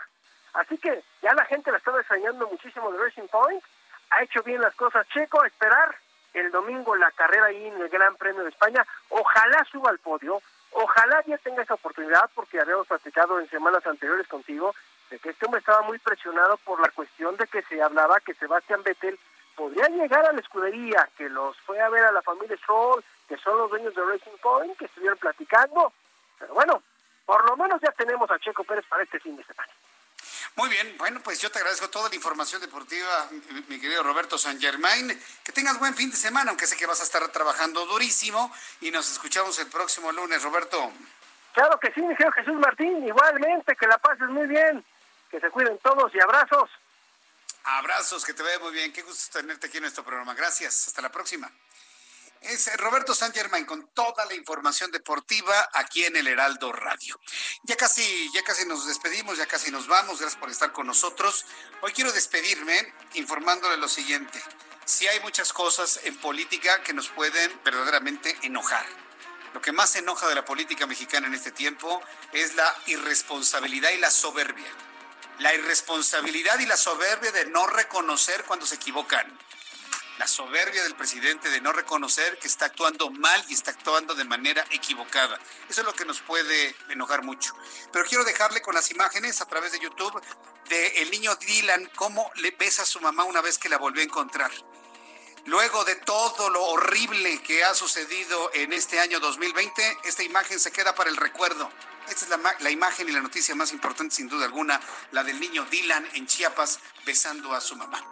[0.54, 3.62] Así que ya la gente la estaba extrañando muchísimo de Racing Point.
[4.10, 5.94] Ha hecho bien las cosas Checo, esperar
[6.34, 8.86] el domingo la carrera ahí en el Gran Premio de España.
[9.10, 10.40] Ojalá suba al podio,
[10.72, 14.74] ojalá ya tenga esa oportunidad, porque habíamos platicado en semanas anteriores contigo
[15.10, 18.34] de que este hombre estaba muy presionado por la cuestión de que se hablaba que
[18.34, 19.18] Sebastián Vettel
[19.54, 23.36] podría llegar a la escudería, que los fue a ver a la familia Stroll, que
[23.36, 25.92] son los dueños de Racing Point, que estuvieron platicando.
[26.38, 26.82] Pero bueno,
[27.24, 29.72] por lo menos ya tenemos a Checo Pérez para este fin de semana.
[30.54, 33.28] Muy bien, bueno, pues yo te agradezco toda la información deportiva,
[33.68, 35.08] mi querido Roberto San Germain.
[35.42, 38.52] Que tengas buen fin de semana, aunque sé que vas a estar trabajando durísimo.
[38.80, 40.92] Y nos escuchamos el próximo lunes, Roberto.
[41.54, 43.06] Claro que sí, mi querido Jesús Martín.
[43.06, 44.84] Igualmente, que la pases muy bien.
[45.30, 46.68] Que se cuiden todos y abrazos.
[47.64, 48.92] Abrazos, que te vea muy bien.
[48.92, 50.34] Qué gusto tenerte aquí en nuestro programa.
[50.34, 50.88] Gracias.
[50.88, 51.50] Hasta la próxima.
[52.42, 57.20] Es Roberto San Germán con toda la información deportiva aquí en el Heraldo Radio.
[57.62, 60.18] Ya casi, ya casi nos despedimos, ya casi nos vamos.
[60.18, 61.46] Gracias por estar con nosotros.
[61.82, 64.42] Hoy quiero despedirme informándole lo siguiente.
[64.84, 68.86] Si hay muchas cosas en política que nos pueden verdaderamente enojar.
[69.54, 72.02] Lo que más enoja de la política mexicana en este tiempo
[72.32, 74.70] es la irresponsabilidad y la soberbia.
[75.38, 79.38] La irresponsabilidad y la soberbia de no reconocer cuando se equivocan
[80.18, 84.24] la soberbia del presidente de no reconocer que está actuando mal y está actuando de
[84.24, 85.38] manera equivocada.
[85.68, 87.54] Eso es lo que nos puede enojar mucho.
[87.92, 90.22] Pero quiero dejarle con las imágenes a través de YouTube
[90.68, 94.02] de el niño Dylan, cómo le besa a su mamá una vez que la volvió
[94.02, 94.50] a encontrar.
[95.46, 100.70] Luego de todo lo horrible que ha sucedido en este año 2020, esta imagen se
[100.70, 101.68] queda para el recuerdo.
[102.08, 104.80] Esta es la, la, imagen y la noticia más importante, sin duda alguna,
[105.12, 108.04] la del niño Dylan en Chiapas besando a su mamá.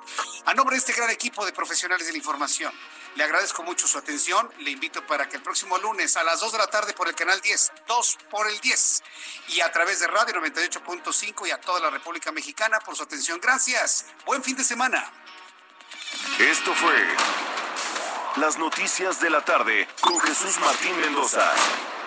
[0.47, 2.73] A nombre de este gran equipo de profesionales de la información,
[3.17, 4.51] le agradezco mucho su atención.
[4.59, 7.15] Le invito para que el próximo lunes a las 2 de la tarde por el
[7.15, 9.03] canal 10, 2 por el 10,
[9.49, 13.41] y a través de Radio 98.5 y a toda la República Mexicana por su atención.
[13.41, 14.07] Gracias.
[14.25, 15.11] Buen fin de semana.
[16.39, 16.95] Esto fue
[18.37, 21.53] Las Noticias de la Tarde con Jesús Martín Mendoza.